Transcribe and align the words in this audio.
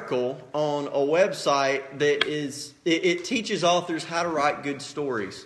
article 0.00 0.40
on 0.54 0.86
a 0.86 1.06
website 1.06 1.98
that 1.98 2.26
is, 2.26 2.72
it, 2.86 3.04
it 3.04 3.24
teaches 3.24 3.62
authors 3.62 4.02
how 4.02 4.22
to 4.22 4.30
write 4.30 4.62
good 4.62 4.80
stories. 4.80 5.44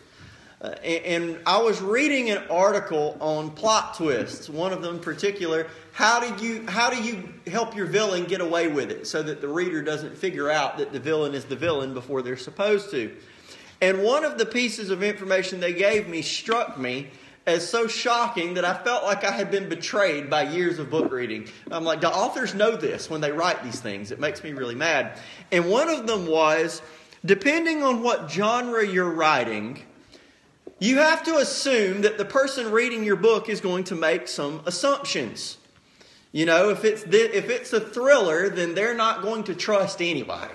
Uh, 0.60 0.68
and, 0.84 1.24
and 1.24 1.38
I 1.44 1.60
was 1.60 1.82
reading 1.82 2.30
an 2.30 2.38
article 2.48 3.16
on 3.20 3.50
plot 3.50 3.96
twists, 3.96 4.48
one 4.48 4.72
of 4.72 4.80
them 4.80 4.96
in 4.96 5.00
particular. 5.00 5.66
How 5.92 6.20
do 6.20 6.44
you 6.44 6.66
how 6.68 6.88
do 6.88 7.02
you 7.02 7.34
help 7.48 7.74
your 7.76 7.86
villain 7.86 8.24
get 8.24 8.40
away 8.40 8.68
with 8.68 8.92
it 8.92 9.08
so 9.08 9.24
that 9.24 9.40
the 9.40 9.48
reader 9.48 9.82
doesn't 9.82 10.16
figure 10.16 10.48
out 10.48 10.78
that 10.78 10.92
the 10.92 11.00
villain 11.00 11.34
is 11.34 11.44
the 11.44 11.56
villain 11.56 11.92
before 11.92 12.22
they're 12.22 12.36
supposed 12.36 12.90
to? 12.92 13.14
And 13.80 14.04
one 14.04 14.24
of 14.24 14.38
the 14.38 14.46
pieces 14.46 14.90
of 14.90 15.02
information 15.02 15.58
they 15.58 15.74
gave 15.74 16.08
me 16.08 16.22
struck 16.22 16.78
me 16.78 17.08
as 17.46 17.68
so 17.68 17.86
shocking 17.86 18.54
that 18.54 18.64
I 18.64 18.74
felt 18.74 19.04
like 19.04 19.22
I 19.24 19.30
had 19.30 19.50
been 19.50 19.68
betrayed 19.68 20.30
by 20.30 20.42
years 20.44 20.78
of 20.78 20.90
book 20.90 21.12
reading. 21.12 21.48
I'm 21.70 21.84
like, 21.84 22.00
the 22.00 22.10
authors 22.10 22.54
know 22.54 22.76
this 22.76 23.10
when 23.10 23.20
they 23.20 23.32
write 23.32 23.62
these 23.62 23.80
things. 23.80 24.10
It 24.10 24.18
makes 24.18 24.42
me 24.42 24.52
really 24.52 24.74
mad. 24.74 25.18
And 25.52 25.68
one 25.68 25.88
of 25.88 26.06
them 26.06 26.26
was 26.26 26.80
depending 27.24 27.82
on 27.82 28.02
what 28.02 28.30
genre 28.30 28.86
you're 28.86 29.10
writing, 29.10 29.82
you 30.78 30.98
have 30.98 31.22
to 31.24 31.36
assume 31.36 32.02
that 32.02 32.18
the 32.18 32.24
person 32.24 32.70
reading 32.70 33.04
your 33.04 33.16
book 33.16 33.48
is 33.48 33.60
going 33.60 33.84
to 33.84 33.94
make 33.94 34.28
some 34.28 34.62
assumptions. 34.66 35.58
You 36.32 36.46
know, 36.46 36.70
if 36.70 36.84
it's, 36.84 37.04
if 37.04 37.48
it's 37.48 37.72
a 37.72 37.80
thriller, 37.80 38.48
then 38.48 38.74
they're 38.74 38.94
not 38.94 39.22
going 39.22 39.44
to 39.44 39.54
trust 39.54 40.02
anybody. 40.02 40.52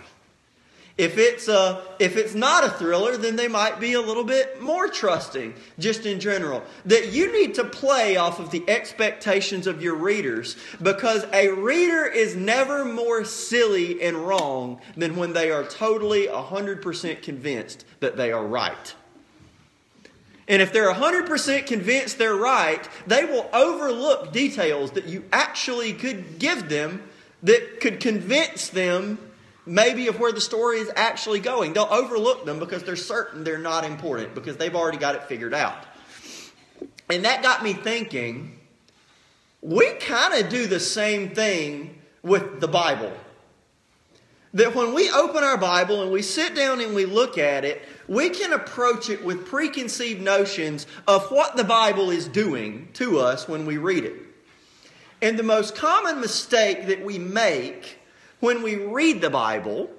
If 1.00 1.18
it's, 1.18 1.48
a, 1.48 1.82
if 1.98 2.18
it's 2.18 2.36
not 2.36 2.66
a 2.66 2.72
thriller, 2.72 3.16
then 3.16 3.38
they 3.38 3.48
might 3.48 3.80
be 3.80 3.94
a 3.94 4.02
little 4.02 4.26
bit 4.26 4.62
more 4.62 4.90
trusting, 4.90 5.54
just 5.80 6.06
in 6.06 6.20
general. 6.20 6.62
That 6.84 7.14
you 7.14 7.32
need 7.32 7.56
to 7.56 7.64
play 7.64 8.18
off 8.18 8.38
of 8.42 8.52
the 8.52 8.70
expectations 8.70 9.66
of 9.66 9.82
your 9.82 9.96
readers 9.96 10.58
because 10.82 11.26
a 11.32 11.52
reader 11.52 12.06
is 12.06 12.36
never 12.36 12.84
more 12.84 13.24
silly 13.24 14.02
and 14.02 14.18
wrong 14.18 14.82
than 14.98 15.16
when 15.16 15.32
they 15.32 15.52
are 15.52 15.64
totally 15.64 16.28
100% 16.28 17.22
convinced 17.22 17.86
that 18.02 18.18
they 18.18 18.34
are 18.34 18.46
right. 18.46 18.94
And 20.50 20.62
if 20.62 20.74
they're 20.74 20.94
100% 20.94 21.66
convinced 21.66 22.18
they're 22.18 22.36
right, 22.36 22.86
they 23.08 23.24
will 23.24 23.50
overlook 23.54 24.34
details 24.34 24.92
that 24.92 25.06
you 25.06 25.24
actually 25.32 25.94
could 25.94 26.40
give 26.40 26.68
them 26.68 27.04
that 27.44 27.80
could 27.80 28.02
convince 28.02 28.68
them 28.68 29.18
maybe 29.70 30.08
of 30.08 30.20
where 30.20 30.32
the 30.32 30.42
story 30.42 30.80
is 30.80 30.92
actually 30.96 31.40
going. 31.40 31.74
They'll 31.74 31.88
overlook 31.92 32.46
them 32.46 32.60
because 32.60 32.84
they're 32.84 32.96
certain 32.96 33.44
they're 33.44 33.60
not 33.60 33.86
important 33.86 34.34
because 34.34 34.58
they've 34.58 34.76
already 34.76 34.98
got 34.98 35.16
it 35.16 35.24
figured 35.26 35.54
out. 35.54 35.86
And 37.10 37.24
that 37.26 37.44
got 37.44 37.64
me 37.64 37.74
thinking 37.74 38.60
we 39.62 39.92
kind 39.96 40.44
of 40.44 40.50
do 40.50 40.68
the 40.68 40.80
same 40.80 41.36
thing 41.36 42.02
with 42.24 42.60
the 42.60 42.68
Bible. 42.68 43.12
That 44.56 44.74
when 44.74 44.96
we 44.96 45.12
open 45.12 45.44
our 45.44 45.58
Bible 45.58 46.02
and 46.02 46.12
we 46.12 46.24
sit 46.24 46.56
down 46.56 46.82
and 46.82 46.96
we 46.96 47.06
look 47.06 47.38
at 47.38 47.64
it, 47.64 47.84
we 48.08 48.30
can 48.30 48.54
approach 48.54 49.10
it 49.10 49.24
with 49.24 49.46
preconceived 49.46 50.22
notions 50.22 50.88
of 51.08 51.30
what 51.30 51.56
the 51.56 51.64
Bible 51.64 52.10
is 52.10 52.28
doing 52.28 52.88
to 52.94 53.20
us 53.20 53.48
when 53.48 53.68
we 53.68 53.78
read 53.78 54.06
it. 54.06 54.16
And 55.22 55.38
the 55.38 55.44
most 55.44 55.76
common 55.76 56.20
mistake 56.20 56.88
that 56.88 57.06
we 57.06 57.20
make 57.20 57.99
when 58.40 58.62
we 58.64 58.76
read 58.76 59.22
the 59.22 59.30
Bible 59.30 59.90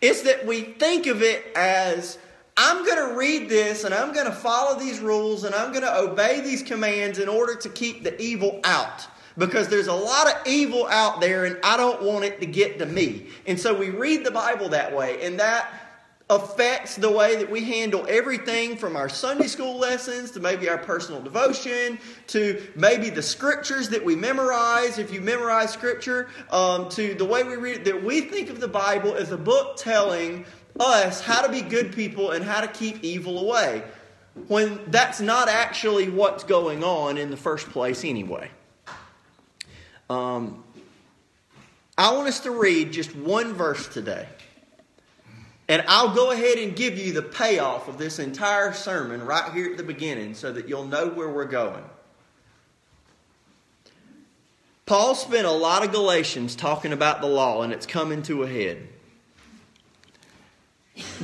is 0.00 0.22
that 0.22 0.46
we 0.46 0.62
think 0.62 1.06
of 1.06 1.22
it 1.22 1.44
as 1.54 2.18
I'm 2.56 2.84
going 2.84 3.08
to 3.08 3.16
read 3.16 3.48
this 3.48 3.84
and 3.84 3.94
I'm 3.94 4.12
going 4.12 4.26
to 4.26 4.32
follow 4.32 4.78
these 4.78 5.00
rules 5.00 5.44
and 5.44 5.54
I'm 5.54 5.72
going 5.72 5.84
to 5.84 5.98
obey 5.98 6.40
these 6.40 6.62
commands 6.62 7.18
in 7.18 7.28
order 7.28 7.54
to 7.54 7.68
keep 7.68 8.02
the 8.02 8.20
evil 8.20 8.60
out. 8.64 9.06
Because 9.38 9.68
there's 9.68 9.86
a 9.86 9.94
lot 9.94 10.26
of 10.26 10.46
evil 10.46 10.86
out 10.88 11.20
there 11.20 11.44
and 11.44 11.56
I 11.62 11.76
don't 11.76 12.02
want 12.02 12.24
it 12.24 12.40
to 12.40 12.46
get 12.46 12.78
to 12.80 12.86
me. 12.86 13.28
And 13.46 13.58
so 13.58 13.72
we 13.72 13.88
read 13.88 14.24
the 14.24 14.30
Bible 14.30 14.68
that 14.70 14.94
way. 14.94 15.24
And 15.24 15.38
that 15.40 15.72
affects 16.30 16.94
the 16.94 17.10
way 17.10 17.34
that 17.34 17.50
we 17.50 17.64
handle 17.64 18.06
everything 18.08 18.76
from 18.76 18.94
our 18.94 19.08
Sunday 19.08 19.48
school 19.48 19.76
lessons 19.76 20.30
to 20.30 20.40
maybe 20.40 20.68
our 20.68 20.78
personal 20.78 21.20
devotion 21.20 21.98
to 22.28 22.62
maybe 22.76 23.10
the 23.10 23.20
scriptures 23.20 23.88
that 23.88 24.04
we 24.04 24.14
memorize, 24.14 24.98
if 24.98 25.12
you 25.12 25.20
memorize 25.20 25.72
scripture, 25.72 26.28
um, 26.50 26.88
to 26.88 27.14
the 27.14 27.24
way 27.24 27.42
we 27.42 27.56
read 27.56 27.78
it, 27.78 27.84
that 27.84 28.04
we 28.04 28.20
think 28.20 28.48
of 28.48 28.60
the 28.60 28.68
Bible 28.68 29.12
as 29.14 29.32
a 29.32 29.36
book 29.36 29.76
telling 29.76 30.46
us 30.78 31.20
how 31.20 31.42
to 31.42 31.50
be 31.50 31.62
good 31.62 31.92
people 31.92 32.30
and 32.30 32.44
how 32.44 32.60
to 32.60 32.68
keep 32.68 33.02
evil 33.02 33.40
away. 33.40 33.82
When 34.46 34.78
that's 34.86 35.20
not 35.20 35.48
actually 35.48 36.08
what's 36.08 36.44
going 36.44 36.84
on 36.84 37.18
in 37.18 37.30
the 37.30 37.36
first 37.36 37.68
place, 37.70 38.04
anyway. 38.04 38.48
Um, 40.08 40.62
I 41.98 42.14
want 42.14 42.28
us 42.28 42.40
to 42.40 42.52
read 42.52 42.92
just 42.92 43.14
one 43.16 43.52
verse 43.52 43.88
today. 43.88 44.28
And 45.70 45.84
I'll 45.86 46.12
go 46.12 46.32
ahead 46.32 46.58
and 46.58 46.74
give 46.74 46.98
you 46.98 47.12
the 47.12 47.22
payoff 47.22 47.86
of 47.86 47.96
this 47.96 48.18
entire 48.18 48.72
sermon 48.72 49.24
right 49.24 49.52
here 49.52 49.70
at 49.70 49.76
the 49.76 49.84
beginning 49.84 50.34
so 50.34 50.50
that 50.50 50.68
you'll 50.68 50.86
know 50.86 51.06
where 51.06 51.28
we're 51.28 51.44
going. 51.44 51.84
Paul 54.84 55.14
spent 55.14 55.46
a 55.46 55.52
lot 55.52 55.84
of 55.84 55.92
Galatians 55.92 56.56
talking 56.56 56.92
about 56.92 57.20
the 57.20 57.28
law, 57.28 57.62
and 57.62 57.72
it's 57.72 57.86
coming 57.86 58.22
to 58.22 58.42
a 58.42 58.48
head. 58.48 58.88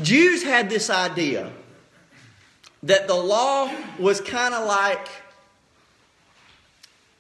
Jews 0.03 0.45
had 0.45 0.71
this 0.71 0.91
idea 0.91 1.51
that 2.85 3.09
the 3.09 3.17
law 3.17 3.69
was 3.99 4.21
kind 4.21 4.55
of 4.55 4.65
like 4.65 5.09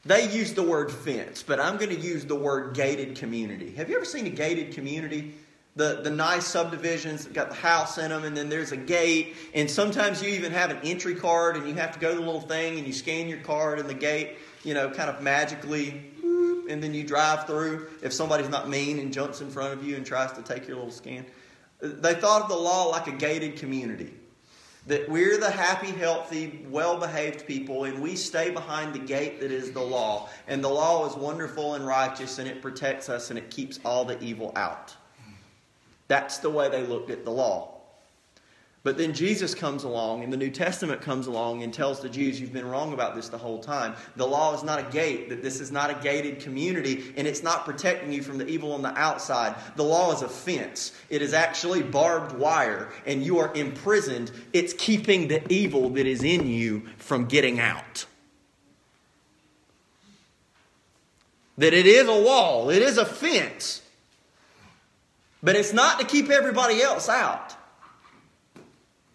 they 0.04 0.32
used 0.32 0.54
the 0.54 0.62
word 0.62 0.92
fence, 0.92 1.42
but 1.42 1.59
I'm 1.59 1.76
going 1.76 1.91
to 1.91 2.00
use 2.00 2.25
the 2.25 2.36
word 2.36 2.76
gated 2.76 3.16
community. 3.16 3.72
Have 3.72 3.91
you 3.91 3.97
ever 3.97 4.04
seen 4.04 4.26
a 4.26 4.31
gated 4.31 4.75
community? 4.75 5.34
The, 5.76 6.00
the 6.03 6.10
nice 6.10 6.47
subdivisions 6.47 7.25
that 7.25 7.34
got 7.34 7.50
the 7.50 7.54
house 7.54 7.98
in 7.98 8.09
them, 8.09 8.25
and 8.25 8.34
then 8.34 8.48
there's 8.48 8.72
a 8.72 8.76
gate. 8.78 9.37
And 9.54 9.70
sometimes 9.70 10.22
you 10.22 10.31
even 10.31 10.50
have 10.53 10.70
an 10.70 10.78
entry 10.82 11.14
card, 11.14 11.56
and 11.56 11.69
you 11.69 11.75
have 11.75 11.92
to 11.92 11.98
go 11.98 12.10
to 12.12 12.16
the 12.16 12.25
little 12.25 12.41
thing, 12.41 12.78
and 12.78 12.87
you 12.87 12.94
scan 12.94 13.28
your 13.28 13.41
card, 13.41 13.78
and 13.78 13.88
the 13.88 13.94
gate, 13.94 14.38
you 14.65 14.72
know, 14.72 14.91
kind 14.91 15.10
of 15.10 15.20
magically, 15.20 16.03
and 16.69 16.82
then 16.82 16.94
you 16.94 17.04
drive 17.04 17.47
through. 17.47 17.88
If 18.03 18.15
somebody's 18.15 18.48
not 18.48 18.70
mean 18.70 18.98
and 18.98 19.12
jumps 19.12 19.42
in 19.42 19.50
front 19.50 19.75
of 19.75 19.86
you 19.86 19.97
and 19.97 20.06
tries 20.06 20.32
to 20.32 20.42
take 20.42 20.66
your 20.66 20.78
little 20.78 20.91
scan, 20.91 21.26
they 21.81 22.15
thought 22.15 22.42
of 22.42 22.48
the 22.48 22.56
law 22.56 22.86
like 22.86 23.06
a 23.06 23.12
gated 23.12 23.56
community. 23.56 24.15
That 24.86 25.09
we're 25.09 25.36
the 25.36 25.50
happy, 25.50 25.91
healthy, 25.91 26.65
well 26.70 26.97
behaved 26.97 27.47
people, 27.47 27.84
and 27.84 28.00
we 28.00 28.16
stay 28.16 28.50
behind 28.50 28.94
the 28.94 29.00
gate 29.00 29.41
that 29.41 29.50
is 29.50 29.72
the 29.72 29.82
law. 29.82 30.31
And 30.48 30.65
the 30.65 30.70
law 30.70 31.06
is 31.06 31.16
wonderful 31.16 31.75
and 31.75 31.86
righteous, 31.86 32.38
and 32.38 32.48
it 32.48 32.62
protects 32.62 33.10
us 33.10 33.28
and 33.28 33.38
it 33.38 33.50
keeps 33.50 33.78
all 33.84 34.06
the 34.06 34.19
evil 34.22 34.53
out. 34.56 34.94
That's 36.09 36.39
the 36.39 36.50
way 36.50 36.69
they 36.69 36.87
looked 36.87 37.11
at 37.11 37.25
the 37.25 37.31
law. 37.31 37.77
But 38.87 38.97
then 38.97 39.15
Jesus 39.15 39.53
comes 39.53 39.83
along 39.83 40.22
and 40.22 40.33
the 40.33 40.37
New 40.37 40.49
Testament 40.49 41.00
comes 41.00 41.27
along 41.27 41.65
and 41.65 41.75
tells 41.75 41.99
the 41.99 42.09
Jews, 42.09 42.41
You've 42.41 42.53
been 42.53 42.69
wrong 42.69 42.93
about 42.93 43.17
this 43.17 43.28
the 43.28 43.37
whole 43.37 43.59
time. 43.59 43.97
The 44.15 44.25
law 44.25 44.55
is 44.55 44.62
not 44.62 44.78
a 44.78 44.93
gate, 44.93 45.28
that 45.31 45.43
this 45.43 45.61
is 45.61 45.72
not 45.72 45.91
a 45.91 45.95
gated 45.95 46.39
community, 46.39 47.12
and 47.16 47.27
it's 47.27 47.43
not 47.43 47.65
protecting 47.65 48.12
you 48.12 48.22
from 48.22 48.39
the 48.39 48.47
evil 48.47 48.72
on 48.72 48.83
the 48.83 48.97
outside. 48.97 49.56
The 49.75 49.83
law 49.83 50.12
is 50.12 50.22
a 50.22 50.28
fence, 50.28 50.93
it 51.11 51.21
is 51.21 51.34
actually 51.34 51.83
barbed 51.83 52.39
wire, 52.39 52.93
and 53.06 53.25
you 53.25 53.41
are 53.41 53.53
imprisoned. 53.55 54.31
It's 54.53 54.72
keeping 54.72 55.27
the 55.27 55.43
evil 55.53 55.91
that 55.91 56.06
is 56.06 56.22
in 56.22 56.47
you 56.47 56.84
from 56.99 57.25
getting 57.25 57.59
out. 57.59 58.06
That 61.59 61.75
it 61.75 61.87
is 61.87 62.06
a 62.06 62.22
wall, 62.22 62.71
it 62.71 62.83
is 62.83 62.99
a 62.99 63.05
fence 63.05 63.83
but 65.42 65.56
it's 65.56 65.72
not 65.72 66.00
to 66.00 66.06
keep 66.06 66.30
everybody 66.30 66.82
else 66.82 67.08
out, 67.08 67.54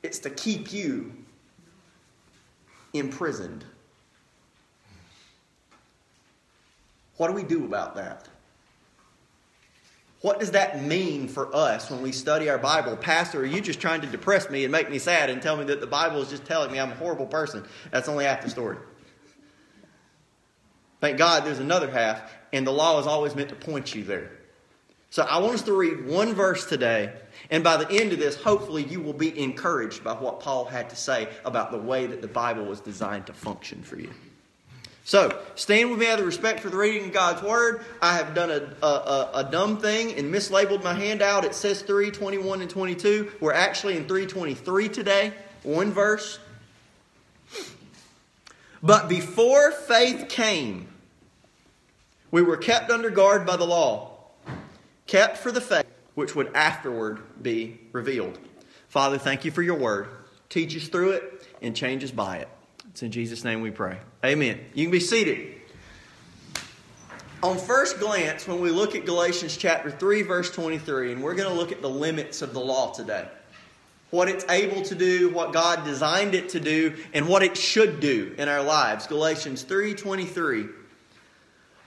it's 0.04 0.20
to 0.20 0.30
keep 0.30 0.72
you 0.74 1.14
imprisoned. 2.94 3.66
What 7.18 7.28
do 7.28 7.34
we 7.34 7.44
do 7.44 7.66
about 7.66 7.96
that? 7.96 8.28
What 10.22 10.40
does 10.40 10.52
that 10.52 10.84
mean 10.84 11.28
for 11.28 11.56
us 11.56 11.90
when 11.90 12.02
we 12.04 12.12
study 12.12 12.50
our 12.50 12.60
Bible? 12.60 12.96
Pastor, 12.96 13.42
are 13.42 13.46
you 13.46 13.60
just 13.60 13.80
trying 13.80 14.02
to 14.02 14.08
depress 14.08 14.50
me 14.52 14.64
and 14.64 14.72
make 14.72 14.90
me 14.90 15.00
sad 15.00 15.32
and 15.32 15.42
tell 15.42 15.58
me 15.58 15.64
that 15.66 15.82
the 15.82 15.88
Bible 15.88 16.22
is 16.22 16.30
just 16.30 16.46
telling 16.46 16.72
me 16.72 16.80
I'm 16.80 16.92
a 16.92 16.96
horrible 16.96 17.26
person? 17.26 17.66
That's 17.92 18.08
only 18.08 18.26
half 18.26 18.44
the 18.44 18.50
story. 18.50 18.78
Thank 21.00 21.18
God 21.18 21.44
there's 21.44 21.60
another 21.60 21.90
half, 21.90 22.22
and 22.54 22.66
the 22.66 22.72
law 22.72 23.00
is 23.00 23.08
always 23.08 23.36
meant 23.36 23.50
to 23.50 23.56
point 23.56 23.96
you 23.96 24.04
there. 24.04 24.32
So 25.12 25.24
I 25.24 25.40
want 25.40 25.56
us 25.56 25.62
to 25.64 25.74
read 25.74 26.06
one 26.06 26.34
verse 26.34 26.66
today, 26.66 27.12
and 27.50 27.66
by 27.66 27.76
the 27.76 27.92
end 27.92 28.14
of 28.14 28.20
this, 28.20 28.42
hopefully 28.42 28.86
you 28.86 29.02
will 29.02 29.12
be 29.12 29.38
encouraged 29.38 30.06
by 30.06 30.14
what 30.14 30.40
Paul 30.40 30.64
had 30.64 30.90
to 30.90 30.96
say 30.96 31.28
about 31.44 31.72
the 31.72 31.78
way 31.78 32.06
that 32.08 32.22
the 32.22 32.30
Bible 32.30 32.64
was 32.64 32.80
designed 32.80 33.28
to 33.28 33.34
function 33.34 33.84
for 33.84 34.00
you. 34.00 34.10
So, 35.04 35.38
stand 35.56 35.90
with 35.90 36.00
me 36.00 36.08
out 36.08 36.20
of 36.20 36.26
respect 36.26 36.62
for 36.62 36.70
the 36.70 36.78
reading 36.78 37.08
of 37.08 37.14
God's 37.14 37.42
Word. 37.42 37.84
I 38.02 38.16
have 38.16 38.34
done 38.34 38.52
a, 38.52 38.86
a, 38.86 39.32
a, 39.34 39.50
dumb 39.52 39.80
thing 39.80 40.14
and 40.14 40.34
mislabeled 40.34 40.82
my 40.82 40.94
handout. 40.94 41.44
It 41.44 41.56
says 41.56 41.82
3, 41.82 42.12
21, 42.12 42.62
and 42.62 42.70
22. 42.70 43.34
We're 43.42 43.52
actually 43.52 43.98
in 43.98 44.08
323 44.08 44.88
today, 44.88 45.34
one 45.64 45.92
verse. 45.92 46.40
But 48.82 49.10
before 49.10 49.72
faith 49.72 50.30
came, 50.30 50.88
we 52.30 52.42
were 52.42 52.58
kept 52.58 52.90
under 52.90 53.10
guard 53.10 53.46
by 53.46 53.58
the 53.58 53.66
law 53.68 54.11
kept 55.12 55.38
for 55.38 55.52
the 55.52 55.60
faith 55.60 55.86
which 56.16 56.36
would 56.36 56.50
afterward 56.56 57.20
be 57.44 57.78
revealed. 57.92 58.40
Father, 58.88 59.18
thank 59.18 59.44
you 59.44 59.52
for 59.52 59.62
your 59.62 59.78
word. 59.78 60.08
Teach 60.48 60.74
us 60.78 60.88
through 60.88 61.12
it 61.12 61.46
and 61.62 61.76
change 61.76 62.02
us 62.02 62.12
by 62.12 62.38
it. 62.38 62.48
It's 62.92 63.04
in 63.04 63.12
Jesus' 63.12 63.44
name 63.44 63.60
we 63.60 63.72
pray. 63.72 64.00
Amen. 64.24 64.62
You 64.74 64.86
can 64.86 64.92
be 64.92 65.02
seated. 65.02 65.56
On 67.44 67.58
first 67.58 68.00
glance, 68.00 68.48
when 68.48 68.62
we 68.62 68.70
look 68.70 68.96
at 68.96 69.06
Galatians 69.06 69.58
chapter 69.58 69.92
3, 69.92 70.22
verse 70.22 70.50
23, 70.50 71.12
and 71.12 71.22
we're 71.22 71.36
going 71.36 71.50
to 71.50 71.56
look 71.56 71.74
at 71.74 71.82
the 71.82 71.90
limits 71.90 72.42
of 72.42 72.54
the 72.54 72.62
law 72.62 72.94
today 72.94 73.28
what 74.12 74.28
it's 74.28 74.44
able 74.50 74.82
to 74.82 74.94
do, 74.94 75.30
what 75.30 75.54
God 75.54 75.86
designed 75.86 76.36
it 76.36 76.50
to 76.50 76.60
do, 76.60 76.98
and 77.14 77.30
what 77.30 77.44
it 77.44 77.56
should 77.58 78.02
do 78.02 78.36
in 78.38 78.50
our 78.50 78.62
lives. 78.62 79.08
Galatians 79.08 79.64
3:23. 79.64 80.70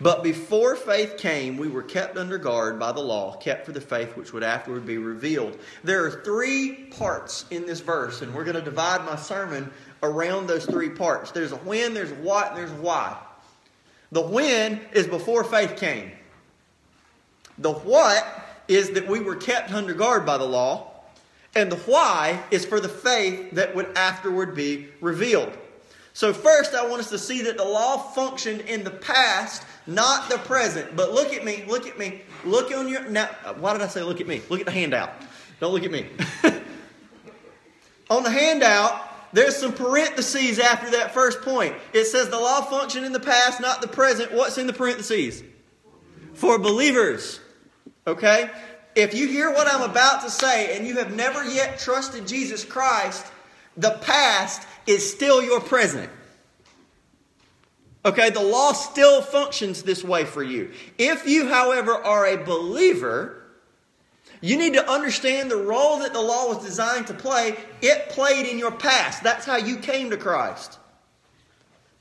But 0.01 0.25
before 0.25 0.75
faith 0.75 1.17
came, 1.19 1.57
we 1.57 1.69
were 1.69 1.83
kept 1.83 2.17
under 2.17 2.37
guard 2.37 2.79
by 2.81 2.93
the 2.93 3.01
law, 3.01 3.37
kept 3.37 3.65
for 3.65 3.73
the 3.73 3.81
faith 3.81 4.17
which 4.17 4.33
would 4.33 4.43
afterward 4.43 4.87
be 4.87 4.99
revealed. 4.99 5.57
There 5.85 6.05
are 6.05 6.23
three 6.25 6.87
parts 6.91 7.45
in 7.51 7.65
this 7.65 7.81
verse, 7.81 8.21
and 8.21 8.35
we're 8.35 8.45
going 8.45 8.57
to 8.57 8.63
divide 8.63 9.05
my 9.05 9.17
sermon 9.17 9.71
around 10.03 10.49
those 10.49 10.67
three 10.67 10.91
parts. 10.91 11.31
There's 11.31 11.53
a 11.53 11.57
when, 11.57 11.95
there's 11.95 12.11
a 12.11 12.17
what, 12.17 12.49
and 12.49 12.59
there's 12.59 12.73
a 12.73 12.75
why. 12.75 13.17
The 14.11 14.23
when 14.23 14.81
is 14.93 15.07
before 15.07 15.45
faith 15.45 15.77
came. 15.77 16.11
The 17.59 17.73
what 17.73 18.27
is 18.67 18.91
that 18.91 19.07
we 19.07 19.21
were 19.21 19.37
kept 19.37 19.73
under 19.73 19.95
guard 19.95 20.27
by 20.27 20.39
the 20.39 20.45
law. 20.45 20.91
And 21.55 21.71
the 21.71 21.77
why 21.77 22.43
is 22.51 22.65
for 22.65 22.81
the 22.81 22.89
faith 22.89 23.53
that 23.53 23.77
would 23.77 23.97
afterward 23.97 24.57
be 24.57 24.89
revealed. 25.01 25.57
So, 26.15 26.33
first, 26.33 26.75
I 26.75 26.87
want 26.87 27.01
us 27.01 27.11
to 27.11 27.19
see 27.19 27.43
that 27.43 27.57
the 27.57 27.65
law 27.65 27.99
functioned 27.99 28.61
in 28.63 28.85
the 28.85 28.91
past, 28.91 29.65
not 29.89 30.31
the 30.31 30.39
present. 30.39 30.95
But 30.95 31.13
look 31.13 31.33
at 31.33 31.45
me, 31.45 31.65
look 31.67 31.89
at 31.89 31.99
me, 31.99 32.23
look 32.45 32.73
on 32.73 32.89
your. 32.89 33.09
Now, 33.09 33.27
why 33.59 33.73
did 33.73 33.83
I 33.83 33.89
say 33.89 34.03
look 34.05 34.21
at 34.21 34.29
me? 34.29 34.41
Look 34.49 34.61
at 34.61 34.67
the 34.67 34.73
handout. 34.73 35.11
Don't 35.59 35.75
look 35.75 35.83
at 35.83 35.91
me. 35.91 36.07
on 38.11 38.23
the 38.23 38.31
handout, 38.31 39.33
there's 39.33 39.57
some 39.57 39.73
parentheses 39.73 40.61
after 40.61 40.93
that 40.93 41.13
first 41.13 41.43
point. 41.43 41.75
It 41.93 42.05
says 42.05 42.29
the 42.29 42.39
law 42.39 42.63
functioned 42.63 43.05
in 43.05 43.13
the 43.13 43.19
past, 43.19 43.61
not 43.61 43.81
the 43.83 43.89
present. 43.89 44.33
What's 44.33 44.57
in 44.57 44.69
the 44.69 44.73
parentheses? 44.73 45.43
For 46.35 46.61
believers. 46.61 47.41
Okay? 48.07 48.51
If 48.95 49.15
you 49.15 49.27
hear 49.27 49.53
what 49.53 49.67
I'm 49.67 49.91
about 49.91 50.23
to 50.23 50.31
say 50.31 50.77
and 50.77 50.87
you 50.87 50.99
have 50.99 51.13
never 51.13 51.43
yet 51.45 51.81
trusted 51.81 52.29
Jesus 52.29 52.65
Christ, 52.65 53.27
the 53.77 53.99
past 54.03 54.67
is 54.87 55.11
still 55.11 55.43
your 55.43 55.61
present. 55.61 56.11
Okay, 58.07 58.31
the 58.31 58.43
law 58.43 58.73
still 58.73 59.23
functions 59.23 59.83
this 59.83 60.05
way 60.05 60.25
for 60.25 60.43
you. 60.43 60.73
If 60.99 61.27
you, 61.27 61.49
however, 61.49 61.95
are 61.95 62.27
a 62.27 62.37
believer, 62.37 63.45
you 64.43 64.59
need 64.59 64.75
to 64.75 64.91
understand 64.91 65.51
the 65.51 65.57
role 65.57 66.01
that 66.01 66.13
the 66.13 66.21
law 66.21 66.49
was 66.49 66.63
designed 66.63 67.07
to 67.07 67.15
play. 67.15 67.57
It 67.81 68.11
played 68.11 68.47
in 68.47 68.59
your 68.59 68.73
past. 68.73 69.23
That's 69.23 69.47
how 69.47 69.57
you 69.57 69.77
came 69.77 70.11
to 70.11 70.19
Christ. 70.19 70.79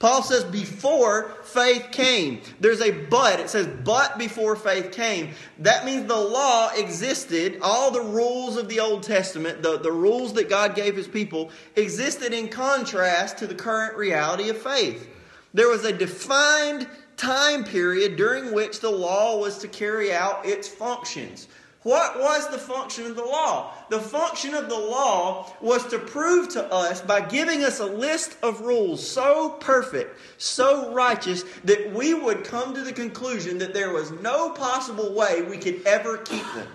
Paul 0.03 0.21
says, 0.21 0.43
before 0.43 1.29
faith 1.43 1.87
came. 1.93 2.41
There's 2.59 2.81
a 2.81 2.91
but. 2.91 3.39
It 3.39 3.49
says, 3.49 3.67
but 3.85 4.17
before 4.17 4.57
faith 4.57 4.91
came. 4.91 5.29
That 5.59 5.85
means 5.85 6.09
the 6.09 6.19
law 6.19 6.71
existed. 6.75 7.59
All 7.61 7.89
the 7.89 8.01
rules 8.01 8.57
of 8.57 8.67
the 8.67 8.81
Old 8.81 9.03
Testament, 9.03 9.63
the, 9.63 9.79
the 9.79 9.93
rules 9.93 10.33
that 10.33 10.49
God 10.49 10.75
gave 10.75 10.97
his 10.97 11.07
people, 11.07 11.51
existed 11.77 12.33
in 12.33 12.49
contrast 12.49 13.37
to 13.37 13.47
the 13.47 13.55
current 13.55 13.95
reality 13.95 14.49
of 14.49 14.57
faith. 14.57 15.07
There 15.53 15.69
was 15.69 15.85
a 15.85 15.93
defined 15.93 16.85
time 17.15 17.63
period 17.63 18.17
during 18.17 18.53
which 18.53 18.81
the 18.81 18.91
law 18.91 19.37
was 19.37 19.57
to 19.59 19.69
carry 19.69 20.11
out 20.11 20.45
its 20.45 20.67
functions. 20.67 21.47
What 21.83 22.17
was 22.17 22.47
the 22.47 22.57
function 22.57 23.07
of 23.07 23.17
the 23.17 23.25
law? 23.25 23.73
The 23.89 23.99
function 23.99 24.53
of 24.53 24.69
the 24.69 24.79
law 24.79 25.51
was 25.59 25.85
to 25.87 25.99
prove 25.99 26.47
to 26.49 26.63
us 26.71 27.01
by 27.01 27.19
giving 27.19 27.63
us 27.63 27.79
a 27.79 27.85
list 27.85 28.37
of 28.41 28.61
rules 28.61 29.05
so 29.05 29.49
perfect, 29.59 30.17
so 30.37 30.93
righteous, 30.93 31.43
that 31.65 31.91
we 31.93 32.13
would 32.13 32.45
come 32.45 32.73
to 32.73 32.81
the 32.81 32.93
conclusion 32.93 33.57
that 33.57 33.73
there 33.73 33.91
was 33.91 34.11
no 34.11 34.51
possible 34.51 35.13
way 35.13 35.41
we 35.41 35.57
could 35.57 35.85
ever 35.85 36.17
keep 36.17 36.45
them. 36.53 36.67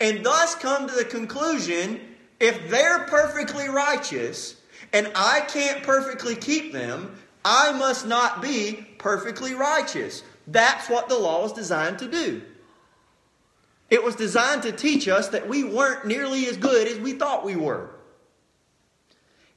And 0.00 0.24
thus 0.24 0.54
come 0.54 0.88
to 0.88 0.94
the 0.94 1.04
conclusion 1.04 2.00
if 2.38 2.70
they're 2.70 3.04
perfectly 3.06 3.68
righteous 3.68 4.56
and 4.92 5.10
I 5.16 5.40
can't 5.40 5.82
perfectly 5.82 6.36
keep 6.36 6.72
them, 6.72 7.16
I 7.44 7.72
must 7.72 8.06
not 8.06 8.40
be 8.40 8.86
perfectly 8.98 9.54
righteous. 9.54 10.22
That's 10.46 10.88
what 10.88 11.08
the 11.08 11.18
law 11.18 11.44
is 11.44 11.52
designed 11.52 11.98
to 12.00 12.08
do. 12.08 12.42
It 13.92 14.02
was 14.02 14.16
designed 14.16 14.62
to 14.62 14.72
teach 14.72 15.06
us 15.06 15.28
that 15.28 15.50
we 15.50 15.64
weren't 15.64 16.06
nearly 16.06 16.46
as 16.46 16.56
good 16.56 16.88
as 16.88 16.98
we 16.98 17.12
thought 17.12 17.44
we 17.44 17.56
were. 17.56 17.90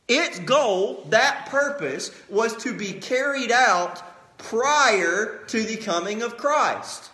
Its 0.09 0.39
goal, 0.39 1.05
that 1.07 1.45
purpose, 1.45 2.11
was 2.27 2.53
to 2.57 2.77
be 2.77 2.91
carried 2.91 3.49
out 3.49 4.03
prior 4.37 5.39
to 5.47 5.63
the 5.63 5.77
coming 5.77 6.21
of 6.21 6.35
Christ. 6.35 7.09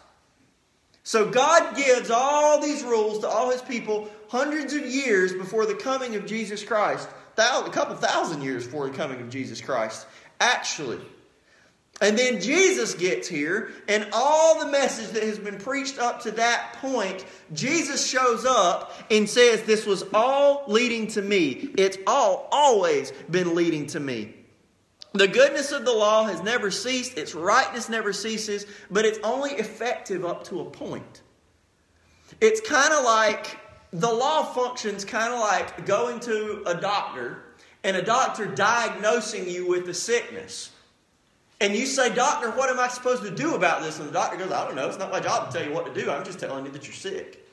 So 1.04 1.30
God 1.30 1.76
gives 1.78 2.10
all 2.10 2.60
these 2.60 2.82
rules 2.82 3.20
to 3.20 3.28
all 3.28 3.52
his 3.52 3.62
people 3.62 4.10
hundreds 4.30 4.74
of 4.74 4.84
years 4.84 5.32
before 5.32 5.68
the 5.68 5.76
coming 5.76 6.16
of 6.16 6.26
Jesus 6.26 6.64
Christ. 6.64 7.08
A 7.38 7.70
couple 7.70 7.96
thousand 7.98 8.42
years 8.42 8.66
before 8.66 8.90
the 8.90 8.98
coming 8.98 9.22
of 9.22 9.30
Jesus 9.30 9.62
Christ, 9.62 10.08
actually. 10.40 11.00
And 12.02 12.18
then 12.18 12.42
Jesus 12.42 12.96
gets 12.96 13.28
here, 13.28 13.72
and 13.88 14.08
all 14.12 14.60
the 14.60 14.72
message 14.72 15.12
that 15.12 15.22
has 15.22 15.38
been 15.38 15.60
preached 15.60 16.00
up 16.00 16.20
to 16.24 16.32
that 16.32 16.74
point, 16.82 17.24
Jesus 17.54 18.06
shows 18.06 18.44
up 18.44 18.94
and 19.12 19.30
says, 19.30 19.62
This 19.64 19.86
was 19.86 20.04
all 20.12 20.64
leading 20.68 21.06
to 21.08 21.22
me. 21.22 21.70
It's 21.78 22.00
all 22.08 22.50
always 22.52 23.12
been 23.30 23.54
leading 23.54 23.86
to 23.88 24.00
me. 24.00 24.34
The 25.14 25.28
goodness 25.28 25.72
of 25.72 25.86
the 25.86 25.92
law 25.92 26.26
has 26.26 26.42
never 26.42 26.72
ceased, 26.72 27.20
its 27.20 27.36
rightness 27.36 27.88
never 27.88 28.14
ceases, 28.14 28.66
but 28.90 29.06
it's 29.06 29.20
only 29.24 29.52
effective 29.52 30.26
up 30.26 30.46
to 30.46 30.62
a 30.62 30.66
point. 30.66 31.22
It's 32.40 32.62
kind 32.62 32.94
of 32.94 33.04
like 33.04 33.60
the 33.94 34.12
law 34.12 34.44
functions 34.44 35.06
kind 35.06 35.34
of 35.34 35.40
like 35.40 35.86
going 35.86 36.20
to 36.22 36.64
a 36.66 36.74
doctor 36.74 37.44
and 37.84 37.96
a 37.98 38.02
doctor 38.02 38.48
diagnosing 38.48 39.48
you 39.48 39.68
with 39.68 39.88
a 39.90 39.94
sickness. 39.94 40.72
And 41.62 41.76
you 41.76 41.86
say, 41.86 42.14
Doctor, 42.14 42.50
what 42.52 42.72
am 42.72 42.80
I 42.80 42.88
supposed 42.88 43.22
to 43.22 43.30
do 43.30 43.54
about 43.54 43.84
this? 43.84 44.00
And 44.00 44.10
the 44.10 44.14
doctor 44.14 44.36
goes, 44.36 44.52
I 44.52 44.66
don't 44.66 44.76
know. 44.76 44.90
It's 44.90 44.98
not 44.98 45.12
my 45.12 45.20
job 45.20 45.50
to 45.50 45.58
tell 45.58 45.66
you 45.66 45.74
what 45.74 45.86
to 45.86 45.94
do. 45.94 46.10
I'm 46.10 46.26
just 46.26 46.40
telling 46.40 46.66
you 46.66 46.72
that 46.72 46.88
you're 46.88 46.94
sick. 46.94 47.48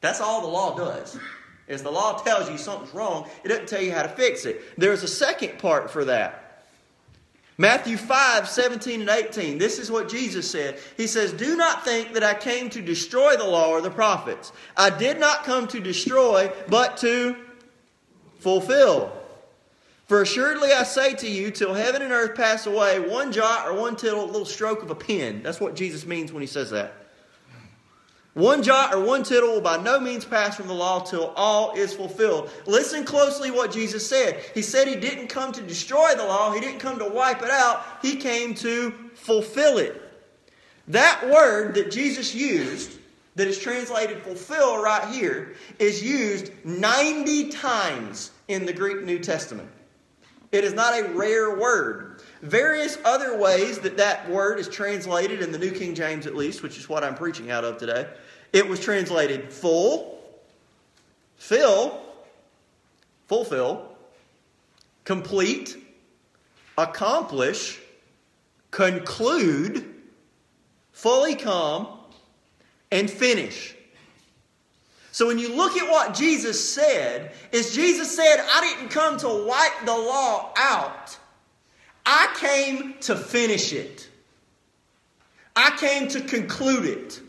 That's 0.00 0.22
all 0.22 0.40
the 0.40 0.48
law 0.48 0.74
does. 0.74 1.18
Is 1.68 1.82
the 1.82 1.92
law 1.92 2.18
tells 2.18 2.50
you 2.50 2.56
something's 2.56 2.94
wrong, 2.94 3.28
it 3.44 3.48
doesn't 3.48 3.68
tell 3.68 3.82
you 3.82 3.92
how 3.92 4.02
to 4.02 4.08
fix 4.08 4.46
it. 4.46 4.76
There's 4.76 5.02
a 5.02 5.08
second 5.08 5.58
part 5.58 5.90
for 5.90 6.06
that. 6.06 6.64
Matthew 7.58 7.98
5, 7.98 8.48
17 8.48 9.02
and 9.02 9.10
18. 9.10 9.58
This 9.58 9.78
is 9.78 9.90
what 9.90 10.08
Jesus 10.08 10.50
said. 10.50 10.78
He 10.96 11.06
says, 11.06 11.34
Do 11.34 11.56
not 11.56 11.84
think 11.84 12.14
that 12.14 12.24
I 12.24 12.32
came 12.32 12.70
to 12.70 12.80
destroy 12.80 13.36
the 13.36 13.44
law 13.44 13.68
or 13.68 13.82
the 13.82 13.90
prophets. 13.90 14.50
I 14.78 14.88
did 14.88 15.20
not 15.20 15.44
come 15.44 15.68
to 15.68 15.78
destroy, 15.78 16.50
but 16.68 16.96
to 16.98 17.36
fulfill. 18.38 19.19
For 20.10 20.22
assuredly 20.22 20.72
I 20.72 20.82
say 20.82 21.14
to 21.14 21.30
you, 21.30 21.52
till 21.52 21.72
heaven 21.72 22.02
and 22.02 22.10
earth 22.10 22.34
pass 22.34 22.66
away, 22.66 22.98
one 22.98 23.30
jot 23.30 23.68
or 23.68 23.74
one 23.74 23.94
tittle, 23.94 24.26
little 24.26 24.44
stroke 24.44 24.82
of 24.82 24.90
a 24.90 24.94
pen. 24.96 25.40
That's 25.44 25.60
what 25.60 25.76
Jesus 25.76 26.04
means 26.04 26.32
when 26.32 26.40
he 26.40 26.48
says 26.48 26.70
that. 26.70 26.94
One 28.34 28.64
jot 28.64 28.92
or 28.92 29.04
one 29.04 29.22
tittle 29.22 29.52
will 29.52 29.60
by 29.60 29.76
no 29.76 30.00
means 30.00 30.24
pass 30.24 30.56
from 30.56 30.66
the 30.66 30.74
law 30.74 30.98
till 30.98 31.28
all 31.36 31.74
is 31.76 31.94
fulfilled. 31.94 32.50
Listen 32.66 33.04
closely 33.04 33.52
what 33.52 33.70
Jesus 33.70 34.04
said. 34.04 34.42
He 34.52 34.62
said 34.62 34.88
he 34.88 34.96
didn't 34.96 35.28
come 35.28 35.52
to 35.52 35.62
destroy 35.62 36.16
the 36.16 36.24
law, 36.24 36.52
he 36.52 36.58
didn't 36.58 36.80
come 36.80 36.98
to 36.98 37.08
wipe 37.08 37.42
it 37.42 37.50
out, 37.50 37.84
he 38.02 38.16
came 38.16 38.52
to 38.56 38.90
fulfill 39.14 39.78
it. 39.78 40.02
That 40.88 41.22
word 41.30 41.76
that 41.76 41.92
Jesus 41.92 42.34
used, 42.34 42.98
that 43.36 43.46
is 43.46 43.60
translated 43.60 44.24
fulfill 44.24 44.82
right 44.82 45.08
here, 45.14 45.54
is 45.78 46.02
used 46.02 46.50
90 46.64 47.50
times 47.50 48.32
in 48.48 48.66
the 48.66 48.72
Greek 48.72 49.04
New 49.04 49.20
Testament. 49.20 49.70
It 50.52 50.64
is 50.64 50.72
not 50.72 50.98
a 50.98 51.08
rare 51.10 51.56
word. 51.56 52.22
Various 52.42 52.98
other 53.04 53.36
ways 53.36 53.78
that 53.80 53.96
that 53.98 54.28
word 54.28 54.58
is 54.58 54.68
translated 54.68 55.42
in 55.42 55.52
the 55.52 55.58
New 55.58 55.70
King 55.70 55.94
James, 55.94 56.26
at 56.26 56.34
least, 56.34 56.62
which 56.62 56.76
is 56.78 56.88
what 56.88 57.04
I'm 57.04 57.14
preaching 57.14 57.50
out 57.50 57.64
of 57.64 57.78
today. 57.78 58.08
It 58.52 58.68
was 58.68 58.80
translated 58.80 59.52
full, 59.52 60.18
fill, 61.36 62.00
fulfill, 63.28 63.96
complete, 65.04 65.76
accomplish, 66.76 67.78
conclude, 68.70 69.94
fully 70.92 71.36
come, 71.36 71.86
and 72.90 73.08
finish. 73.08 73.76
So 75.12 75.26
when 75.26 75.38
you 75.38 75.54
look 75.54 75.76
at 75.76 75.90
what 75.90 76.14
Jesus 76.14 76.72
said, 76.72 77.32
is 77.52 77.74
Jesus 77.74 78.14
said, 78.14 78.36
I 78.38 78.60
didn't 78.60 78.90
come 78.90 79.18
to 79.18 79.28
wipe 79.28 79.84
the 79.84 79.96
law 79.96 80.52
out. 80.56 81.18
I 82.06 82.34
came 82.38 82.94
to 83.00 83.16
finish 83.16 83.72
it. 83.72 84.08
I 85.56 85.76
came 85.76 86.08
to 86.08 86.20
conclude 86.20 86.86
it. 86.86 87.20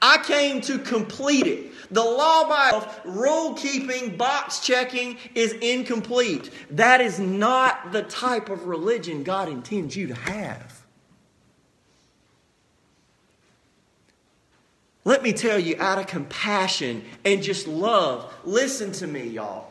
I 0.00 0.18
came 0.18 0.60
to 0.62 0.78
complete 0.78 1.46
it. 1.46 1.72
The 1.90 2.02
law 2.02 2.48
by 2.48 2.66
itself, 2.68 3.00
rule 3.04 3.54
keeping, 3.54 4.16
box 4.16 4.60
checking 4.60 5.18
is 5.34 5.52
incomplete. 5.52 6.50
That 6.70 7.00
is 7.00 7.18
not 7.18 7.92
the 7.92 8.02
type 8.02 8.48
of 8.48 8.66
religion 8.66 9.22
God 9.22 9.48
intends 9.48 9.94
you 9.94 10.08
to 10.08 10.14
have. 10.14 10.83
Let 15.06 15.22
me 15.22 15.34
tell 15.34 15.58
you, 15.58 15.76
out 15.78 15.98
of 15.98 16.06
compassion 16.06 17.04
and 17.26 17.42
just 17.42 17.68
love, 17.68 18.32
listen 18.44 18.90
to 18.92 19.06
me, 19.06 19.28
y'all. 19.28 19.70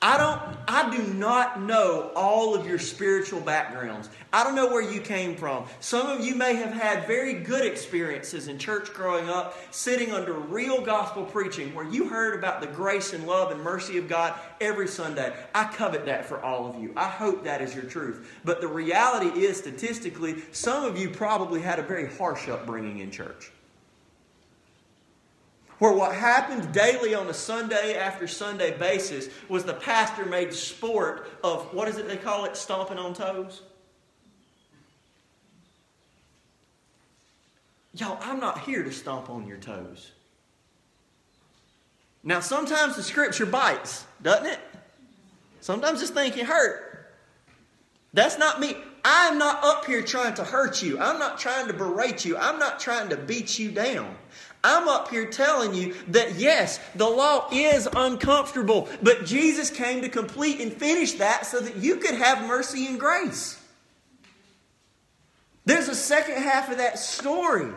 I 0.00 0.16
don't 0.16 0.40
I 0.68 0.96
do 0.96 1.02
not 1.14 1.60
know 1.60 2.12
all 2.14 2.54
of 2.54 2.68
your 2.68 2.78
spiritual 2.78 3.40
backgrounds. 3.40 4.08
I 4.32 4.44
don't 4.44 4.54
know 4.54 4.68
where 4.68 4.82
you 4.82 5.00
came 5.00 5.34
from. 5.34 5.64
Some 5.80 6.06
of 6.06 6.24
you 6.24 6.36
may 6.36 6.54
have 6.54 6.72
had 6.72 7.08
very 7.08 7.34
good 7.34 7.66
experiences 7.66 8.46
in 8.46 8.58
church 8.58 8.92
growing 8.92 9.28
up, 9.28 9.58
sitting 9.74 10.12
under 10.12 10.34
real 10.34 10.82
gospel 10.82 11.24
preaching 11.24 11.74
where 11.74 11.88
you 11.88 12.06
heard 12.08 12.38
about 12.38 12.60
the 12.60 12.68
grace 12.68 13.12
and 13.12 13.26
love 13.26 13.50
and 13.50 13.60
mercy 13.60 13.98
of 13.98 14.06
God 14.06 14.34
every 14.60 14.86
Sunday. 14.86 15.34
I 15.52 15.64
covet 15.64 16.06
that 16.06 16.26
for 16.26 16.40
all 16.44 16.68
of 16.68 16.80
you. 16.80 16.92
I 16.96 17.08
hope 17.08 17.42
that 17.42 17.60
is 17.60 17.74
your 17.74 17.84
truth. 17.84 18.30
But 18.44 18.60
the 18.60 18.68
reality 18.68 19.46
is 19.46 19.56
statistically, 19.56 20.44
some 20.52 20.84
of 20.84 20.96
you 20.96 21.10
probably 21.10 21.60
had 21.60 21.80
a 21.80 21.82
very 21.82 22.06
harsh 22.06 22.48
upbringing 22.48 22.98
in 22.98 23.10
church 23.10 23.50
where 25.78 25.92
what 25.92 26.14
happened 26.14 26.72
daily 26.72 27.14
on 27.14 27.28
a 27.28 27.34
Sunday 27.34 27.96
after 27.96 28.26
Sunday 28.26 28.76
basis 28.76 29.28
was 29.48 29.64
the 29.64 29.74
pastor 29.74 30.24
made 30.24 30.52
sport 30.52 31.28
of 31.44 31.72
what 31.72 31.88
is 31.88 31.98
it 31.98 32.08
they 32.08 32.16
call 32.16 32.44
it? 32.44 32.56
Stomping 32.56 32.98
on 32.98 33.14
toes? 33.14 33.62
Y'all, 37.94 38.18
I'm 38.20 38.38
not 38.38 38.60
here 38.60 38.82
to 38.82 38.92
stomp 38.92 39.30
on 39.30 39.46
your 39.46 39.56
toes. 39.56 40.12
Now, 42.22 42.40
sometimes 42.40 42.96
the 42.96 43.02
scripture 43.02 43.46
bites, 43.46 44.04
doesn't 44.22 44.46
it? 44.46 44.58
Sometimes 45.60 46.00
this 46.00 46.10
thing 46.10 46.32
can 46.32 46.46
hurt. 46.46 47.14
That's 48.12 48.38
not 48.38 48.60
me. 48.60 48.76
I'm 49.04 49.38
not 49.38 49.64
up 49.64 49.84
here 49.84 50.02
trying 50.02 50.34
to 50.34 50.44
hurt 50.44 50.82
you. 50.82 50.98
I'm 50.98 51.18
not 51.18 51.38
trying 51.38 51.68
to 51.68 51.72
berate 51.72 52.24
you. 52.24 52.36
I'm 52.36 52.58
not 52.58 52.78
trying 52.80 53.08
to 53.10 53.16
beat 53.16 53.58
you 53.58 53.70
down. 53.70 54.16
I'm 54.64 54.88
up 54.88 55.08
here 55.10 55.26
telling 55.26 55.74
you 55.74 55.94
that 56.08 56.34
yes, 56.34 56.80
the 56.96 57.08
law 57.08 57.48
is 57.52 57.88
uncomfortable, 57.94 58.88
but 59.02 59.24
Jesus 59.24 59.70
came 59.70 60.02
to 60.02 60.08
complete 60.08 60.60
and 60.60 60.72
finish 60.72 61.12
that 61.14 61.46
so 61.46 61.60
that 61.60 61.76
you 61.76 61.96
could 61.96 62.14
have 62.14 62.46
mercy 62.46 62.86
and 62.86 62.98
grace. 62.98 63.60
There's 65.64 65.88
a 65.88 65.94
second 65.94 66.42
half 66.42 66.70
of 66.70 66.78
that 66.78 66.98
story. 66.98 67.72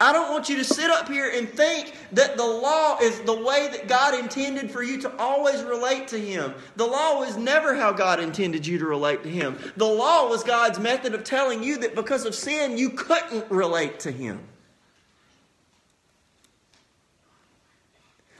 I 0.00 0.12
don't 0.12 0.30
want 0.30 0.48
you 0.48 0.56
to 0.56 0.64
sit 0.64 0.90
up 0.90 1.08
here 1.08 1.30
and 1.34 1.48
think 1.48 1.92
that 2.12 2.36
the 2.36 2.46
law 2.46 2.98
is 3.00 3.20
the 3.20 3.40
way 3.40 3.68
that 3.72 3.88
God 3.88 4.18
intended 4.18 4.70
for 4.70 4.82
you 4.82 5.00
to 5.02 5.16
always 5.16 5.62
relate 5.62 6.08
to 6.08 6.18
Him. 6.18 6.54
The 6.76 6.86
law 6.86 7.18
was 7.18 7.36
never 7.36 7.74
how 7.74 7.92
God 7.92 8.20
intended 8.20 8.66
you 8.66 8.78
to 8.78 8.86
relate 8.86 9.22
to 9.24 9.28
Him. 9.28 9.58
The 9.76 9.86
law 9.86 10.28
was 10.28 10.44
God's 10.44 10.78
method 10.78 11.14
of 11.14 11.24
telling 11.24 11.62
you 11.62 11.78
that 11.78 11.94
because 11.94 12.24
of 12.24 12.34
sin, 12.34 12.78
you 12.78 12.90
couldn't 12.90 13.50
relate 13.50 14.00
to 14.00 14.10
Him. 14.10 14.40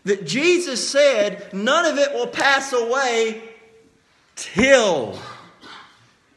That 0.04 0.26
Jesus 0.26 0.87
said, 0.88 1.52
none 1.52 1.85
of 1.87 1.99
it 1.99 2.12
will 2.12 2.26
pass 2.26 2.73
away 2.73 3.42
till 4.35 5.18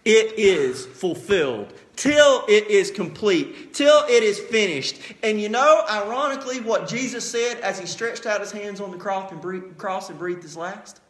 it 0.04 0.38
is 0.38 0.86
fulfilled, 0.86 1.74
till 1.96 2.44
it 2.48 2.68
is 2.68 2.92
complete, 2.92 3.74
till 3.74 4.04
it 4.08 4.22
is 4.22 4.40
finished. 4.40 5.00
And 5.24 5.42
you 5.42 5.50
know, 5.50 5.84
ironically, 5.90 6.60
what 6.60 6.88
Jesus 6.88 7.30
said 7.30 7.60
as 7.62 7.80
he 7.80 7.88
stretched 7.88 8.26
out 8.26 8.40
his 8.40 8.52
hands 8.52 8.80
on 8.80 8.92
the 8.92 8.98
cross 8.98 9.32
and 9.32 9.42
breathed, 9.42 10.44
his 10.44 10.58
last? 10.58 11.02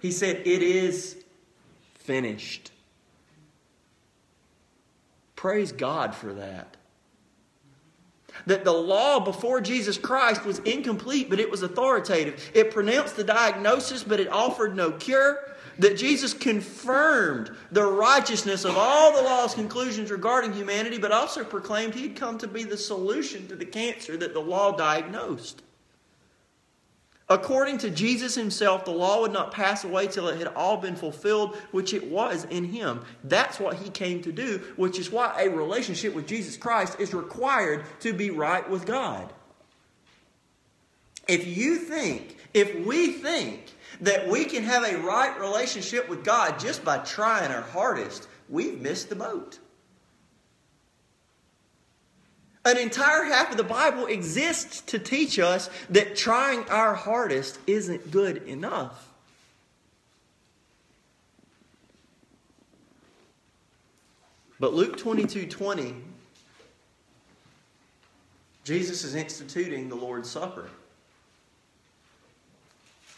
He 0.00 0.10
said, 0.10 0.46
It 0.46 0.62
is 0.62 1.16
finished. 1.94 2.70
Praise 5.36 5.72
God 5.72 6.14
for 6.14 6.32
that 6.34 6.76
that 8.46 8.64
the 8.64 8.72
law 8.72 9.20
before 9.20 9.60
Jesus 9.60 9.98
Christ 9.98 10.44
was 10.44 10.58
incomplete, 10.60 11.30
but 11.30 11.40
it 11.40 11.50
was 11.50 11.62
authoritative. 11.62 12.50
It 12.54 12.70
pronounced 12.70 13.16
the 13.16 13.24
diagnosis, 13.24 14.04
but 14.04 14.20
it 14.20 14.28
offered 14.28 14.76
no 14.76 14.92
cure. 14.92 15.38
That 15.78 15.96
Jesus 15.96 16.32
confirmed 16.32 17.50
the 17.72 17.84
righteousness 17.84 18.64
of 18.64 18.76
all 18.76 19.12
the 19.12 19.22
law's 19.22 19.54
conclusions 19.54 20.10
regarding 20.10 20.52
humanity, 20.52 20.98
but 20.98 21.10
also 21.10 21.42
proclaimed 21.42 21.94
he'd 21.94 22.14
come 22.14 22.38
to 22.38 22.46
be 22.46 22.62
the 22.62 22.76
solution 22.76 23.48
to 23.48 23.56
the 23.56 23.64
cancer 23.64 24.16
that 24.16 24.34
the 24.34 24.40
law 24.40 24.76
diagnosed. 24.76 25.62
According 27.28 27.78
to 27.78 27.90
Jesus 27.90 28.34
himself, 28.34 28.84
the 28.84 28.90
law 28.90 29.22
would 29.22 29.32
not 29.32 29.50
pass 29.50 29.82
away 29.84 30.08
till 30.08 30.28
it 30.28 30.36
had 30.36 30.48
all 30.48 30.76
been 30.76 30.94
fulfilled, 30.94 31.56
which 31.70 31.94
it 31.94 32.10
was 32.10 32.44
in 32.44 32.64
him. 32.64 33.00
That's 33.24 33.58
what 33.58 33.76
he 33.76 33.88
came 33.88 34.20
to 34.22 34.32
do, 34.32 34.60
which 34.76 34.98
is 34.98 35.10
why 35.10 35.34
a 35.40 35.48
relationship 35.48 36.14
with 36.14 36.26
Jesus 36.26 36.58
Christ 36.58 37.00
is 37.00 37.14
required 37.14 37.84
to 38.00 38.12
be 38.12 38.30
right 38.30 38.68
with 38.68 38.84
God. 38.84 39.32
If 41.26 41.46
you 41.46 41.76
think, 41.76 42.36
if 42.52 42.86
we 42.86 43.12
think 43.12 43.72
that 44.02 44.28
we 44.28 44.44
can 44.44 44.62
have 44.62 44.84
a 44.84 44.98
right 44.98 45.38
relationship 45.40 46.08
with 46.10 46.24
God 46.24 46.60
just 46.60 46.84
by 46.84 46.98
trying 46.98 47.50
our 47.50 47.62
hardest, 47.62 48.28
we've 48.50 48.80
missed 48.82 49.08
the 49.08 49.16
boat. 49.16 49.58
An 52.66 52.78
entire 52.78 53.24
half 53.24 53.50
of 53.50 53.58
the 53.58 53.64
Bible 53.64 54.06
exists 54.06 54.80
to 54.82 54.98
teach 54.98 55.38
us 55.38 55.68
that 55.90 56.16
trying 56.16 56.66
our 56.70 56.94
hardest 56.94 57.58
isn't 57.66 58.10
good 58.10 58.38
enough. 58.44 59.10
But 64.58 64.72
Luke 64.72 64.96
22 64.96 65.46
20, 65.46 65.94
Jesus 68.64 69.04
is 69.04 69.14
instituting 69.14 69.90
the 69.90 69.94
Lord's 69.94 70.30
Supper. 70.30 70.70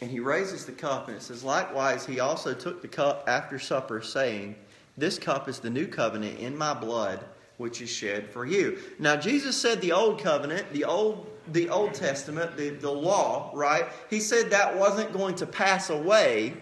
And 0.01 0.11
he 0.11 0.19
raises 0.19 0.65
the 0.65 0.73
cup, 0.73 1.07
and 1.07 1.15
it 1.15 1.21
says, 1.21 1.43
Likewise, 1.43 2.05
he 2.05 2.19
also 2.19 2.53
took 2.53 2.81
the 2.81 2.87
cup 2.87 3.23
after 3.27 3.57
supper, 3.57 4.01
saying, 4.01 4.55
This 4.97 5.17
cup 5.17 5.47
is 5.47 5.59
the 5.59 5.69
new 5.69 5.87
covenant 5.87 6.37
in 6.37 6.55
my 6.57 6.73
blood 6.73 7.23
which 7.57 7.81
is 7.81 7.89
shed 7.89 8.29
for 8.29 8.45
you. 8.45 8.77
Now 8.99 9.15
Jesus 9.15 9.59
said 9.59 9.81
the 9.81 9.91
old 9.91 10.21
covenant, 10.21 10.71
the 10.71 10.85
old 10.85 11.27
the 11.51 11.69
Old 11.69 11.93
Testament, 11.93 12.57
the, 12.57 12.69
the 12.69 12.91
law, 12.91 13.51
right? 13.53 13.85
He 14.09 14.19
said 14.19 14.49
that 14.51 14.77
wasn't 14.77 15.13
going 15.13 15.35
to 15.35 15.45
pass 15.45 15.89
away 15.89 16.53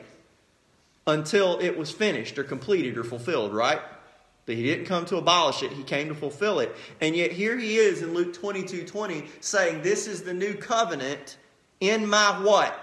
until 1.07 1.59
it 1.59 1.77
was 1.77 1.91
finished 1.91 2.37
or 2.37 2.43
completed 2.43 2.97
or 2.97 3.03
fulfilled, 3.03 3.53
right? 3.53 3.81
That 4.45 4.53
he 4.53 4.63
didn't 4.63 4.85
come 4.85 5.05
to 5.05 5.17
abolish 5.17 5.63
it, 5.63 5.71
he 5.71 5.83
came 5.83 6.07
to 6.09 6.15
fulfill 6.15 6.59
it. 6.59 6.75
And 7.01 7.15
yet 7.15 7.31
here 7.31 7.57
he 7.57 7.77
is 7.77 8.01
in 8.01 8.13
Luke 8.13 8.33
22 8.33 8.85
20 8.85 9.25
saying, 9.39 9.81
This 9.81 10.07
is 10.07 10.23
the 10.23 10.33
new 10.33 10.53
covenant 10.53 11.37
in 11.79 12.07
my 12.07 12.39
what? 12.41 12.79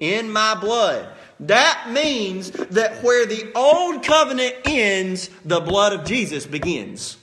In 0.00 0.30
my 0.30 0.54
blood. 0.54 1.08
That 1.40 1.90
means 1.90 2.50
that 2.50 3.02
where 3.02 3.26
the 3.26 3.52
old 3.54 4.02
covenant 4.02 4.54
ends, 4.64 5.28
the 5.44 5.60
blood 5.60 5.92
of 5.92 6.06
Jesus 6.06 6.46
begins. 6.46 7.18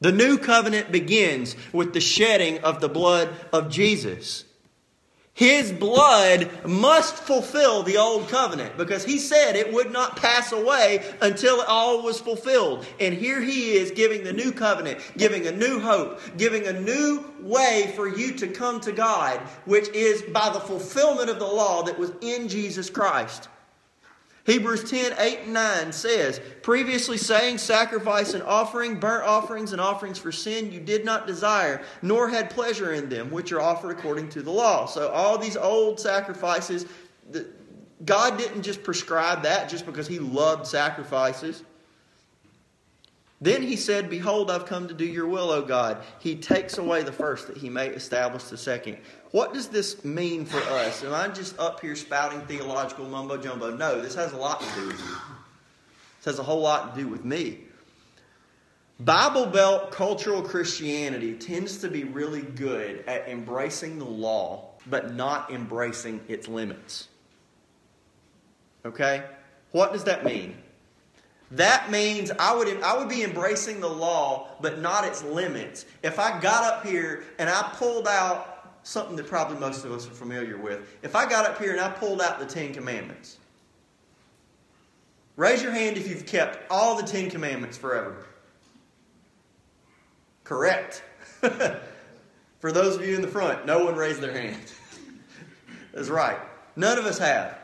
The 0.00 0.12
new 0.12 0.38
covenant 0.38 0.92
begins 0.92 1.56
with 1.72 1.92
the 1.92 2.00
shedding 2.00 2.58
of 2.58 2.80
the 2.80 2.88
blood 2.88 3.28
of 3.52 3.70
Jesus. 3.70 4.44
His 5.40 5.72
blood 5.72 6.50
must 6.66 7.14
fulfill 7.14 7.82
the 7.82 7.96
old 7.96 8.28
covenant 8.28 8.76
because 8.76 9.06
he 9.06 9.16
said 9.16 9.56
it 9.56 9.72
would 9.72 9.90
not 9.90 10.16
pass 10.16 10.52
away 10.52 11.02
until 11.22 11.62
it 11.62 11.66
all 11.66 12.02
was 12.02 12.20
fulfilled. 12.20 12.84
And 13.00 13.14
here 13.14 13.40
he 13.40 13.72
is 13.72 13.90
giving 13.90 14.22
the 14.22 14.34
new 14.34 14.52
covenant, 14.52 14.98
giving 15.16 15.46
a 15.46 15.52
new 15.52 15.80
hope, 15.80 16.20
giving 16.36 16.66
a 16.66 16.78
new 16.78 17.24
way 17.40 17.90
for 17.96 18.06
you 18.06 18.32
to 18.32 18.48
come 18.48 18.80
to 18.80 18.92
God, 18.92 19.40
which 19.64 19.88
is 19.94 20.20
by 20.20 20.50
the 20.50 20.60
fulfillment 20.60 21.30
of 21.30 21.38
the 21.38 21.46
law 21.46 21.84
that 21.84 21.98
was 21.98 22.12
in 22.20 22.46
Jesus 22.46 22.90
Christ. 22.90 23.48
Hebrews 24.46 24.90
10 24.90 25.14
8 25.18 25.38
and 25.44 25.52
9 25.52 25.92
says, 25.92 26.40
Previously 26.62 27.18
saying, 27.18 27.58
Sacrifice 27.58 28.34
and 28.34 28.42
offering, 28.42 28.98
burnt 28.98 29.24
offerings 29.24 29.72
and 29.72 29.80
offerings 29.80 30.18
for 30.18 30.32
sin 30.32 30.72
you 30.72 30.80
did 30.80 31.04
not 31.04 31.26
desire, 31.26 31.82
nor 32.02 32.28
had 32.28 32.50
pleasure 32.50 32.94
in 32.94 33.08
them, 33.08 33.30
which 33.30 33.52
are 33.52 33.60
offered 33.60 33.90
according 33.90 34.28
to 34.30 34.42
the 34.42 34.50
law. 34.50 34.86
So, 34.86 35.10
all 35.10 35.36
these 35.36 35.56
old 35.56 36.00
sacrifices, 36.00 36.86
God 38.04 38.38
didn't 38.38 38.62
just 38.62 38.82
prescribe 38.82 39.42
that 39.42 39.68
just 39.68 39.84
because 39.84 40.08
He 40.08 40.18
loved 40.18 40.66
sacrifices. 40.66 41.62
Then 43.42 43.62
he 43.62 43.76
said, 43.76 44.10
Behold, 44.10 44.50
I've 44.50 44.66
come 44.66 44.86
to 44.88 44.94
do 44.94 45.04
your 45.04 45.26
will, 45.26 45.50
O 45.50 45.62
God. 45.62 46.02
He 46.18 46.36
takes 46.36 46.76
away 46.76 47.02
the 47.02 47.12
first 47.12 47.46
that 47.46 47.56
he 47.56 47.70
may 47.70 47.88
establish 47.88 48.44
the 48.44 48.58
second. 48.58 48.98
What 49.30 49.54
does 49.54 49.68
this 49.68 50.04
mean 50.04 50.44
for 50.44 50.58
us? 50.58 51.02
Am 51.02 51.14
I 51.14 51.28
just 51.28 51.58
up 51.58 51.80
here 51.80 51.96
spouting 51.96 52.42
theological 52.42 53.06
mumbo 53.06 53.38
jumbo? 53.38 53.74
No, 53.74 54.00
this 54.00 54.14
has 54.14 54.32
a 54.32 54.36
lot 54.36 54.60
to 54.60 54.80
do 54.80 54.86
with 54.88 54.98
you. 54.98 55.16
This 56.18 56.26
has 56.26 56.38
a 56.38 56.42
whole 56.42 56.60
lot 56.60 56.94
to 56.94 57.00
do 57.00 57.08
with 57.08 57.24
me. 57.24 57.60
Bible 58.98 59.46
Belt 59.46 59.90
cultural 59.90 60.42
Christianity 60.42 61.32
tends 61.32 61.78
to 61.78 61.88
be 61.88 62.04
really 62.04 62.42
good 62.42 63.02
at 63.06 63.26
embracing 63.26 63.98
the 63.98 64.04
law, 64.04 64.72
but 64.86 65.14
not 65.14 65.50
embracing 65.50 66.20
its 66.28 66.46
limits. 66.46 67.08
Okay? 68.84 69.24
What 69.70 69.94
does 69.94 70.04
that 70.04 70.26
mean? 70.26 70.58
That 71.50 71.90
means 71.90 72.30
I 72.38 72.54
would, 72.54 72.68
I 72.82 72.96
would 72.96 73.08
be 73.08 73.24
embracing 73.24 73.80
the 73.80 73.88
law, 73.88 74.48
but 74.60 74.78
not 74.78 75.04
its 75.04 75.24
limits. 75.24 75.84
If 76.02 76.18
I 76.18 76.38
got 76.40 76.64
up 76.64 76.86
here 76.86 77.24
and 77.38 77.50
I 77.50 77.62
pulled 77.74 78.06
out 78.06 78.78
something 78.84 79.16
that 79.16 79.26
probably 79.26 79.58
most 79.58 79.84
of 79.84 79.90
us 79.90 80.06
are 80.06 80.12
familiar 80.12 80.56
with, 80.56 80.80
if 81.02 81.16
I 81.16 81.28
got 81.28 81.46
up 81.46 81.58
here 81.58 81.72
and 81.72 81.80
I 81.80 81.90
pulled 81.90 82.22
out 82.22 82.38
the 82.38 82.46
Ten 82.46 82.72
Commandments, 82.72 83.38
raise 85.36 85.62
your 85.62 85.72
hand 85.72 85.96
if 85.96 86.08
you've 86.08 86.26
kept 86.26 86.70
all 86.70 86.96
the 86.96 87.02
Ten 87.02 87.28
Commandments 87.28 87.76
forever. 87.76 88.26
Correct. 90.44 91.02
For 92.60 92.70
those 92.70 92.94
of 92.96 93.04
you 93.04 93.16
in 93.16 93.22
the 93.22 93.28
front, 93.28 93.66
no 93.66 93.84
one 93.84 93.96
raised 93.96 94.20
their 94.20 94.32
hand. 94.32 94.60
That's 95.92 96.08
right. 96.08 96.38
None 96.76 96.98
of 96.98 97.06
us 97.06 97.18
have. 97.18 97.58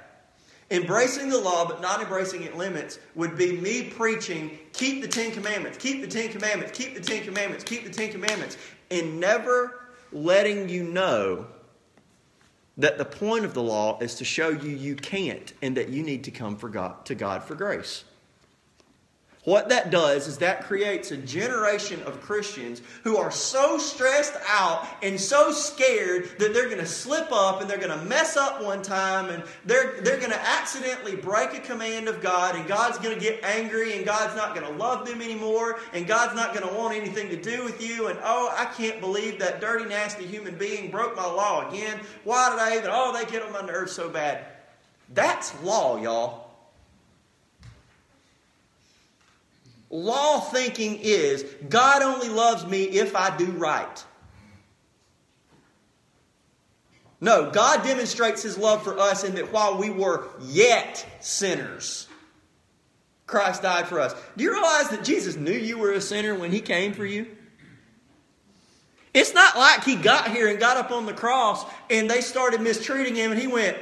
Embracing 0.71 1.29
the 1.29 1.39
law 1.39 1.67
but 1.67 1.81
not 1.81 2.01
embracing 2.01 2.43
its 2.43 2.57
limits 2.57 2.99
would 3.15 3.37
be 3.37 3.57
me 3.59 3.85
preaching, 3.85 4.59
keep 4.73 5.01
the 5.01 5.09
Ten 5.09 5.31
Commandments, 5.31 5.79
keep 5.79 6.01
the 6.01 6.09
Ten 6.09 6.29
Commandments, 6.29 6.77
keep 6.77 6.95
the 6.95 7.01
Ten 7.01 7.23
Commandments, 7.23 7.63
keep 7.63 7.85
the 7.85 7.91
Ten 7.91 8.11
Commandments, 8.11 8.57
and 8.91 9.21
never 9.21 9.85
letting 10.13 10.69
you 10.69 10.83
know 10.83 11.47
that 12.79 12.99
the 12.99 13.05
point 13.05 13.45
of 13.45 13.55
the 13.55 13.63
law 13.63 13.99
is 14.01 14.17
to 14.17 14.25
show 14.25 14.49
you 14.49 14.71
you 14.71 14.97
can't 14.97 15.53
and 15.63 15.77
that 15.77 15.89
you 15.89 16.03
need 16.03 16.25
to 16.25 16.31
come 16.31 16.57
for 16.57 16.69
God, 16.69 17.07
to 17.07 17.15
God 17.15 17.45
for 17.45 17.55
grace. 17.55 18.05
What 19.47 19.69
that 19.69 19.93
does 19.93 20.27
is 20.27 20.39
that 20.39 20.65
creates 20.65 21.13
a 21.13 21.17
generation 21.17 22.03
of 22.03 22.21
Christians 22.21 22.83
who 23.05 23.17
are 23.17 23.31
so 23.31 23.79
stressed 23.79 24.35
out 24.49 24.85
and 25.05 25.21
so 25.21 25.53
scared 25.53 26.37
that 26.41 26.53
they're 26.53 26.65
going 26.65 26.79
to 26.79 26.85
slip 26.85 27.31
up 27.31 27.61
and 27.61 27.71
they're 27.71 27.79
going 27.79 27.97
to 27.97 28.05
mess 28.07 28.37
up 28.37 28.61
one 28.61 28.83
time 28.83 29.31
and 29.31 29.45
they're, 29.65 30.01
they're 30.01 30.19
going 30.19 30.33
to 30.33 30.49
accidentally 30.49 31.15
break 31.15 31.55
a 31.55 31.61
command 31.61 32.09
of 32.09 32.21
God 32.21 32.57
and 32.57 32.67
God's 32.67 32.99
going 32.99 33.15
to 33.15 33.21
get 33.21 33.41
angry 33.45 33.97
and 33.97 34.05
God's 34.05 34.35
not 34.35 34.53
going 34.53 34.67
to 34.67 34.73
love 34.79 35.07
them 35.07 35.23
anymore 35.23 35.79
and 35.93 36.09
God's 36.09 36.35
not 36.35 36.53
going 36.53 36.69
to 36.69 36.75
want 36.75 36.97
anything 36.97 37.29
to 37.29 37.41
do 37.41 37.63
with 37.63 37.81
you 37.81 38.09
and 38.09 38.19
oh, 38.25 38.53
I 38.59 38.65
can't 38.65 39.01
believe 39.01 39.39
that 39.39 39.61
dirty, 39.61 39.85
nasty 39.85 40.27
human 40.27 40.59
being 40.59 40.91
broke 40.91 41.15
my 41.15 41.25
law 41.25 41.69
again. 41.69 42.01
Why 42.25 42.51
did 42.51 42.59
I 42.59 42.77
even, 42.79 42.91
oh, 42.93 43.13
they 43.13 43.31
get 43.31 43.45
on 43.45 43.53
my 43.53 43.63
nerves 43.63 43.93
so 43.93 44.09
bad. 44.09 44.45
That's 45.15 45.55
law, 45.63 46.03
y'all. 46.03 46.46
Law 49.91 50.41
thinking 50.41 50.99
is 51.01 51.45
God 51.69 52.03
only 52.03 52.29
loves 52.29 52.67
me 52.67 52.85
if 52.85 53.15
I 53.15 53.37
do 53.37 53.47
right. 53.53 54.05
No, 57.21 57.51
God 57.51 57.83
demonstrates 57.83 58.43
his 58.43 58.59
love 58.59 58.83
for 58.83 58.99
us 58.99 59.25
in 59.25 59.37
that 59.37 59.53
while 59.53 59.79
we 59.79 59.91
were 59.91 60.29
yet 60.41 61.07
sinners, 61.21 62.09
Christ 63.27 63.63
died 63.63 63.89
for 63.89 64.01
us. 64.01 64.15
Do 64.37 64.45
you 64.45 64.53
realize 64.53 64.91
that 64.91 65.03
Jesus 65.03 65.35
knew 65.37 65.53
you 65.53 65.79
were 65.79 65.93
a 65.93 66.01
sinner 66.01 66.35
when 66.35 66.53
he 66.53 66.61
came 66.61 66.93
for 66.93 67.07
you? 67.07 67.27
It's 69.15 69.33
not 69.33 69.57
like 69.57 69.83
he 69.83 69.97
got 69.97 70.31
here 70.31 70.47
and 70.49 70.61
got 70.61 70.77
up 70.77 70.91
on 70.91 71.07
the 71.07 71.15
cross 71.15 71.65
and 71.91 72.11
they 72.11 72.21
started 72.21 72.61
mistreating 72.61 73.15
him 73.15 73.33
and 73.33 73.41
he 73.41 73.47
went, 73.47 73.79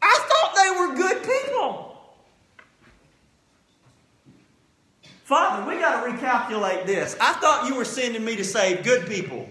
I 0.00 0.28
thought 0.28 0.54
they 0.56 0.80
were 0.80 0.94
good 0.96 1.22
people. 1.22 1.89
Father, 5.30 5.64
we 5.70 5.78
got 5.78 6.04
to 6.04 6.10
recalculate 6.10 6.86
this. 6.86 7.16
I 7.20 7.34
thought 7.34 7.68
you 7.68 7.76
were 7.76 7.84
sending 7.84 8.24
me 8.24 8.34
to 8.34 8.42
save 8.42 8.82
good 8.82 9.06
people. 9.06 9.48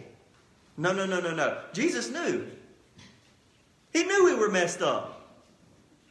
No, 0.76 0.92
no, 0.92 1.06
no, 1.06 1.22
no, 1.22 1.34
no. 1.34 1.58
Jesus 1.72 2.10
knew. 2.10 2.46
He 3.94 4.04
knew 4.04 4.26
we 4.26 4.36
were 4.36 4.50
messed 4.50 4.82
up. 4.82 5.32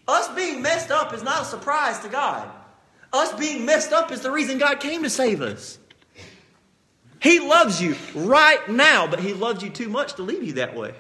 Us 0.08 0.26
being 0.30 0.62
messed 0.62 0.90
up 0.90 1.12
is 1.12 1.22
not 1.22 1.42
a 1.42 1.44
surprise 1.44 1.98
to 1.98 2.08
God. 2.08 2.48
Us 3.12 3.30
being 3.34 3.66
messed 3.66 3.92
up 3.92 4.10
is 4.10 4.22
the 4.22 4.30
reason 4.30 4.56
God 4.56 4.80
came 4.80 5.02
to 5.02 5.10
save 5.10 5.42
us. 5.42 5.78
He 7.20 7.38
loves 7.38 7.78
you 7.82 7.94
right 8.14 8.66
now, 8.70 9.06
but 9.06 9.20
He 9.20 9.34
loves 9.34 9.62
you 9.62 9.68
too 9.68 9.90
much 9.90 10.14
to 10.14 10.22
leave 10.22 10.44
you 10.44 10.54
that 10.54 10.74
way. 10.74 10.94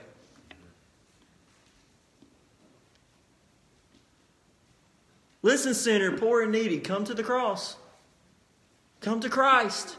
Listen, 5.40 5.72
sinner, 5.72 6.18
poor 6.18 6.42
and 6.42 6.52
needy, 6.52 6.80
come 6.80 7.04
to 7.04 7.14
the 7.14 7.24
cross. 7.24 7.76
Come 9.00 9.20
to 9.20 9.28
Christ. 9.28 9.96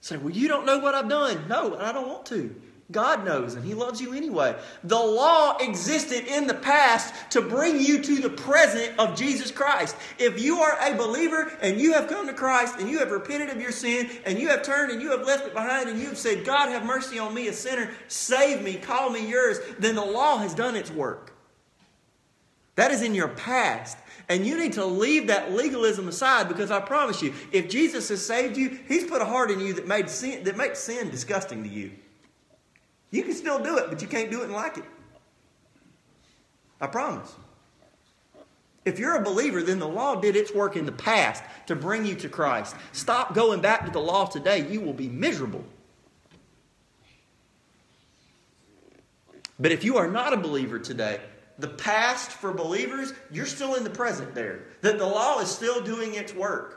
Say, 0.00 0.16
well, 0.16 0.30
you 0.30 0.48
don't 0.48 0.66
know 0.66 0.78
what 0.78 0.94
I've 0.94 1.08
done. 1.08 1.46
No, 1.48 1.76
I 1.78 1.92
don't 1.92 2.08
want 2.08 2.26
to. 2.26 2.54
God 2.90 3.24
knows, 3.24 3.54
and 3.54 3.64
He 3.64 3.74
loves 3.74 4.00
you 4.00 4.14
anyway. 4.14 4.56
The 4.82 4.98
law 4.98 5.56
existed 5.58 6.26
in 6.26 6.46
the 6.46 6.54
past 6.54 7.14
to 7.30 7.40
bring 7.40 7.80
you 7.80 8.02
to 8.02 8.20
the 8.20 8.30
present 8.30 8.98
of 8.98 9.16
Jesus 9.16 9.52
Christ. 9.52 9.94
If 10.18 10.42
you 10.42 10.58
are 10.58 10.76
a 10.80 10.96
believer 10.96 11.52
and 11.62 11.80
you 11.80 11.92
have 11.92 12.08
come 12.08 12.26
to 12.26 12.32
Christ 12.32 12.76
and 12.80 12.90
you 12.90 12.98
have 12.98 13.12
repented 13.12 13.50
of 13.50 13.60
your 13.60 13.70
sin 13.70 14.10
and 14.24 14.38
you 14.38 14.48
have 14.48 14.62
turned 14.62 14.90
and 14.90 15.00
you 15.00 15.10
have 15.12 15.24
left 15.24 15.46
it 15.46 15.54
behind 15.54 15.88
and 15.88 16.00
you 16.00 16.06
have 16.06 16.18
said, 16.18 16.44
God, 16.44 16.70
have 16.70 16.84
mercy 16.84 17.18
on 17.18 17.32
me, 17.32 17.46
a 17.46 17.52
sinner, 17.52 17.90
save 18.08 18.62
me, 18.62 18.74
call 18.74 19.10
me 19.10 19.24
yours, 19.24 19.58
then 19.78 19.94
the 19.94 20.04
law 20.04 20.38
has 20.38 20.54
done 20.54 20.74
its 20.74 20.90
work. 20.90 21.29
That 22.76 22.90
is 22.90 23.02
in 23.02 23.14
your 23.14 23.28
past. 23.28 23.98
And 24.28 24.46
you 24.46 24.56
need 24.56 24.74
to 24.74 24.84
leave 24.84 25.26
that 25.26 25.52
legalism 25.52 26.06
aside 26.06 26.46
because 26.48 26.70
I 26.70 26.80
promise 26.80 27.20
you, 27.20 27.34
if 27.50 27.68
Jesus 27.68 28.08
has 28.10 28.24
saved 28.24 28.56
you, 28.56 28.78
He's 28.86 29.04
put 29.04 29.20
a 29.20 29.24
heart 29.24 29.50
in 29.50 29.60
you 29.60 29.72
that, 29.74 29.88
made 29.88 30.08
sin, 30.08 30.44
that 30.44 30.56
makes 30.56 30.78
sin 30.78 31.10
disgusting 31.10 31.64
to 31.64 31.68
you. 31.68 31.90
You 33.10 33.24
can 33.24 33.34
still 33.34 33.58
do 33.58 33.76
it, 33.78 33.86
but 33.88 34.00
you 34.00 34.06
can't 34.06 34.30
do 34.30 34.42
it 34.42 34.44
and 34.44 34.52
like 34.52 34.78
it. 34.78 34.84
I 36.80 36.86
promise. 36.86 37.34
If 38.84 38.98
you're 38.98 39.16
a 39.16 39.22
believer, 39.22 39.62
then 39.62 39.78
the 39.78 39.88
law 39.88 40.14
did 40.14 40.36
its 40.36 40.54
work 40.54 40.76
in 40.76 40.86
the 40.86 40.92
past 40.92 41.42
to 41.66 41.76
bring 41.76 42.06
you 42.06 42.14
to 42.16 42.28
Christ. 42.28 42.76
Stop 42.92 43.34
going 43.34 43.60
back 43.60 43.84
to 43.84 43.90
the 43.90 44.00
law 44.00 44.26
today. 44.26 44.66
You 44.70 44.80
will 44.80 44.94
be 44.94 45.08
miserable. 45.08 45.64
But 49.58 49.72
if 49.72 49.84
you 49.84 49.98
are 49.98 50.08
not 50.08 50.32
a 50.32 50.38
believer 50.38 50.78
today, 50.78 51.20
the 51.60 51.68
past 51.68 52.30
for 52.30 52.52
believers, 52.52 53.12
you're 53.30 53.46
still 53.46 53.74
in 53.74 53.84
the 53.84 53.90
present 53.90 54.34
there. 54.34 54.64
That 54.80 54.98
the 54.98 55.06
law 55.06 55.40
is 55.40 55.50
still 55.50 55.80
doing 55.82 56.14
its 56.14 56.34
work. 56.34 56.76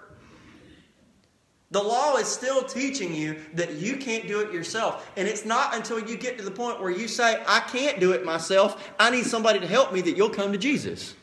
The 1.72 1.82
law 1.82 2.18
is 2.18 2.28
still 2.28 2.64
teaching 2.64 3.16
you 3.16 3.38
that 3.56 3.74
you 3.74 3.98
can't 3.98 4.28
do 4.28 4.42
it 4.42 4.54
yourself. 4.54 5.10
And 5.18 5.28
it's 5.28 5.44
not 5.44 5.76
until 5.76 6.00
you 6.00 6.18
get 6.18 6.38
to 6.38 6.44
the 6.44 6.52
point 6.52 6.80
where 6.80 6.92
you 6.92 7.08
say, 7.08 7.42
I 7.48 7.62
can't 7.62 8.00
do 8.00 8.12
it 8.12 8.24
myself, 8.24 8.94
I 9.00 9.10
need 9.10 9.26
somebody 9.26 9.60
to 9.60 9.66
help 9.66 9.92
me, 9.92 10.02
that 10.02 10.16
you'll 10.16 10.30
come 10.30 10.52
to 10.52 10.58
Jesus. 10.60 11.16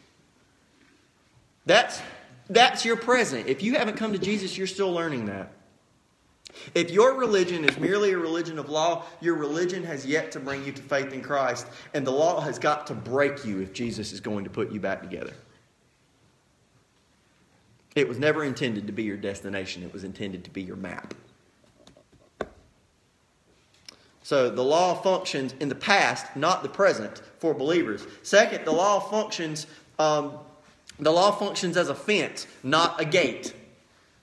That's, 1.67 2.03
that's 2.49 2.85
your 2.85 2.97
present. 2.97 3.47
If 3.47 3.63
you 3.63 3.75
haven't 3.75 3.97
come 3.97 4.13
to 4.13 4.19
Jesus, 4.19 4.59
you're 4.59 4.67
still 4.67 4.91
learning 4.91 5.27
that. 5.27 5.53
If 6.75 6.91
your 6.91 7.15
religion 7.15 7.65
is 7.65 7.79
merely 7.79 8.13
a 8.13 8.19
religion 8.19 8.59
of 8.59 8.69
law, 8.69 9.05
your 9.21 9.35
religion 9.35 9.83
has 9.85 10.07
yet 10.07 10.33
to 10.33 10.41
bring 10.41 10.65
you 10.65 10.73
to 10.73 10.83
faith 10.83 11.13
in 11.13 11.23
Christ, 11.23 11.67
and 11.95 12.07
the 12.07 12.11
law 12.11 12.41
has 12.41 12.59
got 12.59 12.87
to 12.89 12.95
break 12.95 13.45
you 13.45 13.61
if 13.61 13.73
Jesus 13.73 14.13
is 14.13 14.21
going 14.21 14.45
to 14.45 14.51
put 14.51 14.71
you 14.71 14.81
back 14.81 15.03
together. 15.03 15.33
It 17.97 18.09
was 18.09 18.19
never 18.19 18.45
intended 18.45 18.87
to 18.87 18.93
be 18.93 19.03
your 19.03 19.17
destination, 19.17 19.83
it 19.83 19.93
was 19.93 20.05
intended 20.05 20.45
to 20.45 20.51
be 20.51 20.63
your 20.63 20.77
map. 20.77 21.15
So 24.23 24.49
the 24.49 24.63
law 24.63 24.95
functions 24.95 25.55
in 25.59 25.69
the 25.69 25.75
past, 25.75 26.37
not 26.37 26.63
the 26.63 26.69
present, 26.69 27.21
for 27.39 27.53
believers. 27.53 28.07
Second, 28.23 28.65
the 28.65 28.71
law 28.71 29.01
functions. 29.01 29.67
Um, 29.99 30.39
the 31.01 31.11
law 31.11 31.31
functions 31.31 31.77
as 31.77 31.89
a 31.89 31.95
fence, 31.95 32.47
not 32.63 33.01
a 33.01 33.05
gate. 33.05 33.55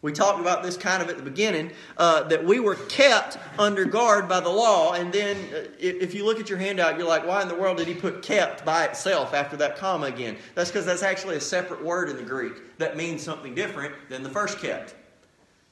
We 0.04 0.12
talked 0.14 0.40
about 0.40 0.62
this 0.62 0.78
kind 0.78 1.02
of 1.02 1.10
at 1.10 1.18
the 1.18 1.24
beginning 1.24 1.72
uh, 1.98 2.24
that 2.24 2.46
we 2.46 2.60
were 2.60 2.76
kept 2.76 3.38
under 3.58 3.84
guard 3.84 4.30
by 4.30 4.40
the 4.40 4.50
law. 4.50 4.94
And 4.94 5.12
then, 5.12 5.38
uh, 5.54 5.64
if 5.80 6.14
you 6.14 6.24
look 6.24 6.40
at 6.40 6.50
your 6.50 6.60
handout, 6.60 6.98
you're 6.98 7.08
like, 7.08 7.26
why 7.26 7.42
in 7.42 7.48
the 7.48 7.56
world 7.56 7.78
did 7.78 7.88
he 7.88 7.96
put 7.96 8.22
kept 8.22 8.64
by 8.64 8.86
itself 8.86 9.34
after 9.34 9.58
that 9.58 9.76
comma 9.76 10.06
again? 10.06 10.38
That's 10.54 10.70
because 10.70 10.86
that's 10.86 11.02
actually 11.02 11.36
a 11.38 11.42
separate 11.42 11.84
word 11.84 12.10
in 12.10 12.18
the 12.18 12.24
Greek 12.24 12.78
that 12.78 12.96
means 12.96 13.24
something 13.24 13.56
different 13.56 13.96
than 14.08 14.22
the 14.22 14.30
first 14.30 14.60
kept. 14.60 14.94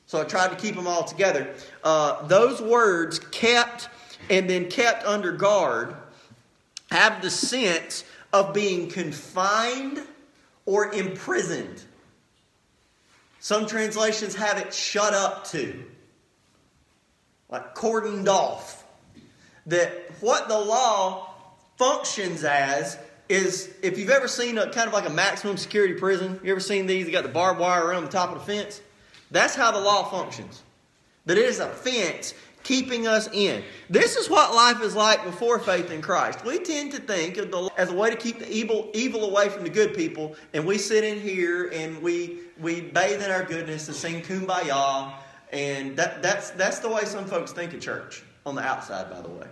So 0.07 0.21
I 0.21 0.23
tried 0.23 0.49
to 0.49 0.55
keep 0.55 0.75
them 0.75 0.87
all 0.87 1.03
together. 1.03 1.53
Uh, 1.83 2.25
those 2.27 2.61
words, 2.61 3.19
kept 3.19 3.89
and 4.29 4.49
then 4.49 4.69
kept 4.69 5.05
under 5.05 5.31
guard, 5.31 5.95
have 6.89 7.21
the 7.21 7.29
sense 7.29 8.05
of 8.33 8.53
being 8.53 8.89
confined 8.89 10.01
or 10.65 10.91
imprisoned. 10.93 11.83
Some 13.45 13.67
translations 13.67 14.33
have 14.33 14.57
it 14.57 14.73
shut 14.73 15.13
up 15.13 15.45
to, 15.49 15.85
like 17.47 17.75
cordoned 17.75 18.27
off. 18.27 18.83
That 19.67 20.09
what 20.19 20.47
the 20.47 20.57
law 20.57 21.29
functions 21.77 22.43
as 22.43 22.97
is 23.29 23.71
if 23.83 23.99
you've 23.99 24.09
ever 24.09 24.27
seen 24.27 24.57
a 24.57 24.71
kind 24.71 24.87
of 24.87 24.93
like 24.93 25.07
a 25.07 25.11
maximum 25.11 25.57
security 25.57 25.93
prison, 25.93 26.39
you 26.43 26.49
ever 26.49 26.59
seen 26.59 26.87
these? 26.87 27.05
You 27.05 27.11
got 27.11 27.21
the 27.21 27.29
barbed 27.29 27.59
wire 27.59 27.85
around 27.85 28.05
the 28.05 28.09
top 28.09 28.31
of 28.31 28.39
the 28.39 28.51
fence. 28.51 28.81
That's 29.29 29.53
how 29.53 29.69
the 29.69 29.79
law 29.79 30.09
functions. 30.09 30.63
That 31.27 31.37
it 31.37 31.45
is 31.45 31.59
a 31.59 31.69
fence 31.69 32.33
keeping 32.65 33.07
us 33.07 33.29
in. 33.31 33.63
This 33.89 34.17
is 34.17 34.29
what 34.29 34.53
life 34.53 34.81
is 34.81 34.95
like 34.95 35.23
before 35.23 35.59
faith 35.59 35.91
in 35.91 36.01
Christ. 36.01 36.43
We 36.43 36.59
tend 36.59 36.91
to 36.93 36.99
think 36.99 37.37
of 37.37 37.51
the 37.51 37.69
as 37.77 37.91
a 37.91 37.93
way 37.93 38.09
to 38.09 38.17
keep 38.17 38.39
the 38.39 38.51
evil 38.51 38.89
evil 38.93 39.29
away 39.29 39.47
from 39.47 39.63
the 39.63 39.69
good 39.69 39.93
people, 39.93 40.35
and 40.53 40.65
we 40.65 40.77
sit 40.77 41.03
in 41.05 41.21
here 41.21 41.69
and 41.69 42.01
we 42.01 42.39
we 42.59 42.81
bathe 42.81 43.23
in 43.23 43.31
our 43.31 43.43
goodness 43.43 43.87
and 43.87 43.95
sing 43.95 44.21
kumbaya, 44.21 45.13
and 45.53 45.95
that, 45.95 46.21
that's 46.21 46.49
that's 46.51 46.79
the 46.79 46.89
way 46.89 47.05
some 47.05 47.25
folks 47.25 47.53
think 47.53 47.73
of 47.73 47.79
church 47.79 48.23
on 48.45 48.55
the 48.55 48.61
outside, 48.61 49.09
by 49.09 49.21
the 49.21 49.29
way. 49.29 49.47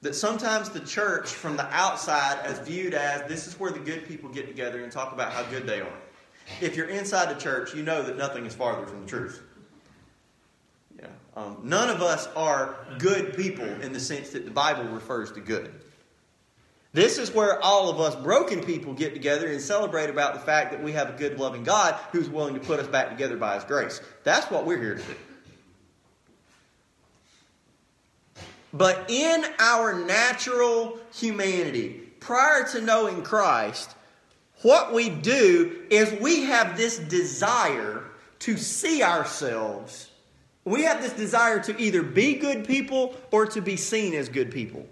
That 0.00 0.14
sometimes 0.14 0.70
the 0.70 0.80
church 0.80 1.28
from 1.28 1.56
the 1.56 1.66
outside 1.66 2.48
is 2.50 2.60
viewed 2.60 2.94
as 2.94 3.28
this 3.28 3.46
is 3.46 3.58
where 3.60 3.72
the 3.72 3.80
good 3.80 4.06
people 4.06 4.30
get 4.30 4.46
together 4.46 4.82
and 4.82 4.92
talk 4.92 5.12
about 5.12 5.32
how 5.32 5.42
good 5.50 5.66
they 5.66 5.80
are. 5.80 5.98
If 6.60 6.76
you're 6.76 6.88
inside 6.88 7.34
the 7.34 7.40
church, 7.40 7.74
you 7.74 7.82
know 7.82 8.02
that 8.02 8.16
nothing 8.16 8.46
is 8.46 8.54
farther 8.54 8.86
from 8.86 9.02
the 9.02 9.08
truth. 9.08 9.42
Yeah. 10.98 11.06
Um, 11.36 11.58
none 11.62 11.90
of 11.90 12.02
us 12.02 12.26
are 12.34 12.76
good 12.98 13.36
people 13.36 13.66
in 13.66 13.92
the 13.92 14.00
sense 14.00 14.30
that 14.30 14.44
the 14.44 14.50
Bible 14.50 14.84
refers 14.84 15.32
to 15.32 15.40
good. 15.40 15.72
This 16.92 17.18
is 17.18 17.32
where 17.32 17.62
all 17.62 17.90
of 17.90 18.00
us 18.00 18.16
broken 18.16 18.64
people 18.64 18.94
get 18.94 19.12
together 19.12 19.46
and 19.46 19.60
celebrate 19.60 20.08
about 20.08 20.34
the 20.34 20.40
fact 20.40 20.72
that 20.72 20.82
we 20.82 20.92
have 20.92 21.10
a 21.10 21.12
good, 21.12 21.38
loving 21.38 21.62
God 21.62 21.94
who's 22.12 22.28
willing 22.28 22.54
to 22.54 22.60
put 22.60 22.80
us 22.80 22.86
back 22.86 23.10
together 23.10 23.36
by 23.36 23.56
His 23.56 23.64
grace. 23.64 24.00
That's 24.24 24.50
what 24.50 24.64
we're 24.64 24.80
here 24.80 24.94
to 24.94 25.02
do. 25.02 25.14
But 28.72 29.10
in 29.10 29.44
our 29.58 30.04
natural 30.04 30.98
humanity, 31.14 32.00
prior 32.20 32.64
to 32.68 32.80
knowing 32.80 33.22
Christ, 33.22 33.94
what 34.62 34.92
we 34.92 35.08
do 35.08 35.84
is 35.90 36.12
we 36.20 36.42
have 36.44 36.76
this 36.76 36.98
desire 36.98 38.04
to 38.40 38.56
see 38.56 39.02
ourselves. 39.02 40.10
We 40.64 40.82
have 40.82 41.00
this 41.00 41.12
desire 41.12 41.60
to 41.60 41.80
either 41.80 42.02
be 42.02 42.34
good 42.34 42.66
people 42.66 43.16
or 43.30 43.46
to 43.46 43.60
be 43.60 43.76
seen 43.76 44.14
as 44.14 44.28
good 44.28 44.50
people. 44.50 44.86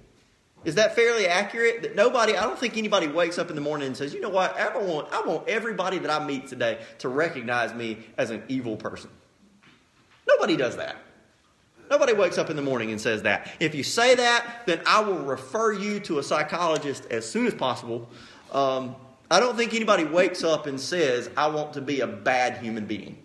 Is 0.64 0.74
that 0.76 0.96
fairly 0.96 1.26
accurate? 1.26 1.82
That 1.82 1.94
nobody, 1.94 2.36
I 2.36 2.42
don't 2.42 2.58
think 2.58 2.76
anybody 2.76 3.06
wakes 3.06 3.38
up 3.38 3.50
in 3.50 3.56
the 3.56 3.62
morning 3.62 3.88
and 3.88 3.96
says, 3.96 4.12
you 4.12 4.20
know 4.20 4.28
what, 4.28 4.58
I 4.58 4.76
want, 4.76 5.12
I 5.12 5.20
want 5.20 5.48
everybody 5.48 5.98
that 5.98 6.10
I 6.10 6.24
meet 6.24 6.48
today 6.48 6.80
to 6.98 7.08
recognize 7.08 7.72
me 7.72 7.98
as 8.18 8.30
an 8.30 8.42
evil 8.48 8.76
person. 8.76 9.10
Nobody 10.26 10.56
does 10.56 10.76
that. 10.76 10.96
Nobody 11.88 12.14
wakes 12.14 12.36
up 12.36 12.50
in 12.50 12.56
the 12.56 12.62
morning 12.62 12.90
and 12.90 13.00
says 13.00 13.22
that. 13.22 13.52
If 13.60 13.76
you 13.76 13.84
say 13.84 14.16
that, 14.16 14.62
then 14.66 14.80
I 14.86 15.00
will 15.00 15.18
refer 15.18 15.72
you 15.72 16.00
to 16.00 16.18
a 16.18 16.22
psychologist 16.22 17.06
as 17.12 17.30
soon 17.30 17.46
as 17.46 17.54
possible 17.54 18.08
um, 18.50 18.96
I 19.30 19.40
don't 19.40 19.56
think 19.56 19.74
anybody 19.74 20.04
wakes 20.04 20.44
up 20.44 20.66
and 20.66 20.80
says, 20.80 21.28
I 21.36 21.48
want 21.48 21.72
to 21.74 21.80
be 21.80 22.00
a 22.00 22.06
bad 22.06 22.58
human 22.58 22.86
being. 22.86 23.18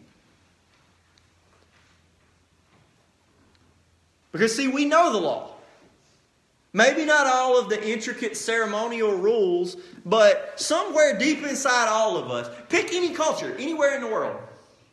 Because, 4.32 4.56
see, 4.56 4.68
we 4.68 4.86
know 4.86 5.12
the 5.12 5.20
law. 5.20 5.52
Maybe 6.74 7.04
not 7.04 7.28
all 7.28 7.60
of 7.60 7.70
the 7.70 7.86
intricate 7.86 8.38
ceremonial 8.38 9.14
rules, 9.14 9.76
but 10.06 10.54
somewhere 10.60 11.18
deep 11.18 11.44
inside 11.44 11.90
all 11.90 12.18
of 12.18 12.32
us, 12.32 12.50
pick 12.70 12.94
any 12.94 13.14
culture, 13.14 13.54
anywhere 13.60 13.94
in 13.94 14.02
the 14.02 14.08
world, 14.08 14.40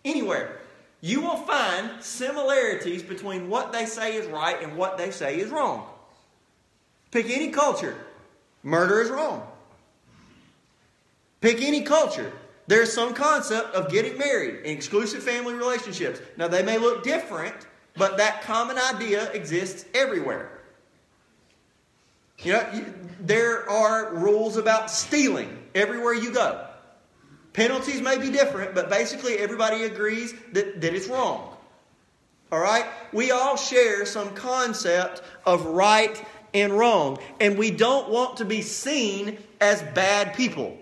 anywhere, 0.05 0.59
you 1.01 1.21
will 1.21 1.37
find 1.37 2.03
similarities 2.03 3.05
between 3.05 3.49
what 3.49 3.73
they 3.73 3.87
say 3.87 4.17
is 4.17 4.27
right 4.27 4.61
and 4.61 4.77
what 4.77 4.99
they 4.99 5.13
say 5.13 5.39
is 5.39 5.51
wrong. 5.51 5.87
Pick 7.13 7.31
any 7.31 7.51
culture. 7.51 7.97
Murder 8.65 9.01
is 9.01 9.09
wrong. 9.09 9.47
Pick 11.41 11.63
any 11.63 11.83
culture. 11.83 12.33
There's 12.67 12.93
some 12.93 13.15
concept 13.15 13.75
of 13.75 13.91
getting 13.91 14.19
married 14.19 14.57
and 14.57 14.67
exclusive 14.67 15.23
family 15.23 15.55
relationships. 15.55 16.21
Now, 16.37 16.49
they 16.49 16.63
may 16.63 16.79
look 16.79 17.03
different, 17.03 17.55
but 17.97 18.17
that 18.19 18.43
common 18.43 18.77
idea 18.79 19.31
exists 19.33 19.87
everywhere. 19.95 20.61
You 22.41 22.53
know, 22.53 22.85
there 23.21 23.69
are 23.69 24.15
rules 24.15 24.57
about 24.57 24.91
stealing 24.91 25.59
everywhere 25.75 26.15
you 26.15 26.33
go. 26.33 26.67
Penalties 27.53 28.01
may 28.01 28.19
be 28.19 28.31
different, 28.31 28.75
but 28.75 28.89
basically 28.89 29.39
everybody 29.39 29.85
agrees 29.85 30.35
that, 30.53 30.81
that 30.81 30.95
it's 30.95 31.09
wrong. 31.09 31.57
All 32.53 32.61
right? 32.61 32.85
We 33.13 33.31
all 33.31 33.57
share 33.57 34.07
some 34.07 34.35
concept 34.35 35.23
of 35.45 35.65
right 35.67 36.23
and 36.55 36.73
wrong, 36.73 37.19
and 37.41 37.59
we 37.59 37.71
don't 37.71 38.11
want 38.11 38.37
to 38.37 38.45
be 38.45 38.63
seen 38.63 39.39
as 39.61 39.83
bad 39.95 40.35
people. 40.35 40.79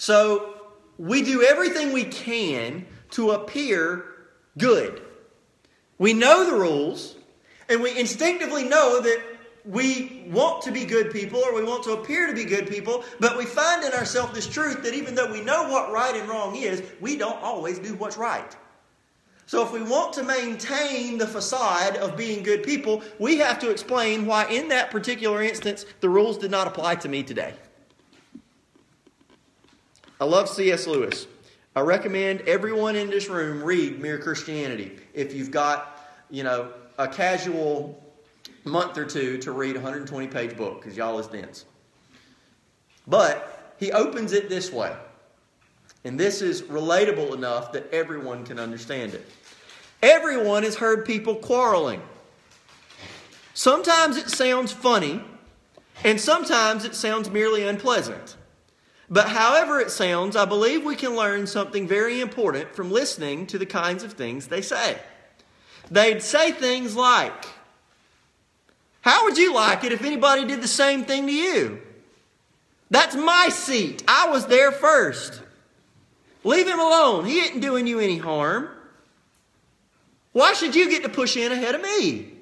So 0.00 0.54
we 0.96 1.20
do 1.20 1.42
everything 1.42 1.92
we 1.92 2.04
can 2.04 2.86
to 3.10 3.32
appear 3.32 4.06
good. 4.56 5.02
We 5.98 6.14
know 6.14 6.46
the 6.46 6.56
rules, 6.56 7.16
and 7.68 7.82
we 7.82 7.98
instinctively 7.98 8.64
know 8.64 9.02
that 9.02 9.22
we 9.66 10.24
want 10.30 10.62
to 10.62 10.72
be 10.72 10.86
good 10.86 11.10
people 11.10 11.40
or 11.40 11.54
we 11.54 11.62
want 11.62 11.84
to 11.84 11.92
appear 11.92 12.26
to 12.26 12.32
be 12.32 12.46
good 12.46 12.66
people, 12.66 13.04
but 13.18 13.36
we 13.36 13.44
find 13.44 13.84
in 13.84 13.92
ourselves 13.92 14.32
this 14.32 14.46
truth 14.46 14.82
that 14.84 14.94
even 14.94 15.14
though 15.14 15.30
we 15.30 15.42
know 15.42 15.68
what 15.68 15.92
right 15.92 16.16
and 16.16 16.26
wrong 16.30 16.56
is, 16.56 16.82
we 17.02 17.18
don't 17.18 17.42
always 17.42 17.78
do 17.78 17.94
what's 17.96 18.16
right. 18.16 18.56
So, 19.44 19.62
if 19.62 19.70
we 19.70 19.82
want 19.82 20.14
to 20.14 20.22
maintain 20.22 21.18
the 21.18 21.26
facade 21.26 21.96
of 21.98 22.16
being 22.16 22.42
good 22.42 22.62
people, 22.62 23.02
we 23.18 23.36
have 23.36 23.58
to 23.58 23.70
explain 23.70 24.24
why, 24.24 24.46
in 24.46 24.68
that 24.68 24.90
particular 24.90 25.42
instance, 25.42 25.84
the 26.00 26.08
rules 26.08 26.38
did 26.38 26.50
not 26.50 26.66
apply 26.66 26.94
to 26.94 27.08
me 27.10 27.22
today. 27.22 27.52
I 30.20 30.26
love 30.26 30.50
C.S. 30.50 30.86
Lewis. 30.86 31.26
I 31.74 31.80
recommend 31.80 32.42
everyone 32.42 32.94
in 32.94 33.08
this 33.08 33.30
room 33.30 33.64
read 33.64 34.00
Mere 34.00 34.18
Christianity. 34.18 34.98
If 35.14 35.32
you've 35.34 35.50
got, 35.50 35.98
you 36.28 36.42
know, 36.42 36.72
a 36.98 37.08
casual 37.08 37.98
month 38.64 38.98
or 38.98 39.06
two 39.06 39.38
to 39.38 39.52
read 39.52 39.76
a 39.76 39.78
120 39.78 40.26
page 40.26 40.58
book, 40.58 40.82
because 40.82 40.94
y'all 40.94 41.18
is 41.18 41.26
dense. 41.26 41.64
But 43.06 43.74
he 43.78 43.92
opens 43.92 44.32
it 44.32 44.50
this 44.50 44.70
way. 44.70 44.94
And 46.04 46.20
this 46.20 46.42
is 46.42 46.62
relatable 46.62 47.34
enough 47.34 47.72
that 47.72 47.90
everyone 47.90 48.44
can 48.44 48.58
understand 48.58 49.14
it. 49.14 49.26
Everyone 50.02 50.64
has 50.64 50.76
heard 50.76 51.06
people 51.06 51.36
quarreling. 51.36 52.02
Sometimes 53.54 54.18
it 54.18 54.28
sounds 54.28 54.70
funny, 54.70 55.22
and 56.04 56.20
sometimes 56.20 56.84
it 56.84 56.94
sounds 56.94 57.30
merely 57.30 57.66
unpleasant. 57.66 58.36
But 59.10 59.28
however 59.28 59.80
it 59.80 59.90
sounds, 59.90 60.36
I 60.36 60.44
believe 60.44 60.84
we 60.84 60.94
can 60.94 61.16
learn 61.16 61.48
something 61.48 61.88
very 61.88 62.20
important 62.20 62.76
from 62.76 62.92
listening 62.92 63.48
to 63.48 63.58
the 63.58 63.66
kinds 63.66 64.04
of 64.04 64.12
things 64.12 64.46
they 64.46 64.62
say. 64.62 64.98
They'd 65.90 66.22
say 66.22 66.52
things 66.52 66.94
like, 66.94 67.46
How 69.00 69.24
would 69.24 69.36
you 69.36 69.52
like 69.52 69.82
it 69.82 69.92
if 69.92 70.04
anybody 70.04 70.46
did 70.46 70.62
the 70.62 70.68
same 70.68 71.04
thing 71.04 71.26
to 71.26 71.32
you? 71.32 71.82
That's 72.88 73.16
my 73.16 73.48
seat. 73.50 74.04
I 74.06 74.28
was 74.28 74.46
there 74.46 74.70
first. 74.70 75.42
Leave 76.44 76.68
him 76.68 76.78
alone. 76.78 77.24
He 77.24 77.40
isn't 77.40 77.60
doing 77.60 77.88
you 77.88 77.98
any 77.98 78.18
harm. 78.18 78.68
Why 80.32 80.52
should 80.52 80.76
you 80.76 80.88
get 80.88 81.02
to 81.02 81.08
push 81.08 81.36
in 81.36 81.50
ahead 81.50 81.74
of 81.74 81.82
me? 81.82 82.32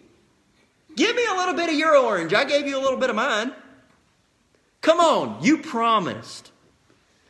Give 0.94 1.16
me 1.16 1.24
a 1.30 1.34
little 1.34 1.54
bit 1.54 1.70
of 1.70 1.74
your 1.74 1.96
orange. 1.96 2.34
I 2.34 2.44
gave 2.44 2.66
you 2.66 2.78
a 2.78 2.82
little 2.82 2.98
bit 2.98 3.08
of 3.08 3.16
mine. 3.16 3.52
Come 4.82 5.00
on, 5.00 5.42
you 5.42 5.58
promised. 5.58 6.52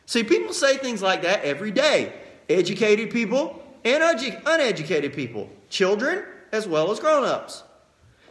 See, 0.09 0.23
people 0.23 0.53
say 0.53 0.77
things 0.77 1.03
like 1.03 1.21
that 1.21 1.43
every 1.43 1.69
day. 1.69 2.11
Educated 2.49 3.11
people 3.11 3.61
and 3.85 4.01
uneducated 4.01 5.13
people, 5.13 5.51
children 5.69 6.25
as 6.51 6.67
well 6.67 6.89
as 6.89 6.99
grown 6.99 7.25
ups. 7.25 7.61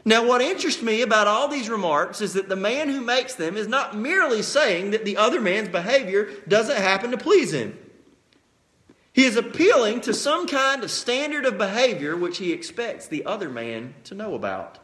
Now, 0.05 0.27
what 0.27 0.41
interests 0.41 0.83
me 0.83 1.03
about 1.03 1.29
all 1.29 1.47
these 1.47 1.71
remarks 1.71 2.21
is 2.21 2.33
that 2.33 2.49
the 2.49 2.57
man 2.57 2.89
who 2.89 3.01
makes 3.01 3.37
them 3.37 3.57
is 3.57 3.69
not 3.69 3.97
merely 3.97 4.43
saying 4.43 4.91
that 4.91 5.05
the 5.05 5.19
other 5.19 5.41
man's 5.41 5.69
behavior 5.69 6.29
doesn't 6.49 6.79
happen 6.79 7.13
to 7.13 7.17
please 7.17 7.53
him. 7.53 7.79
He 9.13 9.23
is 9.25 9.37
appealing 9.37 10.01
to 10.01 10.13
some 10.13 10.49
kind 10.49 10.83
of 10.83 10.91
standard 10.91 11.47
of 11.47 11.59
behavior 11.59 12.17
which 12.17 12.39
he 12.39 12.53
expects 12.53 13.07
the 13.07 13.25
other 13.25 13.49
man 13.49 13.95
to 14.03 14.17
know 14.17 14.35
about. 14.35 14.81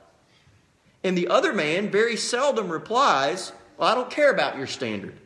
And 1.03 1.19
the 1.19 1.27
other 1.27 1.53
man 1.53 1.91
very 1.91 2.17
seldom 2.17 2.69
replies, 2.69 3.51
Well, 3.79 3.89
I 3.89 3.97
don't 3.97 4.11
care 4.11 4.31
about 4.31 4.57
your 4.57 4.69
standard. 4.69 5.19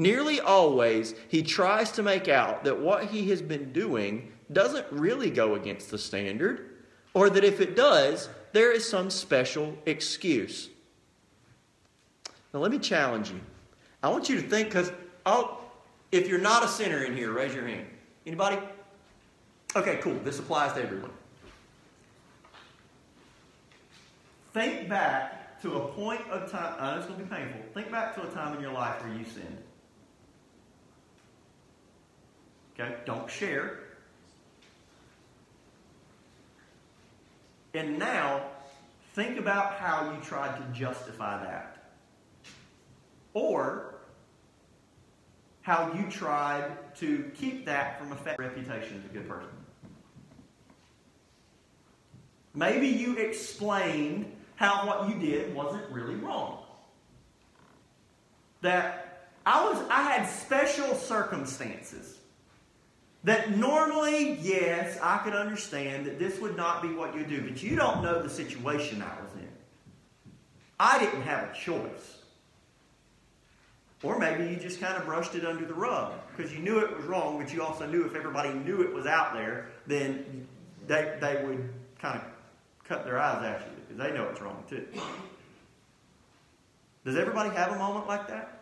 Nearly 0.00 0.40
always, 0.40 1.14
he 1.28 1.42
tries 1.42 1.92
to 1.92 2.02
make 2.02 2.26
out 2.26 2.64
that 2.64 2.80
what 2.80 3.04
he 3.04 3.28
has 3.28 3.42
been 3.42 3.70
doing 3.70 4.32
doesn't 4.50 4.86
really 4.90 5.28
go 5.28 5.56
against 5.56 5.90
the 5.90 5.98
standard, 5.98 6.70
or 7.12 7.28
that 7.28 7.44
if 7.44 7.60
it 7.60 7.76
does, 7.76 8.30
there 8.52 8.72
is 8.72 8.88
some 8.88 9.10
special 9.10 9.76
excuse. 9.84 10.70
Now, 12.54 12.60
let 12.60 12.70
me 12.70 12.78
challenge 12.78 13.28
you. 13.28 13.40
I 14.02 14.08
want 14.08 14.30
you 14.30 14.40
to 14.40 14.48
think, 14.48 14.68
because 14.68 14.90
oh, 15.26 15.58
if 16.10 16.28
you're 16.28 16.40
not 16.40 16.64
a 16.64 16.68
sinner 16.68 17.04
in 17.04 17.14
here, 17.14 17.30
raise 17.30 17.52
your 17.52 17.66
hand. 17.66 17.84
Anybody? 18.24 18.56
Okay, 19.76 19.98
cool. 20.00 20.18
This 20.24 20.38
applies 20.38 20.72
to 20.72 20.82
everyone. 20.82 21.12
Think 24.54 24.88
back 24.88 25.60
to 25.60 25.74
a 25.74 25.88
point 25.88 26.22
of 26.30 26.50
time. 26.50 26.74
I 26.78 26.96
it's 26.96 27.04
going 27.04 27.18
to 27.18 27.26
be 27.26 27.30
painful. 27.30 27.60
Think 27.74 27.92
back 27.92 28.14
to 28.14 28.26
a 28.26 28.30
time 28.30 28.56
in 28.56 28.62
your 28.62 28.72
life 28.72 29.04
where 29.04 29.12
you 29.12 29.26
sinned. 29.26 29.59
Okay? 32.80 32.94
Don't 33.04 33.30
share. 33.30 33.78
And 37.74 37.98
now, 37.98 38.42
think 39.14 39.38
about 39.38 39.74
how 39.74 40.12
you 40.12 40.20
tried 40.22 40.56
to 40.56 40.78
justify 40.78 41.42
that. 41.44 41.76
Or 43.32 43.94
how 45.62 45.92
you 45.94 46.10
tried 46.10 46.96
to 46.96 47.30
keep 47.36 47.64
that 47.66 47.98
from 47.98 48.12
affecting 48.12 48.44
your 48.44 48.54
reputation 48.54 48.98
as 48.98 49.10
a 49.10 49.12
good 49.12 49.28
person. 49.28 49.50
Maybe 52.54 52.88
you 52.88 53.16
explained 53.16 54.32
how 54.56 54.86
what 54.86 55.08
you 55.08 55.14
did 55.20 55.54
wasn't 55.54 55.88
really 55.92 56.16
wrong. 56.16 56.64
That 58.62 59.30
I 59.46 59.64
was 59.64 59.78
I 59.88 60.02
had 60.02 60.26
special 60.26 60.96
circumstances. 60.96 62.19
That 63.24 63.56
normally, 63.56 64.38
yes, 64.40 64.98
I 65.02 65.18
could 65.18 65.34
understand 65.34 66.06
that 66.06 66.18
this 66.18 66.40
would 66.40 66.56
not 66.56 66.82
be 66.82 66.88
what 66.88 67.14
you 67.14 67.24
do, 67.24 67.42
but 67.42 67.62
you 67.62 67.76
don't 67.76 68.02
know 68.02 68.22
the 68.22 68.30
situation 68.30 69.02
I 69.02 69.22
was 69.22 69.32
in. 69.34 69.48
I 70.78 70.98
didn't 70.98 71.22
have 71.22 71.50
a 71.50 71.54
choice. 71.54 72.18
Or 74.02 74.18
maybe 74.18 74.44
you 74.44 74.56
just 74.56 74.80
kind 74.80 74.96
of 74.96 75.04
brushed 75.04 75.34
it 75.34 75.44
under 75.44 75.66
the 75.66 75.74
rug 75.74 76.14
because 76.34 76.52
you 76.54 76.60
knew 76.60 76.78
it 76.78 76.96
was 76.96 77.04
wrong, 77.04 77.38
but 77.38 77.52
you 77.52 77.62
also 77.62 77.86
knew 77.86 78.06
if 78.06 78.14
everybody 78.14 78.50
knew 78.50 78.80
it 78.80 78.92
was 78.92 79.04
out 79.04 79.34
there, 79.34 79.66
then 79.86 80.46
they, 80.86 81.14
they 81.20 81.44
would 81.44 81.68
kind 82.00 82.16
of 82.16 82.24
cut 82.84 83.04
their 83.04 83.18
eyes 83.18 83.44
at 83.44 83.60
you 83.60 83.82
because 83.82 84.02
they 84.02 84.16
know 84.16 84.26
it's 84.30 84.40
wrong 84.40 84.64
too. 84.70 84.86
Does 87.04 87.16
everybody 87.16 87.50
have 87.50 87.72
a 87.72 87.78
moment 87.78 88.08
like 88.08 88.26
that? 88.28 88.59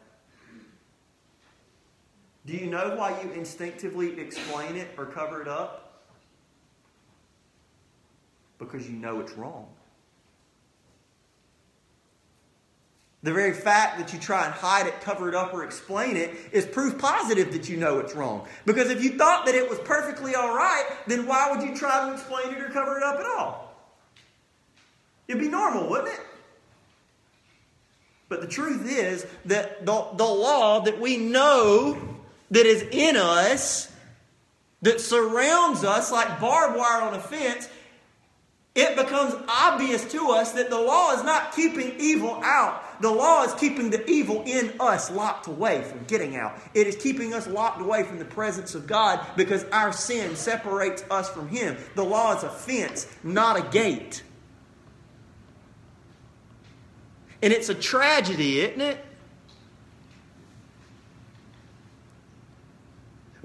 Do 2.49 2.57
you 2.57 2.67
know 2.67 2.95
why 2.97 3.21
you 3.23 3.31
instinctively 3.33 4.19
explain 4.19 4.77
it 4.77 4.89
or 4.97 5.05
cover 5.05 5.43
it 5.43 5.49
up? 5.49 6.01
Because 8.59 8.89
you 8.89 8.97
know 8.97 9.21
it's 9.21 9.33
wrong. 9.33 9.67
The 13.23 13.35
very 13.35 13.53
fact 13.53 13.99
that 13.99 14.15
you 14.15 14.19
try 14.19 14.47
and 14.47 14.55
hide 14.55 14.87
it, 14.87 14.99
cover 15.03 15.29
it 15.29 15.35
up, 15.35 15.53
or 15.53 15.63
explain 15.63 16.17
it 16.17 16.35
is 16.51 16.65
proof 16.65 16.97
positive 16.99 17.53
that 17.53 17.69
you 17.69 17.77
know 17.77 17.99
it's 17.99 18.15
wrong. 18.15 18.49
Because 18.65 18.89
if 18.89 19.05
you 19.05 19.19
thought 19.19 19.45
that 19.45 19.55
it 19.55 19.69
was 19.69 19.79
perfectly 19.81 20.35
all 20.35 20.57
right, 20.57 20.87
then 21.07 21.27
why 21.27 21.51
would 21.51 21.63
you 21.63 21.77
try 21.77 22.07
to 22.07 22.15
explain 22.15 22.55
it 22.55 22.63
or 22.63 22.71
cover 22.71 22.97
it 22.97 23.03
up 23.03 23.21
at 23.21 23.27
all? 23.27 23.75
It'd 25.27 25.43
be 25.43 25.49
normal, 25.49 25.91
wouldn't 25.91 26.15
it? 26.15 26.21
But 28.31 28.41
the 28.41 28.47
truth 28.47 28.91
is 28.91 29.27
that 29.45 29.85
the, 29.85 30.07
the 30.17 30.25
law 30.25 30.81
that 30.81 30.99
we 30.99 31.19
know 31.19 32.17
that 32.51 32.67
is 32.67 32.83
in 32.91 33.17
us, 33.17 33.93
that 34.83 35.01
surrounds 35.01 35.85
us 35.85 36.13
like 36.13 36.41
barbed 36.41 36.77
wire 36.77 37.03
on 37.03 37.15
a 37.15 37.21
fence, 37.21 37.69
it 38.79 38.97
becomes 38.97 39.35
obvious 39.49 40.09
to 40.13 40.31
us 40.31 40.53
that 40.53 40.71
the 40.71 40.81
law 40.81 41.13
is 41.13 41.25
not 41.25 41.53
keeping 41.53 41.97
evil 41.99 42.41
out. 42.45 43.03
The 43.03 43.11
law 43.11 43.43
is 43.43 43.53
keeping 43.55 43.91
the 43.91 44.09
evil 44.09 44.45
in 44.47 44.73
us 44.79 45.11
locked 45.11 45.49
away 45.49 45.83
from 45.83 46.05
getting 46.05 46.37
out. 46.37 46.57
It 46.75 46.87
is 46.87 46.95
keeping 46.95 47.35
us 47.35 47.49
locked 47.49 47.81
away 47.81 48.05
from 48.05 48.21
the 48.21 48.25
presence 48.25 48.77
of 48.77 48.87
God 48.87 49.27
because 49.37 49.65
our 49.73 49.93
sin 49.93 50.37
separates 50.37 51.03
us 51.11 51.29
from 51.29 51.49
Him. 51.49 51.77
The 51.97 52.05
law 52.05 52.37
is 52.37 52.45
a 52.45 52.49
fence, 52.49 53.13
not 53.25 53.59
a 53.59 53.69
gate. 53.69 54.23
And 57.43 57.53
it's 57.53 57.69
a 57.69 57.75
tragedy, 57.75 58.61
isn't 58.61 58.81
it? 58.81 59.05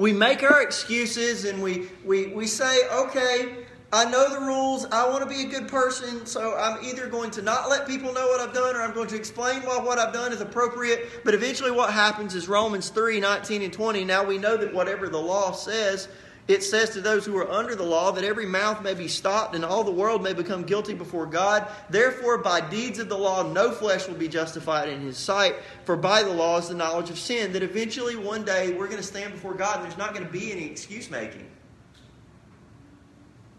We 0.04 0.12
make 0.12 0.44
our 0.44 0.62
excuses 0.62 1.46
and 1.46 1.64
we, 1.64 1.88
we, 2.04 2.28
we 2.28 2.46
say, 2.46 2.90
okay, 2.90 3.56
I 3.94 4.04
know 4.04 4.38
the 4.38 4.46
rules. 4.46 4.86
I 4.92 5.08
want 5.08 5.24
to 5.24 5.30
be 5.30 5.44
a 5.44 5.48
good 5.48 5.70
person, 5.70 6.26
so 6.26 6.58
I'm 6.58 6.84
either 6.84 7.08
going 7.08 7.32
to 7.32 7.42
not 7.42 7.70
let 7.70 7.88
people 7.88 8.12
know 8.12 8.28
what 8.28 8.42
I've 8.42 8.54
done 8.54 8.76
or 8.76 8.82
I'm 8.82 8.94
going 8.94 9.08
to 9.08 9.16
explain 9.16 9.62
why 9.62 9.78
what 9.80 10.00
I've 10.00 10.12
done 10.12 10.34
is 10.34 10.42
appropriate. 10.42 11.22
But 11.24 11.36
eventually, 11.36 11.72
what 11.72 11.94
happens 11.94 12.36
is 12.36 12.50
Romans 12.50 12.90
3 12.90 13.22
19 13.22 13.62
and 13.62 13.72
20. 13.72 14.04
Now 14.04 14.26
we 14.26 14.38
know 14.38 14.58
that 14.58 14.74
whatever 14.74 15.08
the 15.08 15.20
law 15.22 15.54
says, 15.54 16.10
it 16.48 16.62
says 16.62 16.90
to 16.92 17.02
those 17.02 17.26
who 17.26 17.38
are 17.38 17.50
under 17.50 17.74
the 17.74 17.84
law 17.84 18.12
that 18.12 18.26
every 18.26 18.46
mouth 18.46 18.84
may 18.84 18.94
be 18.94 19.08
stopped 19.08 19.56
and 19.56 19.64
all 19.64 19.84
the 19.86 19.92
world 19.92 20.22
may 20.22 20.34
become 20.34 20.64
guilty 20.64 20.94
before 20.94 21.26
God. 21.26 21.68
Therefore, 21.90 22.38
by 22.38 22.60
deeds 22.60 23.00
of 23.00 23.08
the 23.08 23.18
law, 23.18 23.50
no 23.50 23.72
flesh 23.72 24.08
will 24.10 24.16
be 24.16 24.28
justified 24.28 24.90
in 24.90 25.00
his 25.00 25.18
sight. 25.18 25.56
For 25.86 25.96
by 25.96 26.22
the 26.22 26.34
law 26.34 26.58
is 26.58 26.68
the 26.68 26.76
knowledge 26.76 27.10
of 27.10 27.18
sin. 27.18 27.54
That 27.54 27.64
eventually, 27.64 28.18
one 28.18 28.44
day, 28.44 28.74
we're 28.74 28.88
going 28.88 28.98
to 28.98 29.04
stand 29.04 29.34
before 29.34 29.54
God 29.54 29.78
and 29.78 29.86
there's 29.86 29.98
not 29.98 30.14
going 30.14 30.26
to 30.26 30.32
be 30.32 30.52
any 30.52 30.66
excuse 30.66 31.10
making. 31.10 31.50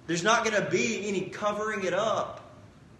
There's 0.07 0.23
not 0.23 0.45
going 0.45 0.63
to 0.63 0.71
be 0.71 1.09
any 1.09 1.23
covering 1.23 1.85
it 1.85 1.95
up. 1.95 2.43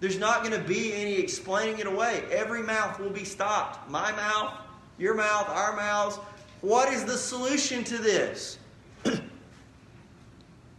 There's 0.01 0.19
not 0.19 0.43
going 0.43 0.59
to 0.59 0.67
be 0.67 0.95
any 0.95 1.15
explaining 1.17 1.79
it 1.79 1.87
away. 1.87 2.25
Every 2.31 2.63
mouth 2.63 2.99
will 2.99 3.11
be 3.11 3.25
stopped. 3.25 3.91
My 3.91 4.13
mouth, 4.13 4.55
your 4.97 5.15
mouth, 5.15 5.49
our 5.51 5.77
mouths. 5.77 6.19
What 6.63 6.91
is 6.91 7.05
the 7.05 7.19
solution 7.19 7.85
to 7.85 7.99
this? 7.99 8.59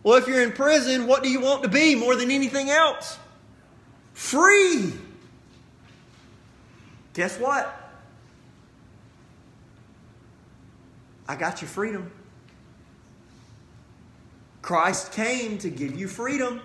well, 0.05 0.17
if 0.19 0.27
you're 0.27 0.43
in 0.43 0.51
prison, 0.51 1.07
what 1.07 1.23
do 1.23 1.29
you 1.29 1.41
want 1.41 1.63
to 1.63 1.67
be 1.67 1.95
more 1.95 2.15
than 2.15 2.29
anything 2.29 2.69
else? 2.69 3.17
Free. 4.13 4.93
Guess 7.15 7.39
what? 7.39 7.75
I 11.27 11.35
got 11.35 11.59
your 11.59 11.69
freedom. 11.69 12.11
Christ 14.61 15.11
came 15.11 15.57
to 15.57 15.71
give 15.71 15.99
you 15.99 16.07
freedom. 16.07 16.61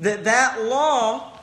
That 0.00 0.24
that 0.24 0.64
law 0.64 1.35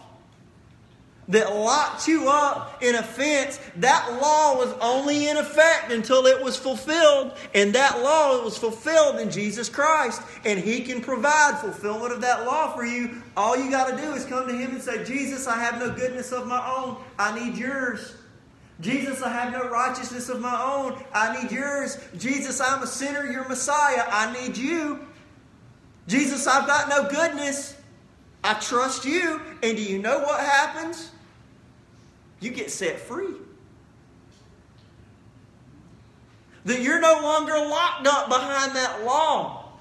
that 1.29 1.55
locked 1.55 2.07
you 2.07 2.27
up 2.27 2.81
in 2.83 2.95
a 2.95 3.03
fence, 3.03 3.59
that 3.77 4.19
law 4.21 4.57
was 4.57 4.73
only 4.81 5.27
in 5.27 5.37
effect 5.37 5.91
until 5.91 6.25
it 6.25 6.41
was 6.41 6.57
fulfilled. 6.57 7.33
And 7.55 7.73
that 7.73 8.01
law 8.01 8.43
was 8.43 8.57
fulfilled 8.57 9.19
in 9.19 9.31
Jesus 9.31 9.69
Christ. 9.69 10.21
And 10.43 10.59
He 10.59 10.81
can 10.81 11.01
provide 11.01 11.59
fulfillment 11.59 12.13
of 12.13 12.21
that 12.21 12.45
law 12.45 12.75
for 12.75 12.85
you. 12.85 13.21
All 13.37 13.55
you 13.55 13.71
got 13.71 13.89
to 13.89 13.95
do 13.95 14.13
is 14.13 14.25
come 14.25 14.47
to 14.47 14.53
Him 14.53 14.71
and 14.71 14.81
say, 14.81 15.03
Jesus, 15.03 15.47
I 15.47 15.57
have 15.59 15.79
no 15.79 15.91
goodness 15.91 16.31
of 16.31 16.45
my 16.47 16.65
own. 16.75 16.97
I 17.17 17.39
need 17.39 17.57
yours. 17.57 18.15
Jesus, 18.81 19.21
I 19.21 19.29
have 19.29 19.53
no 19.53 19.69
righteousness 19.69 20.27
of 20.29 20.41
my 20.41 20.61
own. 20.61 21.01
I 21.13 21.41
need 21.41 21.51
yours. 21.51 21.97
Jesus, 22.17 22.59
I'm 22.59 22.83
a 22.83 22.87
sinner. 22.87 23.25
You're 23.31 23.47
Messiah. 23.47 24.03
I 24.07 24.33
need 24.33 24.57
you. 24.57 25.07
Jesus, 26.07 26.47
I've 26.47 26.67
got 26.67 26.89
no 26.89 27.09
goodness. 27.09 27.77
I 28.43 28.55
trust 28.55 29.05
you. 29.05 29.39
And 29.61 29.77
do 29.77 29.83
you 29.83 29.99
know 29.99 30.19
what 30.19 30.41
happens? 30.41 31.11
You 32.43 32.51
get 32.51 32.69
set 32.69 32.99
free. 32.99 33.35
That 36.65 36.81
you're 36.81 36.99
no 36.99 37.21
longer 37.21 37.53
locked 37.53 38.05
up 38.05 38.27
behind 38.27 38.75
that 38.75 39.05
law. 39.05 39.71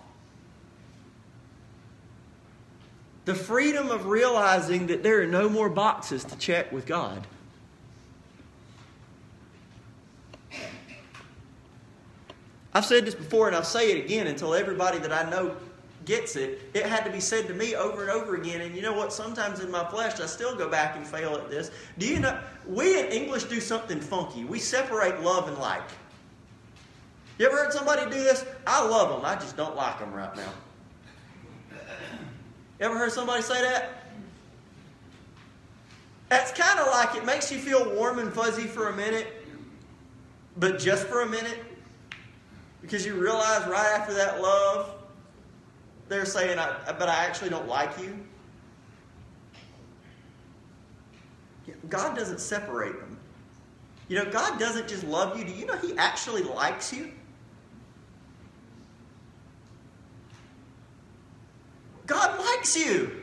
The 3.24 3.34
freedom 3.34 3.90
of 3.90 4.06
realizing 4.06 4.86
that 4.86 5.02
there 5.02 5.22
are 5.22 5.26
no 5.26 5.48
more 5.48 5.68
boxes 5.68 6.22
to 6.24 6.38
check 6.38 6.70
with 6.70 6.86
God. 6.86 7.26
I've 12.72 12.84
said 12.84 13.04
this 13.04 13.16
before 13.16 13.48
and 13.48 13.56
I'll 13.56 13.64
say 13.64 13.90
it 13.90 14.04
again 14.04 14.28
until 14.28 14.54
everybody 14.54 14.98
that 14.98 15.12
I 15.12 15.28
know 15.28 15.56
gets 16.04 16.36
it. 16.36 16.60
It 16.74 16.86
had 16.86 17.04
to 17.04 17.10
be 17.10 17.20
said 17.20 17.46
to 17.48 17.54
me 17.54 17.74
over 17.74 18.02
and 18.02 18.10
over 18.10 18.36
again. 18.36 18.60
And 18.60 18.74
you 18.74 18.82
know 18.82 18.92
what? 18.92 19.12
Sometimes 19.12 19.60
in 19.60 19.70
my 19.70 19.84
flesh, 19.84 20.20
I 20.20 20.26
still 20.26 20.56
go 20.56 20.68
back 20.68 20.96
and 20.96 21.06
fail 21.06 21.34
at 21.34 21.50
this. 21.50 21.70
Do 21.98 22.06
you 22.06 22.20
know? 22.20 22.38
We 22.66 23.00
in 23.00 23.06
English 23.06 23.44
do 23.44 23.60
something 23.60 24.00
funky. 24.00 24.44
We 24.44 24.58
separate 24.58 25.20
love 25.20 25.48
and 25.48 25.58
like. 25.58 25.82
You 27.38 27.46
ever 27.46 27.56
heard 27.56 27.72
somebody 27.72 28.04
do 28.04 28.22
this? 28.22 28.44
I 28.66 28.86
love 28.86 29.08
them. 29.08 29.24
I 29.24 29.34
just 29.34 29.56
don't 29.56 29.74
like 29.74 29.98
them 29.98 30.12
right 30.12 30.34
now. 30.36 30.52
You 31.70 32.86
ever 32.86 32.98
heard 32.98 33.12
somebody 33.12 33.42
say 33.42 33.60
that? 33.62 34.04
That's 36.28 36.50
kind 36.52 36.80
of 36.80 36.86
like 36.86 37.14
it 37.14 37.24
makes 37.24 37.52
you 37.52 37.58
feel 37.58 37.94
warm 37.94 38.18
and 38.18 38.32
fuzzy 38.32 38.62
for 38.66 38.88
a 38.88 38.96
minute, 38.96 39.44
but 40.56 40.78
just 40.78 41.06
for 41.06 41.22
a 41.22 41.26
minute. 41.28 41.58
Because 42.80 43.06
you 43.06 43.14
realize 43.14 43.66
right 43.66 43.98
after 43.98 44.14
that 44.14 44.40
love, 44.40 45.01
they're 46.12 46.26
saying, 46.26 46.58
I, 46.58 46.92
but 46.98 47.08
I 47.08 47.24
actually 47.24 47.50
don't 47.50 47.66
like 47.66 47.98
you. 47.98 48.18
God 51.88 52.16
doesn't 52.16 52.40
separate 52.40 52.98
them. 52.98 53.18
You 54.08 54.18
know, 54.18 54.30
God 54.30 54.58
doesn't 54.58 54.88
just 54.88 55.04
love 55.04 55.38
you. 55.38 55.44
Do 55.44 55.52
you 55.52 55.64
know 55.66 55.76
He 55.78 55.96
actually 55.96 56.42
likes 56.42 56.92
you? 56.92 57.12
God 62.06 62.38
likes 62.38 62.76
you. 62.76 63.22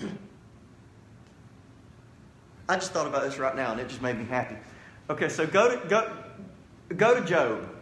I 2.68 2.74
just 2.74 2.92
thought 2.92 3.06
about 3.06 3.22
this 3.22 3.38
right 3.38 3.54
now 3.54 3.72
and 3.72 3.80
it 3.80 3.88
just 3.88 4.02
made 4.02 4.18
me 4.18 4.24
happy. 4.24 4.56
Okay, 5.10 5.28
so 5.28 5.46
go 5.46 5.78
to 5.78 5.86
go 5.86 6.12
go 6.96 7.20
to 7.20 7.24
Job. 7.26 7.73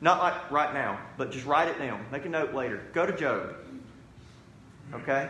Not 0.00 0.18
like 0.18 0.50
right 0.50 0.74
now, 0.74 1.00
but 1.16 1.30
just 1.30 1.46
write 1.46 1.68
it 1.68 1.78
down. 1.78 2.04
Make 2.12 2.26
a 2.26 2.28
note 2.28 2.54
later. 2.54 2.82
Go 2.92 3.06
to 3.06 3.16
Job. 3.16 3.54
Okay? 4.92 5.28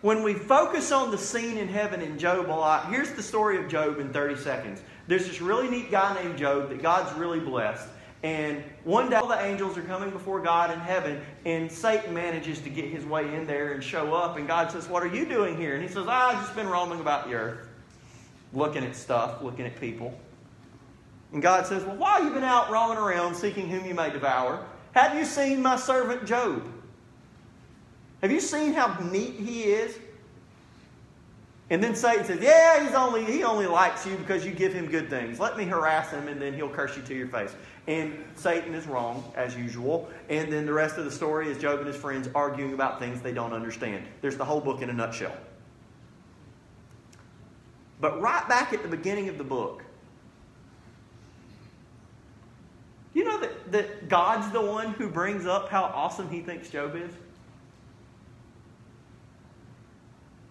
When 0.00 0.22
we 0.22 0.34
focus 0.34 0.90
on 0.90 1.10
the 1.10 1.18
scene 1.18 1.58
in 1.58 1.68
heaven 1.68 2.00
in 2.00 2.18
Job 2.18 2.48
a 2.48 2.50
lot, 2.50 2.90
here's 2.90 3.12
the 3.12 3.22
story 3.22 3.56
of 3.58 3.68
Job 3.68 4.00
in 4.00 4.12
30 4.12 4.36
seconds. 4.36 4.82
There's 5.06 5.26
this 5.26 5.40
really 5.40 5.68
neat 5.68 5.90
guy 5.90 6.20
named 6.22 6.38
Job 6.38 6.70
that 6.70 6.82
God's 6.82 7.16
really 7.16 7.38
blessed. 7.38 7.88
And 8.22 8.62
one 8.84 9.10
day, 9.10 9.16
all 9.16 9.26
the 9.26 9.40
angels 9.40 9.76
are 9.76 9.82
coming 9.82 10.10
before 10.10 10.40
God 10.40 10.72
in 10.72 10.78
heaven, 10.78 11.20
and 11.44 11.70
Satan 11.70 12.14
manages 12.14 12.60
to 12.60 12.70
get 12.70 12.84
his 12.84 13.04
way 13.04 13.34
in 13.34 13.46
there 13.46 13.72
and 13.72 13.82
show 13.82 14.14
up. 14.14 14.36
And 14.36 14.46
God 14.46 14.70
says, 14.70 14.88
What 14.88 15.02
are 15.02 15.08
you 15.08 15.26
doing 15.26 15.56
here? 15.56 15.74
And 15.74 15.82
he 15.82 15.88
says, 15.88 16.04
ah, 16.08 16.30
I've 16.30 16.40
just 16.40 16.54
been 16.54 16.68
roaming 16.68 17.00
about 17.00 17.26
the 17.26 17.34
earth, 17.34 17.68
looking 18.52 18.84
at 18.84 18.94
stuff, 18.94 19.42
looking 19.42 19.66
at 19.66 19.78
people. 19.80 20.16
And 21.32 21.40
God 21.40 21.66
says, 21.66 21.84
Well, 21.84 21.96
why 21.96 22.18
have 22.18 22.24
you 22.24 22.30
been 22.30 22.44
out 22.44 22.70
roaming 22.70 22.98
around 22.98 23.34
seeking 23.34 23.68
whom 23.68 23.86
you 23.86 23.94
may 23.94 24.10
devour? 24.10 24.64
Have 24.92 25.16
you 25.16 25.24
seen 25.24 25.62
my 25.62 25.76
servant 25.76 26.26
Job? 26.26 26.62
Have 28.20 28.30
you 28.30 28.40
seen 28.40 28.72
how 28.72 28.98
neat 29.00 29.34
he 29.34 29.64
is? 29.64 29.98
And 31.70 31.82
then 31.82 31.96
Satan 31.96 32.26
says, 32.26 32.40
Yeah, 32.40 32.84
he's 32.84 32.94
only, 32.94 33.24
he 33.24 33.44
only 33.44 33.66
likes 33.66 34.06
you 34.06 34.14
because 34.16 34.44
you 34.44 34.52
give 34.52 34.74
him 34.74 34.86
good 34.86 35.08
things. 35.08 35.40
Let 35.40 35.56
me 35.56 35.64
harass 35.64 36.10
him 36.10 36.28
and 36.28 36.40
then 36.40 36.52
he'll 36.52 36.68
curse 36.68 36.96
you 36.96 37.02
to 37.04 37.14
your 37.14 37.28
face. 37.28 37.54
And 37.86 38.22
Satan 38.36 38.74
is 38.74 38.86
wrong, 38.86 39.24
as 39.34 39.56
usual. 39.56 40.08
And 40.28 40.52
then 40.52 40.66
the 40.66 40.72
rest 40.72 40.98
of 40.98 41.04
the 41.04 41.10
story 41.10 41.48
is 41.48 41.58
Job 41.58 41.78
and 41.78 41.88
his 41.88 41.96
friends 41.96 42.28
arguing 42.34 42.74
about 42.74 42.98
things 42.98 43.22
they 43.22 43.32
don't 43.32 43.52
understand. 43.52 44.04
There's 44.20 44.36
the 44.36 44.44
whole 44.44 44.60
book 44.60 44.82
in 44.82 44.90
a 44.90 44.92
nutshell. 44.92 45.36
But 48.00 48.20
right 48.20 48.46
back 48.48 48.72
at 48.72 48.82
the 48.82 48.88
beginning 48.88 49.28
of 49.28 49.38
the 49.38 49.44
book, 49.44 49.82
you 53.14 53.24
know 53.24 53.40
that, 53.40 53.72
that 53.72 54.08
God's 54.08 54.50
the 54.52 54.60
one 54.60 54.92
who 54.92 55.08
brings 55.08 55.46
up 55.46 55.68
how 55.68 55.84
awesome 55.84 56.30
he 56.30 56.40
thinks 56.40 56.70
Job 56.70 56.96
is? 56.96 57.10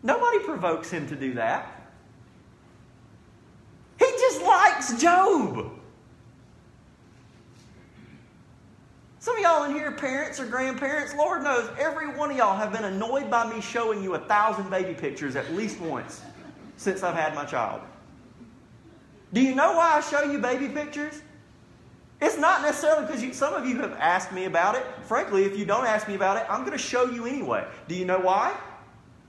Nobody 0.03 0.39
provokes 0.39 0.89
him 0.89 1.07
to 1.07 1.15
do 1.15 1.33
that. 1.35 1.81
He 3.99 4.05
just 4.05 4.41
likes 4.41 4.99
Job. 5.01 5.71
Some 9.19 9.37
of 9.37 9.43
y'all 9.43 9.63
in 9.65 9.75
here, 9.75 9.91
parents 9.91 10.39
or 10.39 10.47
grandparents, 10.47 11.13
Lord 11.13 11.43
knows 11.43 11.69
every 11.77 12.07
one 12.15 12.31
of 12.31 12.37
y'all 12.37 12.57
have 12.57 12.73
been 12.73 12.85
annoyed 12.85 13.29
by 13.29 13.47
me 13.47 13.61
showing 13.61 14.01
you 14.01 14.15
a 14.15 14.19
thousand 14.19 14.71
baby 14.71 14.95
pictures 14.95 15.35
at 15.35 15.53
least 15.53 15.79
once 15.79 16.21
since 16.77 17.03
I've 17.03 17.13
had 17.13 17.35
my 17.35 17.45
child. 17.45 17.81
Do 19.31 19.41
you 19.41 19.53
know 19.53 19.73
why 19.73 19.97
I 19.97 20.01
show 20.01 20.23
you 20.23 20.39
baby 20.39 20.67
pictures? 20.67 21.21
It's 22.21 22.37
not 22.37 22.61
necessarily 22.61 23.07
because 23.07 23.23
you, 23.23 23.33
some 23.33 23.55
of 23.55 23.65
you 23.65 23.79
have 23.79 23.93
asked 23.93 24.31
me 24.31 24.45
about 24.45 24.75
it. 24.75 24.85
Frankly, 25.03 25.43
if 25.43 25.57
you 25.57 25.65
don't 25.65 25.87
ask 25.87 26.07
me 26.07 26.13
about 26.13 26.37
it, 26.37 26.45
I'm 26.47 26.61
going 26.61 26.71
to 26.71 26.77
show 26.77 27.05
you 27.05 27.25
anyway. 27.25 27.65
Do 27.87 27.95
you 27.95 28.05
know 28.05 28.19
why? 28.19 28.55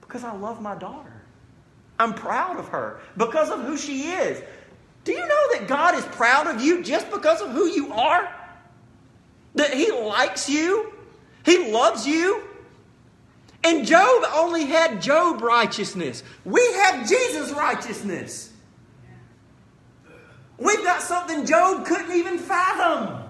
Because 0.01 0.23
I 0.23 0.31
love 0.33 0.61
my 0.61 0.75
daughter. 0.75 1.11
I'm 1.99 2.13
proud 2.13 2.59
of 2.59 2.67
her 2.67 2.99
because 3.17 3.49
of 3.49 3.61
who 3.61 3.77
she 3.77 4.11
is. 4.11 4.43
Do 5.05 5.11
you 5.11 5.19
know 5.19 5.53
that 5.53 5.67
God 5.67 5.95
is 5.95 6.05
proud 6.05 6.47
of 6.47 6.61
you 6.61 6.83
just 6.83 7.09
because 7.09 7.41
of 7.41 7.49
who 7.51 7.65
you 7.65 7.91
are? 7.91 8.31
That 9.55 9.73
He 9.73 9.91
likes 9.91 10.47
you, 10.47 10.93
He 11.43 11.71
loves 11.71 12.05
you. 12.05 12.43
And 13.63 13.87
Job 13.87 14.23
only 14.33 14.65
had 14.65 15.01
Job 15.01 15.41
righteousness. 15.41 16.23
We 16.45 16.61
have 16.73 17.07
Jesus 17.07 17.51
righteousness. 17.51 18.52
We've 20.63 20.83
got 20.83 21.01
something 21.01 21.45
Job 21.45 21.85
couldn't 21.85 22.15
even 22.15 22.39
fathom. 22.39 23.21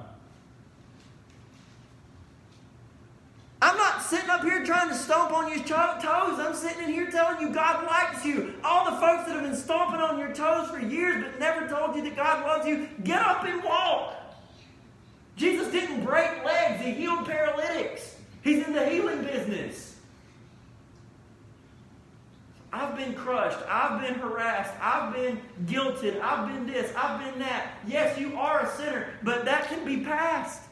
I'm 3.59 3.77
not 3.77 4.03
sitting 4.03 4.29
up 4.29 4.43
here 4.43 4.63
trying 4.63 4.89
to 4.89 4.95
stomp 4.95 5.31
on 5.31 5.49
your 5.49 5.63
toes. 5.63 6.37
I'm 6.37 6.53
sitting 6.53 6.83
in 6.83 6.91
here 6.91 7.09
telling 7.09 7.41
you 7.41 7.49
God 7.49 7.85
likes 7.85 8.23
you. 8.23 8.53
All 8.63 8.91
the 8.91 8.97
folks 8.97 9.25
that 9.25 9.33
have 9.33 9.41
been 9.41 9.55
stomping 9.55 10.01
on 10.01 10.19
your 10.19 10.33
toes 10.33 10.69
for 10.69 10.79
years 10.79 11.23
but 11.23 11.39
never 11.39 11.67
told 11.67 11.95
you 11.95 12.03
that 12.03 12.15
God 12.15 12.45
loves 12.45 12.67
you, 12.67 12.87
get 13.03 13.21
up 13.21 13.45
and 13.45 13.63
walk. 13.63 14.15
Jesus 15.35 15.71
didn't 15.71 16.03
break 16.03 16.43
legs, 16.45 16.83
He 16.83 16.91
healed 16.91 17.25
paralytics. 17.25 18.17
He's 18.43 18.67
in 18.67 18.73
the 18.73 18.85
healing 18.87 19.23
business. 19.23 19.92
I've 22.73 22.97
been 22.97 23.13
crushed. 23.13 23.59
I've 23.69 24.01
been 24.01 24.15
harassed. 24.15 24.73
I've 24.81 25.13
been 25.13 25.39
guilted. 25.65 26.19
I've 26.19 26.47
been 26.47 26.65
this. 26.65 26.91
I've 26.97 27.23
been 27.23 27.39
that. 27.39 27.77
Yes, 27.87 28.19
you 28.19 28.35
are 28.35 28.65
a 28.65 28.71
sinner, 28.71 29.13
but 29.21 29.45
that 29.45 29.67
can 29.67 29.85
be 29.85 30.03
past. 30.03 30.63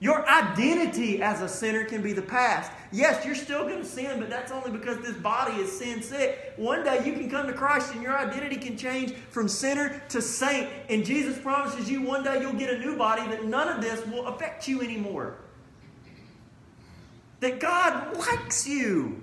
Your 0.00 0.28
identity 0.28 1.22
as 1.22 1.42
a 1.42 1.48
sinner 1.48 1.84
can 1.84 2.02
be 2.02 2.12
the 2.12 2.22
past. 2.22 2.72
Yes, 2.90 3.24
you're 3.24 3.34
still 3.36 3.64
going 3.64 3.80
to 3.80 3.84
sin, 3.84 4.18
but 4.18 4.30
that's 4.30 4.50
only 4.50 4.70
because 4.70 4.98
this 4.98 5.16
body 5.16 5.56
is 5.56 5.76
sin 5.76 6.02
sick. 6.02 6.54
One 6.56 6.82
day 6.84 7.04
you 7.06 7.12
can 7.12 7.30
come 7.30 7.46
to 7.46 7.52
Christ 7.52 7.92
and 7.94 8.02
your 8.02 8.16
identity 8.16 8.56
can 8.56 8.76
change 8.76 9.12
from 9.30 9.48
sinner 9.48 10.02
to 10.08 10.20
saint. 10.20 10.68
And 10.88 11.04
Jesus 11.04 11.38
promises 11.38 11.90
you 11.90 12.02
one 12.02 12.24
day 12.24 12.40
you'll 12.40 12.52
get 12.52 12.70
a 12.70 12.78
new 12.78 12.96
body 12.96 13.22
that 13.28 13.44
none 13.44 13.68
of 13.68 13.80
this 13.80 14.04
will 14.06 14.26
affect 14.26 14.66
you 14.66 14.82
anymore. 14.82 15.38
That 17.40 17.60
God 17.60 18.16
likes 18.16 18.66
you. 18.66 19.22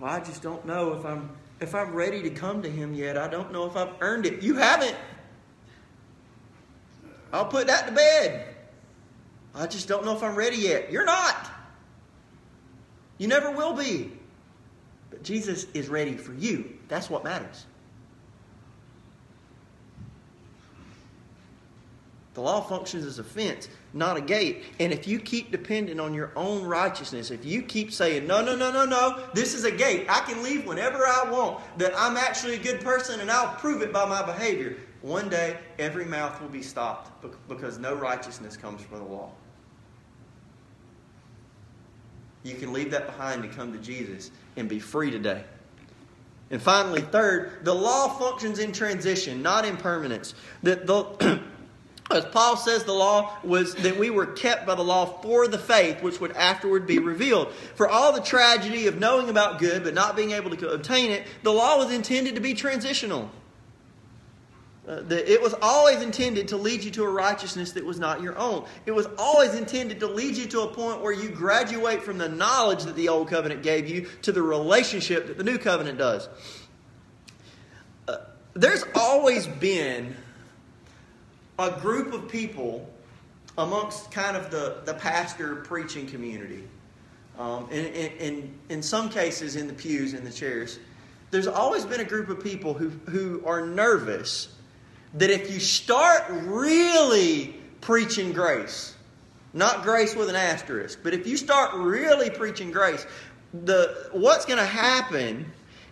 Well, 0.00 0.10
I 0.10 0.20
just 0.20 0.42
don't 0.42 0.66
know 0.66 0.92
if 0.94 1.04
I'm 1.04 1.30
if 1.60 1.74
I'm 1.74 1.94
ready 1.94 2.22
to 2.22 2.30
come 2.30 2.62
to 2.62 2.70
him 2.70 2.94
yet. 2.94 3.16
I 3.16 3.28
don't 3.28 3.50
know 3.52 3.66
if 3.66 3.76
I've 3.76 3.94
earned 4.00 4.26
it. 4.26 4.42
You 4.42 4.56
haven't. 4.56 4.96
I'll 7.32 7.46
put 7.46 7.66
that 7.66 7.86
to 7.86 7.92
bed. 7.92 8.54
I 9.54 9.66
just 9.66 9.88
don't 9.88 10.04
know 10.04 10.14
if 10.14 10.22
I'm 10.22 10.34
ready 10.34 10.58
yet. 10.58 10.92
You're 10.92 11.04
not. 11.04 11.50
You 13.18 13.26
never 13.28 13.50
will 13.50 13.72
be. 13.72 14.12
But 15.10 15.22
Jesus 15.22 15.66
is 15.72 15.88
ready 15.88 16.16
for 16.16 16.34
you. 16.34 16.78
That's 16.88 17.08
what 17.08 17.24
matters. 17.24 17.64
The 22.36 22.42
law 22.42 22.60
functions 22.60 23.06
as 23.06 23.18
a 23.18 23.24
fence, 23.24 23.66
not 23.94 24.18
a 24.18 24.20
gate. 24.20 24.64
And 24.78 24.92
if 24.92 25.08
you 25.08 25.18
keep 25.18 25.50
depending 25.50 25.98
on 25.98 26.12
your 26.12 26.32
own 26.36 26.64
righteousness, 26.64 27.30
if 27.30 27.46
you 27.46 27.62
keep 27.62 27.90
saying, 27.90 28.26
no, 28.26 28.44
no, 28.44 28.54
no, 28.54 28.70
no, 28.70 28.84
no, 28.84 29.24
this 29.32 29.54
is 29.54 29.64
a 29.64 29.70
gate, 29.70 30.04
I 30.10 30.20
can 30.20 30.42
leave 30.42 30.66
whenever 30.66 30.98
I 30.98 31.30
want, 31.30 31.60
that 31.78 31.94
I'm 31.96 32.18
actually 32.18 32.56
a 32.56 32.58
good 32.58 32.82
person 32.82 33.20
and 33.20 33.30
I'll 33.30 33.54
prove 33.54 33.80
it 33.80 33.90
by 33.90 34.04
my 34.04 34.22
behavior, 34.22 34.76
one 35.00 35.30
day, 35.30 35.56
every 35.78 36.04
mouth 36.04 36.38
will 36.42 36.50
be 36.50 36.60
stopped 36.60 37.10
because 37.48 37.78
no 37.78 37.94
righteousness 37.94 38.54
comes 38.54 38.82
from 38.82 38.98
the 38.98 39.04
law. 39.06 39.30
You 42.42 42.56
can 42.56 42.70
leave 42.74 42.90
that 42.90 43.06
behind 43.06 43.44
and 43.44 43.52
come 43.54 43.72
to 43.72 43.78
Jesus 43.78 44.30
and 44.56 44.68
be 44.68 44.78
free 44.78 45.10
today. 45.10 45.42
And 46.50 46.60
finally, 46.60 47.00
third, 47.00 47.64
the 47.64 47.74
law 47.74 48.10
functions 48.10 48.58
in 48.58 48.72
transition, 48.72 49.40
not 49.40 49.64
in 49.64 49.78
permanence. 49.78 50.34
That 50.62 50.86
the 50.86 51.40
as 52.10 52.24
Paul 52.26 52.56
says, 52.56 52.84
the 52.84 52.92
law 52.92 53.36
was 53.42 53.74
that 53.76 53.96
we 53.96 54.10
were 54.10 54.26
kept 54.26 54.64
by 54.64 54.76
the 54.76 54.84
law 54.84 55.06
for 55.22 55.48
the 55.48 55.58
faith 55.58 56.02
which 56.02 56.20
would 56.20 56.32
afterward 56.32 56.86
be 56.86 56.98
revealed. 56.98 57.52
For 57.74 57.88
all 57.88 58.12
the 58.12 58.20
tragedy 58.20 58.86
of 58.86 58.98
knowing 58.98 59.28
about 59.28 59.58
good 59.58 59.82
but 59.82 59.92
not 59.92 60.14
being 60.14 60.30
able 60.30 60.54
to 60.56 60.70
obtain 60.70 61.10
it, 61.10 61.26
the 61.42 61.52
law 61.52 61.78
was 61.78 61.92
intended 61.92 62.36
to 62.36 62.40
be 62.40 62.54
transitional. 62.54 63.30
Uh, 64.88 65.02
it 65.10 65.42
was 65.42 65.52
always 65.60 66.00
intended 66.00 66.46
to 66.46 66.56
lead 66.56 66.84
you 66.84 66.92
to 66.92 67.02
a 67.02 67.08
righteousness 67.08 67.72
that 67.72 67.84
was 67.84 67.98
not 67.98 68.22
your 68.22 68.38
own. 68.38 68.64
It 68.86 68.92
was 68.92 69.08
always 69.18 69.54
intended 69.56 69.98
to 69.98 70.06
lead 70.06 70.36
you 70.36 70.46
to 70.46 70.60
a 70.60 70.68
point 70.68 71.00
where 71.00 71.12
you 71.12 71.28
graduate 71.28 72.04
from 72.04 72.18
the 72.18 72.28
knowledge 72.28 72.84
that 72.84 72.94
the 72.94 73.08
old 73.08 73.28
covenant 73.28 73.64
gave 73.64 73.88
you 73.88 74.06
to 74.22 74.30
the 74.30 74.42
relationship 74.42 75.26
that 75.26 75.38
the 75.38 75.44
new 75.44 75.58
covenant 75.58 75.98
does. 75.98 76.28
Uh, 78.06 78.18
there's 78.54 78.84
always 78.94 79.48
been 79.48 80.14
a 81.58 81.70
group 81.80 82.12
of 82.12 82.28
people 82.28 82.88
amongst 83.58 84.10
kind 84.10 84.36
of 84.36 84.50
the, 84.50 84.82
the 84.84 84.94
pastor 84.94 85.56
preaching 85.56 86.06
community. 86.06 86.64
Um, 87.38 87.68
in, 87.70 87.86
in, 87.86 88.54
in 88.68 88.82
some 88.82 89.08
cases, 89.08 89.56
in 89.56 89.66
the 89.66 89.74
pews, 89.74 90.14
in 90.14 90.24
the 90.24 90.30
chairs, 90.30 90.78
there's 91.30 91.46
always 91.46 91.84
been 91.84 92.00
a 92.00 92.04
group 92.04 92.28
of 92.28 92.42
people 92.42 92.74
who, 92.74 92.88
who 93.10 93.42
are 93.44 93.66
nervous 93.66 94.48
that 95.14 95.30
if 95.30 95.50
you 95.50 95.60
start 95.60 96.24
really 96.28 97.54
preaching 97.80 98.32
grace, 98.32 98.94
not 99.52 99.82
grace 99.82 100.14
with 100.14 100.28
an 100.28 100.36
asterisk, 100.36 100.98
but 101.02 101.14
if 101.14 101.26
you 101.26 101.36
start 101.36 101.74
really 101.74 102.30
preaching 102.30 102.70
grace, 102.70 103.06
the 103.64 104.08
what's 104.12 104.44
going 104.44 104.58
to 104.58 104.66
happen 104.66 105.46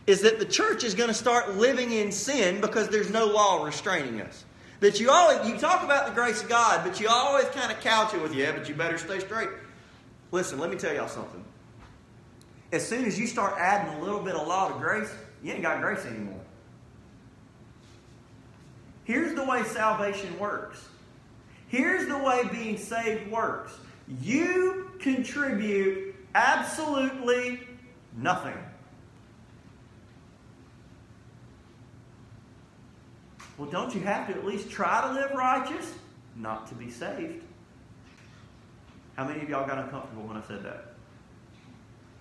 is 0.07 0.21
that 0.21 0.39
the 0.39 0.45
church 0.45 0.85
is 0.85 0.95
going 0.95 1.09
to 1.09 1.15
start 1.15 1.57
living 1.57 1.93
in 1.93 2.12
sin 2.12 2.61
because 2.61 2.89
there's 2.89 3.11
no 3.11 3.27
law 3.27 3.65
restraining 3.65 4.21
us. 4.21 4.45
That 4.85 5.01
you 5.01 5.11
always 5.11 5.49
you 5.49 5.57
talk 5.57 5.82
about 5.82 6.09
the 6.09 6.12
grace 6.12 6.43
of 6.43 6.49
God, 6.51 6.85
but 6.85 7.01
you 7.01 7.09
always 7.09 7.47
kind 7.47 7.72
of 7.72 7.80
couch 7.80 8.12
it 8.12 8.20
with 8.20 8.35
yeah, 8.35 8.53
but 8.53 8.68
you 8.68 8.74
better 8.74 8.99
stay 8.99 9.18
straight. 9.18 9.49
Listen, 10.30 10.59
let 10.59 10.68
me 10.68 10.76
tell 10.76 10.95
y'all 10.95 11.09
something. 11.09 11.43
As 12.70 12.87
soon 12.87 13.07
as 13.07 13.18
you 13.18 13.26
start 13.26 13.55
adding 13.57 13.95
a 13.95 14.05
little 14.05 14.20
bit 14.20 14.35
of 14.35 14.47
law 14.47 14.68
to 14.68 14.78
grace, 14.78 15.11
you 15.43 15.53
ain't 15.53 15.62
got 15.62 15.80
grace 15.80 16.05
anymore. 16.05 16.39
Here's 19.05 19.35
the 19.35 19.43
way 19.43 19.62
salvation 19.62 20.39
works. 20.39 20.87
Here's 21.68 22.07
the 22.07 22.18
way 22.18 22.43
being 22.53 22.76
saved 22.76 23.30
works. 23.30 23.72
You 24.20 24.91
contribute 24.99 26.14
absolutely 26.35 27.61
nothing. 28.18 28.59
Well, 33.57 33.70
don't 33.70 33.94
you 33.94 34.00
have 34.00 34.26
to 34.28 34.34
at 34.34 34.44
least 34.44 34.70
try 34.70 35.00
to 35.02 35.12
live 35.12 35.32
righteous? 35.32 35.94
Not 36.36 36.66
to 36.68 36.74
be 36.74 36.90
saved. 36.90 37.42
How 39.16 39.26
many 39.26 39.42
of 39.42 39.48
y'all 39.48 39.66
got 39.66 39.78
uncomfortable 39.78 40.24
when 40.24 40.36
I 40.36 40.42
said 40.42 40.64
that? 40.64 40.94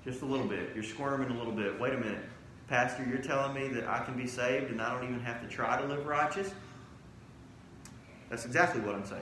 Just 0.06 0.22
a 0.22 0.26
little 0.26 0.46
bit. 0.46 0.70
You're 0.76 0.84
squirming 0.84 1.32
a 1.32 1.38
little 1.38 1.54
bit. 1.54 1.80
Wait 1.80 1.94
a 1.94 1.98
minute. 1.98 2.24
Pastor, 2.68 3.06
you're 3.10 3.18
telling 3.18 3.54
me 3.54 3.68
that 3.70 3.88
I 3.88 4.04
can 4.04 4.16
be 4.16 4.28
saved 4.28 4.70
and 4.70 4.82
I 4.82 4.94
don't 4.94 5.04
even 5.04 5.20
have 5.22 5.42
to 5.42 5.48
try 5.48 5.82
to 5.82 5.88
live 5.88 6.06
righteous? 6.06 6.52
That's 8.30 8.46
exactly 8.46 8.82
what 8.82 8.96
I'm 8.96 9.06
saying. 9.06 9.22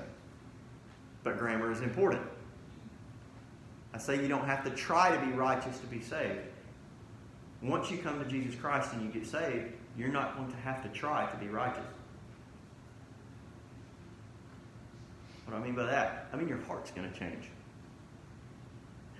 But 1.24 1.38
grammar 1.38 1.72
is 1.72 1.82
important. 1.82 2.24
I 3.94 3.98
say 3.98 4.22
you 4.22 4.28
don't 4.28 4.46
have 4.46 4.64
to 4.64 4.70
try 4.72 5.16
to 5.16 5.26
be 5.26 5.32
righteous 5.34 5.80
to 5.80 5.88
be 5.88 6.02
saved. 6.02 6.40
Once 7.62 7.92
you 7.92 7.98
come 7.98 8.24
to 8.24 8.30
Jesus 8.30 8.56
Christ 8.56 8.94
and 8.94 9.02
you 9.04 9.10
get 9.12 9.30
saved, 9.30 9.74
you're 9.98 10.10
not 10.10 10.36
going 10.38 10.50
to 10.50 10.58
have 10.58 10.82
to 10.84 10.90
try 10.90 11.30
to 11.30 11.38
be 11.38 11.48
righteous. 11.48 11.86
What 15.52 15.58
do 15.58 15.64
I 15.64 15.68
mean 15.68 15.76
by 15.76 15.84
that? 15.84 16.30
I 16.32 16.38
mean 16.38 16.48
your 16.48 16.62
heart's 16.62 16.92
going 16.92 17.12
to 17.12 17.20
change. 17.20 17.50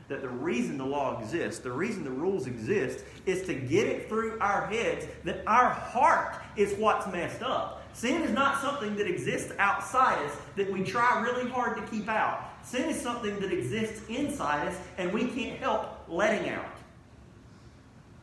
That 0.08 0.22
the 0.22 0.30
reason 0.30 0.78
the 0.78 0.86
law 0.86 1.22
exists, 1.22 1.60
the 1.60 1.74
reason 1.74 2.06
the 2.06 2.10
rules 2.10 2.48
exist, 2.48 3.04
is 3.26 3.46
to 3.48 3.54
get 3.54 3.86
it 3.86 4.08
through 4.08 4.40
our 4.40 4.66
heads 4.68 5.08
that 5.26 5.44
our 5.46 5.70
heart 5.70 6.38
is 6.56 6.74
what's 6.76 7.06
messed 7.08 7.42
up. 7.42 7.84
Sin 7.92 8.22
is 8.22 8.32
not 8.32 8.62
something 8.62 8.96
that 8.96 9.08
exists 9.08 9.52
outside 9.60 10.26
us 10.26 10.38
that 10.56 10.72
we 10.72 10.84
try 10.84 11.20
really 11.20 11.50
hard 11.50 11.76
to 11.76 11.84
keep 11.92 12.08
out. 12.08 12.50
Sin 12.64 12.90
is 12.90 13.02
something 13.02 13.38
that 13.42 13.52
exists 13.52 14.02
inside 14.08 14.70
us 14.70 14.78
and 14.98 15.12
we 15.12 15.26
can't 15.26 15.60
help 15.60 16.06
letting 16.08 16.50
out. 16.50 16.78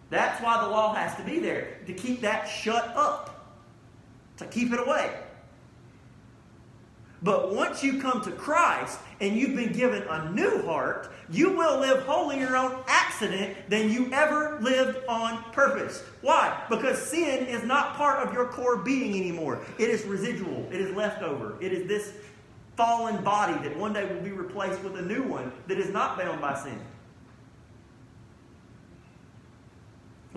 That's 0.08 0.42
why 0.42 0.62
the 0.62 0.70
law 0.70 0.94
has 0.94 1.14
to 1.16 1.22
be 1.24 1.40
there, 1.40 1.76
to 1.86 1.92
keep 1.92 2.22
that 2.22 2.46
shut 2.46 2.88
up, 2.96 3.54
to 4.38 4.46
keep 4.46 4.72
it 4.72 4.80
away. 4.80 5.14
But 7.22 7.52
once 7.52 7.82
you 7.82 8.00
come 8.00 8.22
to 8.22 8.30
Christ 8.30 8.98
and 9.20 9.36
you've 9.36 9.56
been 9.56 9.72
given 9.72 10.02
a 10.08 10.30
new 10.30 10.62
heart, 10.62 11.10
you 11.30 11.50
will 11.50 11.80
live 11.80 12.04
holier 12.04 12.56
on 12.56 12.82
accident 12.86 13.56
than 13.68 13.90
you 13.90 14.12
ever 14.12 14.58
lived 14.60 14.98
on 15.08 15.42
purpose. 15.52 16.04
Why? 16.22 16.62
Because 16.70 16.98
sin 16.98 17.46
is 17.46 17.64
not 17.64 17.96
part 17.96 18.26
of 18.26 18.32
your 18.32 18.46
core 18.46 18.76
being 18.76 19.20
anymore. 19.20 19.60
It 19.78 19.90
is 19.90 20.04
residual, 20.04 20.68
it 20.70 20.80
is 20.80 20.94
leftover. 20.94 21.56
It 21.60 21.72
is 21.72 21.88
this 21.88 22.12
fallen 22.76 23.24
body 23.24 23.54
that 23.68 23.76
one 23.76 23.92
day 23.92 24.04
will 24.04 24.20
be 24.20 24.30
replaced 24.30 24.80
with 24.84 24.96
a 24.96 25.02
new 25.02 25.24
one 25.24 25.50
that 25.66 25.78
is 25.78 25.90
not 25.90 26.16
bound 26.16 26.40
by 26.40 26.54
sin. 26.54 26.78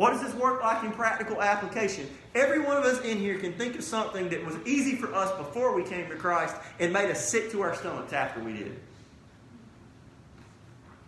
What 0.02 0.14
does 0.14 0.24
this 0.24 0.34
work 0.34 0.64
like 0.64 0.84
in 0.84 0.92
practical 0.94 1.44
application? 1.44 2.10
Every 2.34 2.58
one 2.58 2.76
of 2.76 2.84
us 2.84 3.02
in 3.02 3.20
here 3.20 3.38
can 3.38 3.54
think 3.54 3.76
of 3.76 3.84
something 3.84 4.30
that 4.30 4.44
was 4.44 4.56
easy 4.66 4.96
for 4.96 5.14
us 5.14 5.32
before 5.38 5.76
we 5.76 5.84
came 5.84 6.10
to 6.10 6.16
Christ 6.16 6.56
and 6.80 6.92
made 6.92 7.12
us 7.12 7.30
sick 7.30 7.52
to 7.52 7.62
our 7.62 7.76
stomachs 7.76 8.12
after 8.12 8.44
we 8.44 8.54
did. 8.54 8.80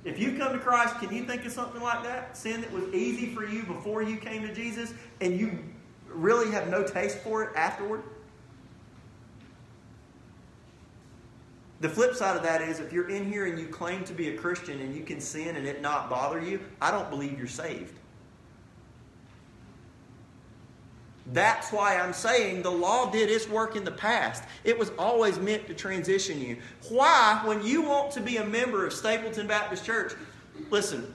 If 0.04 0.20
you 0.20 0.38
come 0.38 0.54
to 0.54 0.60
Christ, 0.60 1.00
can 1.00 1.12
you 1.12 1.24
think 1.24 1.44
of 1.44 1.52
something 1.52 1.82
like 1.82 2.04
that? 2.04 2.38
Sin 2.38 2.62
that 2.62 2.72
was 2.72 2.84
easy 2.94 3.34
for 3.34 3.44
you 3.44 3.64
before 3.64 4.04
you 4.04 4.16
came 4.16 4.46
to 4.46 4.54
Jesus 4.54 4.94
and 5.22 5.40
you 5.40 5.58
really 6.08 6.52
have 6.52 6.68
no 6.68 6.84
taste 6.84 7.18
for 7.18 7.44
it 7.46 7.50
afterward? 7.56 8.04
The 11.80 11.90
flip 11.90 12.14
side 12.14 12.38
of 12.38 12.44
that 12.44 12.62
is 12.62 12.80
if 12.80 12.94
you're 12.94 13.10
in 13.10 13.26
here 13.26 13.48
and 13.48 13.58
you 13.58 13.66
claim 13.66 14.04
to 14.04 14.14
be 14.14 14.30
a 14.30 14.38
Christian 14.38 14.82
and 14.82 14.96
you 14.96 15.02
can 15.02 15.20
sin 15.20 15.56
and 15.56 15.66
it 15.66 15.82
not 15.82 16.12
bother 16.12 16.40
you, 16.40 16.60
I 16.80 16.92
don't 16.92 17.10
believe 17.10 17.40
you're 17.40 17.48
saved. 17.48 17.98
That's 21.28 21.72
why 21.72 21.98
I'm 21.98 22.12
saying 22.12 22.64
the 22.64 22.72
law 22.72 23.10
did 23.10 23.30
its 23.30 23.48
work 23.48 23.76
in 23.76 23.86
the 23.86 23.92
past. 23.92 24.44
It 24.64 24.78
was 24.78 24.92
always 25.00 25.40
meant 25.40 25.68
to 25.68 25.74
transition 25.74 26.42
you. 26.42 26.58
Why, 26.90 27.42
when 27.46 27.66
you 27.66 27.82
want 27.82 28.12
to 28.12 28.20
be 28.20 28.38
a 28.38 28.46
member 28.46 28.86
of 28.86 28.92
Stapleton 28.92 29.48
Baptist 29.48 29.86
Church, 29.86 30.14
listen, 30.70 31.14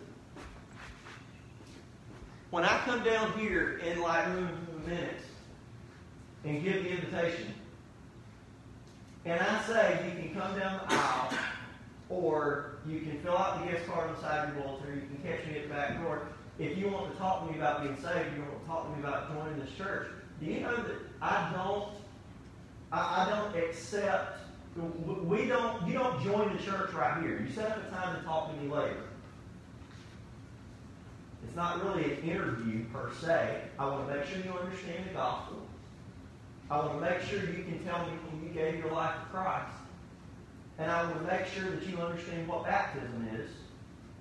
when 2.51 2.65
I 2.65 2.79
come 2.87 3.05
down 3.05 3.39
here 3.39 3.83
in 3.87 4.01
like 4.01 4.27
minutes 4.87 5.25
and 6.45 6.65
give 6.65 6.85
the 6.85 6.91
invitation, 6.91 7.53
and 9.27 9.39
I 9.39 9.63
say 9.65 10.01
you 10.07 10.23
can 10.23 10.41
come 10.41 10.59
down 10.59 10.81
the 10.89 10.95
aisle, 10.95 11.33
or 12.09 12.79
you 12.87 13.01
can 13.01 13.21
fill 13.21 13.37
out 13.37 13.61
the 13.61 13.71
guest 13.71 13.87
card 13.87 14.09
on 14.09 14.17
the 14.17 14.53
your 14.55 14.65
bulletin, 14.65 14.91
or 14.91 14.95
you 14.95 15.03
can 15.03 15.19
catch 15.23 15.47
me 15.47 15.59
at 15.59 15.69
the 15.69 15.75
back 15.75 16.01
door, 16.01 16.29
if 16.59 16.77
you 16.77 16.89
want 16.89 17.13
to 17.13 17.19
talk 17.19 17.47
to 17.47 17.53
me 17.53 17.59
about 17.59 17.83
being 17.83 17.97
saved, 17.97 18.37
you 18.37 18.43
want 18.43 18.61
to 18.61 18.67
talk 18.67 18.91
to 18.91 18.97
me 18.97 19.01
about 19.01 19.33
joining 19.33 19.61
this 19.61 19.71
church, 19.77 20.09
do 20.41 20.47
you 20.47 20.61
know 20.61 20.77
that 20.77 20.97
I 21.23 21.53
don't, 21.55 21.89
I, 22.91 23.25
I 23.25 23.31
don't 23.31 23.65
accept, 23.65 24.41
we 24.77 25.47
don't, 25.47 25.87
you 25.87 25.93
don't 25.93 26.23
join 26.23 26.57
the 26.57 26.63
church 26.63 26.93
right 26.93 27.23
here. 27.23 27.41
You 27.41 27.53
set 27.53 27.71
up 27.71 27.79
a 27.87 27.91
time 27.95 28.17
to 28.17 28.23
talk 28.23 28.55
to 28.55 28.63
me 28.63 28.71
later. 28.71 29.05
It's 31.45 31.55
not 31.57 31.83
really 31.85 32.13
an 32.13 32.23
interview 32.23 32.85
per 32.93 33.13
se. 33.21 33.63
I 33.79 33.87
want 33.87 34.09
to 34.09 34.15
make 34.15 34.27
sure 34.27 34.39
you 34.39 34.53
understand 34.53 35.09
the 35.09 35.15
gospel. 35.15 35.59
I 36.71 36.79
want 36.79 36.95
to 36.95 37.11
make 37.11 37.21
sure 37.23 37.39
you 37.41 37.65
can 37.65 37.83
tell 37.85 38.05
me 38.05 38.13
when 38.31 38.47
you 38.47 38.51
gave 38.51 38.79
your 38.79 38.93
life 38.93 39.15
to 39.15 39.27
Christ. 39.31 39.73
And 40.79 40.91
I 40.91 41.05
want 41.05 41.27
to 41.27 41.33
make 41.33 41.47
sure 41.47 41.71
that 41.71 41.87
you 41.87 41.97
understand 41.99 42.47
what 42.47 42.65
baptism 42.65 43.29
is 43.35 43.51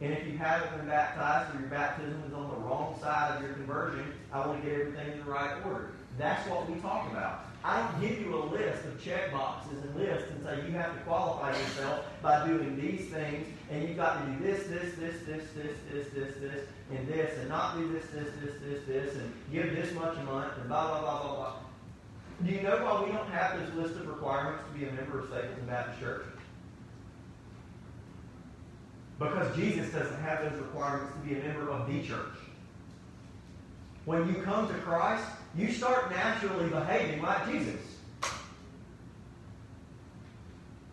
and 0.01 0.13
if 0.13 0.27
you 0.27 0.37
haven't 0.37 0.77
been 0.77 0.87
baptized 0.87 1.55
or 1.55 1.59
your 1.59 1.69
baptism 1.69 2.21
is 2.27 2.33
on 2.33 2.49
the 2.49 2.57
wrong 2.57 2.97
side 3.01 3.35
of 3.35 3.41
your 3.41 3.53
conversion, 3.53 4.13
I 4.31 4.45
want 4.45 4.63
to 4.63 4.69
get 4.69 4.79
everything 4.79 5.11
in 5.13 5.17
the 5.19 5.25
right 5.31 5.57
order. 5.65 5.91
That's 6.17 6.47
what 6.49 6.69
we 6.69 6.79
talk 6.79 7.09
about. 7.11 7.45
I 7.63 7.81
don't 7.81 8.01
give 8.01 8.21
you 8.21 8.35
a 8.35 8.45
list 8.45 8.85
of 8.85 9.03
check 9.03 9.31
boxes 9.31 9.83
and 9.83 9.95
lists 9.95 10.29
and 10.31 10.43
say 10.43 10.67
you 10.67 10.71
have 10.73 10.93
to 10.93 10.99
qualify 11.01 11.49
yourself 11.49 12.05
by 12.21 12.45
doing 12.45 12.79
these 12.79 13.09
things, 13.09 13.47
and 13.71 13.87
you've 13.87 13.97
got 13.97 14.23
to 14.23 14.31
do 14.31 14.43
this, 14.43 14.67
this, 14.67 14.95
this, 14.95 15.15
this, 15.25 15.43
this, 15.55 15.77
this, 15.91 16.07
this, 16.13 16.35
this, 16.39 16.65
and 16.91 17.07
this, 17.07 17.37
and 17.39 17.49
not 17.49 17.75
do 17.75 17.91
this, 17.91 18.05
this, 18.13 18.29
this, 18.41 18.53
this, 18.63 18.85
this, 18.87 19.15
and 19.15 19.33
give 19.51 19.75
this 19.75 19.93
much 19.95 20.15
a 20.17 20.23
month, 20.23 20.53
and 20.59 20.69
blah, 20.69 20.87
blah, 20.87 21.01
blah, 21.01 21.23
blah, 21.23 21.35
blah. 21.35 21.53
Do 22.45 22.51
you 22.51 22.61
know 22.61 22.77
why 22.85 23.03
we 23.03 23.11
don't 23.11 23.29
have 23.29 23.59
this 23.59 23.73
list 23.73 23.95
of 23.95 24.07
requirements 24.07 24.63
to 24.71 24.79
be 24.79 24.85
a 24.85 24.91
member 24.91 25.19
of 25.19 25.27
Stapleton 25.27 25.65
Baptist 25.65 25.99
Church? 25.99 26.25
Because 29.19 29.55
Jesus 29.55 29.91
doesn't 29.91 30.21
have 30.21 30.43
those 30.43 30.59
requirements 30.59 31.13
to 31.13 31.27
be 31.27 31.39
a 31.39 31.43
member 31.43 31.71
of 31.71 31.87
the 31.87 32.03
church. 32.03 32.37
When 34.05 34.27
you 34.27 34.41
come 34.41 34.67
to 34.67 34.73
Christ, 34.75 35.23
you 35.57 35.71
start 35.71 36.11
naturally 36.11 36.69
behaving 36.69 37.21
like 37.21 37.49
Jesus. 37.51 37.81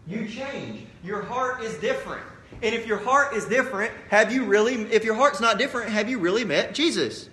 You 0.07 0.27
change. 0.29 0.87
Your 1.03 1.23
heart 1.23 1.63
is 1.63 1.75
different. 1.77 2.25
And 2.63 2.75
if 2.75 2.87
your 2.87 2.99
heart 2.99 3.35
is 3.35 3.45
different, 3.47 3.93
have 4.09 4.33
you 4.33 4.45
really, 4.45 4.75
if 4.93 5.05
your 5.05 5.15
heart's 5.15 5.41
not 5.41 5.59
different, 5.59 5.91
have 5.91 6.09
you 6.09 6.19
really 6.19 6.45
met 6.45 6.75
Jesus? 6.75 7.29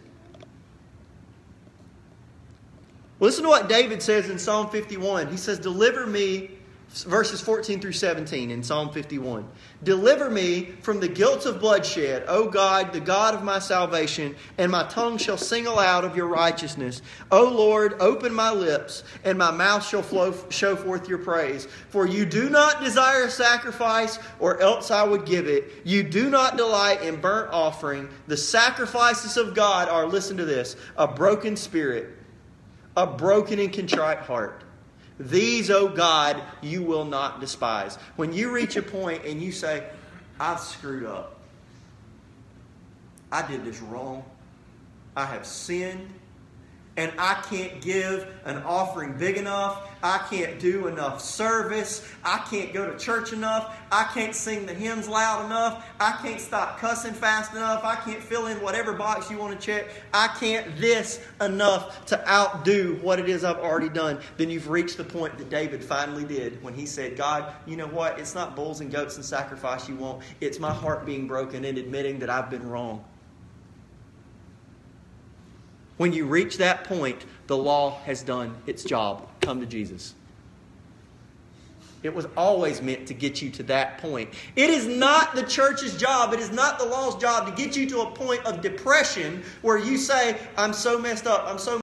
Listen 3.19 3.43
to 3.43 3.49
what 3.49 3.69
David 3.69 4.01
says 4.01 4.29
in 4.29 4.39
Psalm 4.39 4.69
51. 4.69 5.29
He 5.29 5.37
says, 5.37 5.59
Deliver 5.59 6.07
me 6.07 6.51
verses 6.91 7.39
14 7.39 7.79
through 7.79 7.93
17 7.93 8.51
in 8.51 8.61
Psalm 8.61 8.91
51. 8.91 9.47
Deliver 9.83 10.29
me 10.29 10.71
from 10.81 10.99
the 10.99 11.07
guilt 11.07 11.45
of 11.45 11.61
bloodshed, 11.61 12.25
O 12.27 12.49
God, 12.49 12.91
the 12.91 12.99
God 12.99 13.33
of 13.33 13.43
my 13.43 13.59
salvation, 13.59 14.35
and 14.57 14.69
my 14.69 14.85
tongue 14.87 15.17
shall 15.17 15.37
sing 15.37 15.67
aloud 15.67 16.03
of 16.03 16.17
your 16.17 16.27
righteousness. 16.27 17.01
O 17.31 17.45
Lord, 17.45 17.95
open 18.01 18.33
my 18.33 18.51
lips, 18.51 19.03
and 19.23 19.37
my 19.37 19.51
mouth 19.51 19.87
shall 19.87 20.01
flow, 20.01 20.33
show 20.49 20.75
forth 20.75 21.07
your 21.07 21.19
praise. 21.19 21.65
For 21.89 22.05
you 22.05 22.25
do 22.25 22.49
not 22.49 22.83
desire 22.83 23.29
sacrifice, 23.29 24.19
or 24.39 24.59
else 24.59 24.91
I 24.91 25.03
would 25.03 25.25
give 25.25 25.47
it. 25.47 25.71
You 25.85 26.03
do 26.03 26.29
not 26.29 26.57
delight 26.57 27.03
in 27.03 27.21
burnt 27.21 27.53
offering. 27.53 28.09
The 28.27 28.37
sacrifices 28.37 29.37
of 29.37 29.55
God 29.55 29.87
are, 29.87 30.05
listen 30.05 30.35
to 30.37 30.45
this, 30.45 30.75
a 30.97 31.07
broken 31.07 31.55
spirit, 31.55 32.09
a 32.97 33.07
broken 33.07 33.59
and 33.59 33.71
contrite 33.71 34.19
heart. 34.19 34.65
These, 35.21 35.69
O 35.69 35.87
oh 35.87 35.89
God, 35.89 36.41
you 36.61 36.81
will 36.81 37.05
not 37.05 37.39
despise. 37.39 37.97
When 38.15 38.33
you 38.33 38.51
reach 38.51 38.75
a 38.75 38.81
point 38.81 39.23
and 39.23 39.41
you 39.41 39.51
say, 39.51 39.87
I've 40.39 40.59
screwed 40.59 41.05
up, 41.05 41.37
I 43.31 43.47
did 43.47 43.63
this 43.63 43.79
wrong, 43.81 44.25
I 45.15 45.25
have 45.25 45.45
sinned, 45.45 46.09
and 47.01 47.11
I 47.17 47.33
can't 47.49 47.81
give 47.81 48.27
an 48.45 48.57
offering 48.57 49.17
big 49.17 49.35
enough. 49.35 49.89
I 50.03 50.19
can't 50.29 50.59
do 50.59 50.85
enough 50.85 51.19
service. 51.19 52.07
I 52.23 52.37
can't 52.49 52.73
go 52.73 52.91
to 52.91 52.97
church 52.97 53.33
enough. 53.33 53.75
I 53.91 54.03
can't 54.13 54.35
sing 54.35 54.67
the 54.67 54.73
hymns 54.75 55.09
loud 55.09 55.45
enough. 55.47 55.83
I 55.99 56.11
can't 56.21 56.39
stop 56.39 56.77
cussing 56.77 57.13
fast 57.13 57.53
enough. 57.53 57.83
I 57.83 57.95
can't 57.95 58.21
fill 58.21 58.45
in 58.47 58.61
whatever 58.61 58.93
box 58.93 59.31
you 59.31 59.39
want 59.39 59.59
to 59.59 59.65
check. 59.65 59.87
I 60.13 60.27
can't 60.39 60.77
this 60.77 61.19
enough 61.39 62.05
to 62.05 62.29
outdo 62.29 62.99
what 63.01 63.17
it 63.19 63.27
is 63.27 63.43
I've 63.43 63.57
already 63.57 63.89
done. 63.89 64.19
Then 64.37 64.51
you've 64.51 64.69
reached 64.69 64.97
the 64.97 65.03
point 65.03 65.39
that 65.39 65.49
David 65.49 65.83
finally 65.83 66.23
did 66.23 66.61
when 66.61 66.75
he 66.75 66.85
said, 66.85 67.17
God, 67.17 67.51
you 67.65 67.77
know 67.77 67.87
what? 67.87 68.19
It's 68.19 68.35
not 68.35 68.55
bulls 68.55 68.79
and 68.79 68.91
goats 68.91 69.15
and 69.15 69.25
sacrifice 69.25 69.89
you 69.89 69.95
want. 69.95 70.21
It's 70.39 70.59
my 70.59 70.71
heart 70.71 71.03
being 71.03 71.25
broken 71.25 71.65
and 71.65 71.79
admitting 71.79 72.19
that 72.19 72.29
I've 72.29 72.51
been 72.51 72.67
wrong. 72.67 73.03
When 76.01 76.13
you 76.13 76.25
reach 76.25 76.57
that 76.57 76.85
point, 76.85 77.25
the 77.45 77.55
law 77.55 77.99
has 78.05 78.23
done 78.23 78.55
its 78.65 78.83
job. 78.83 79.29
Come 79.39 79.59
to 79.59 79.67
Jesus. 79.67 80.15
It 82.01 82.11
was 82.15 82.25
always 82.35 82.81
meant 82.81 83.05
to 83.09 83.13
get 83.13 83.39
you 83.39 83.51
to 83.51 83.63
that 83.63 83.99
point. 83.99 84.31
It 84.55 84.71
is 84.71 84.87
not 84.87 85.35
the 85.35 85.43
church's 85.43 85.95
job, 85.95 86.33
it 86.33 86.39
is 86.39 86.51
not 86.51 86.79
the 86.79 86.85
law's 86.85 87.15
job 87.17 87.45
to 87.45 87.51
get 87.51 87.77
you 87.77 87.87
to 87.89 88.01
a 88.01 88.09
point 88.09 88.43
of 88.47 88.61
depression 88.61 89.43
where 89.61 89.77
you 89.77 89.95
say, 89.95 90.39
I'm 90.57 90.73
so 90.73 90.97
messed 90.97 91.27
up, 91.27 91.45
I'm 91.45 91.59
so 91.59 91.77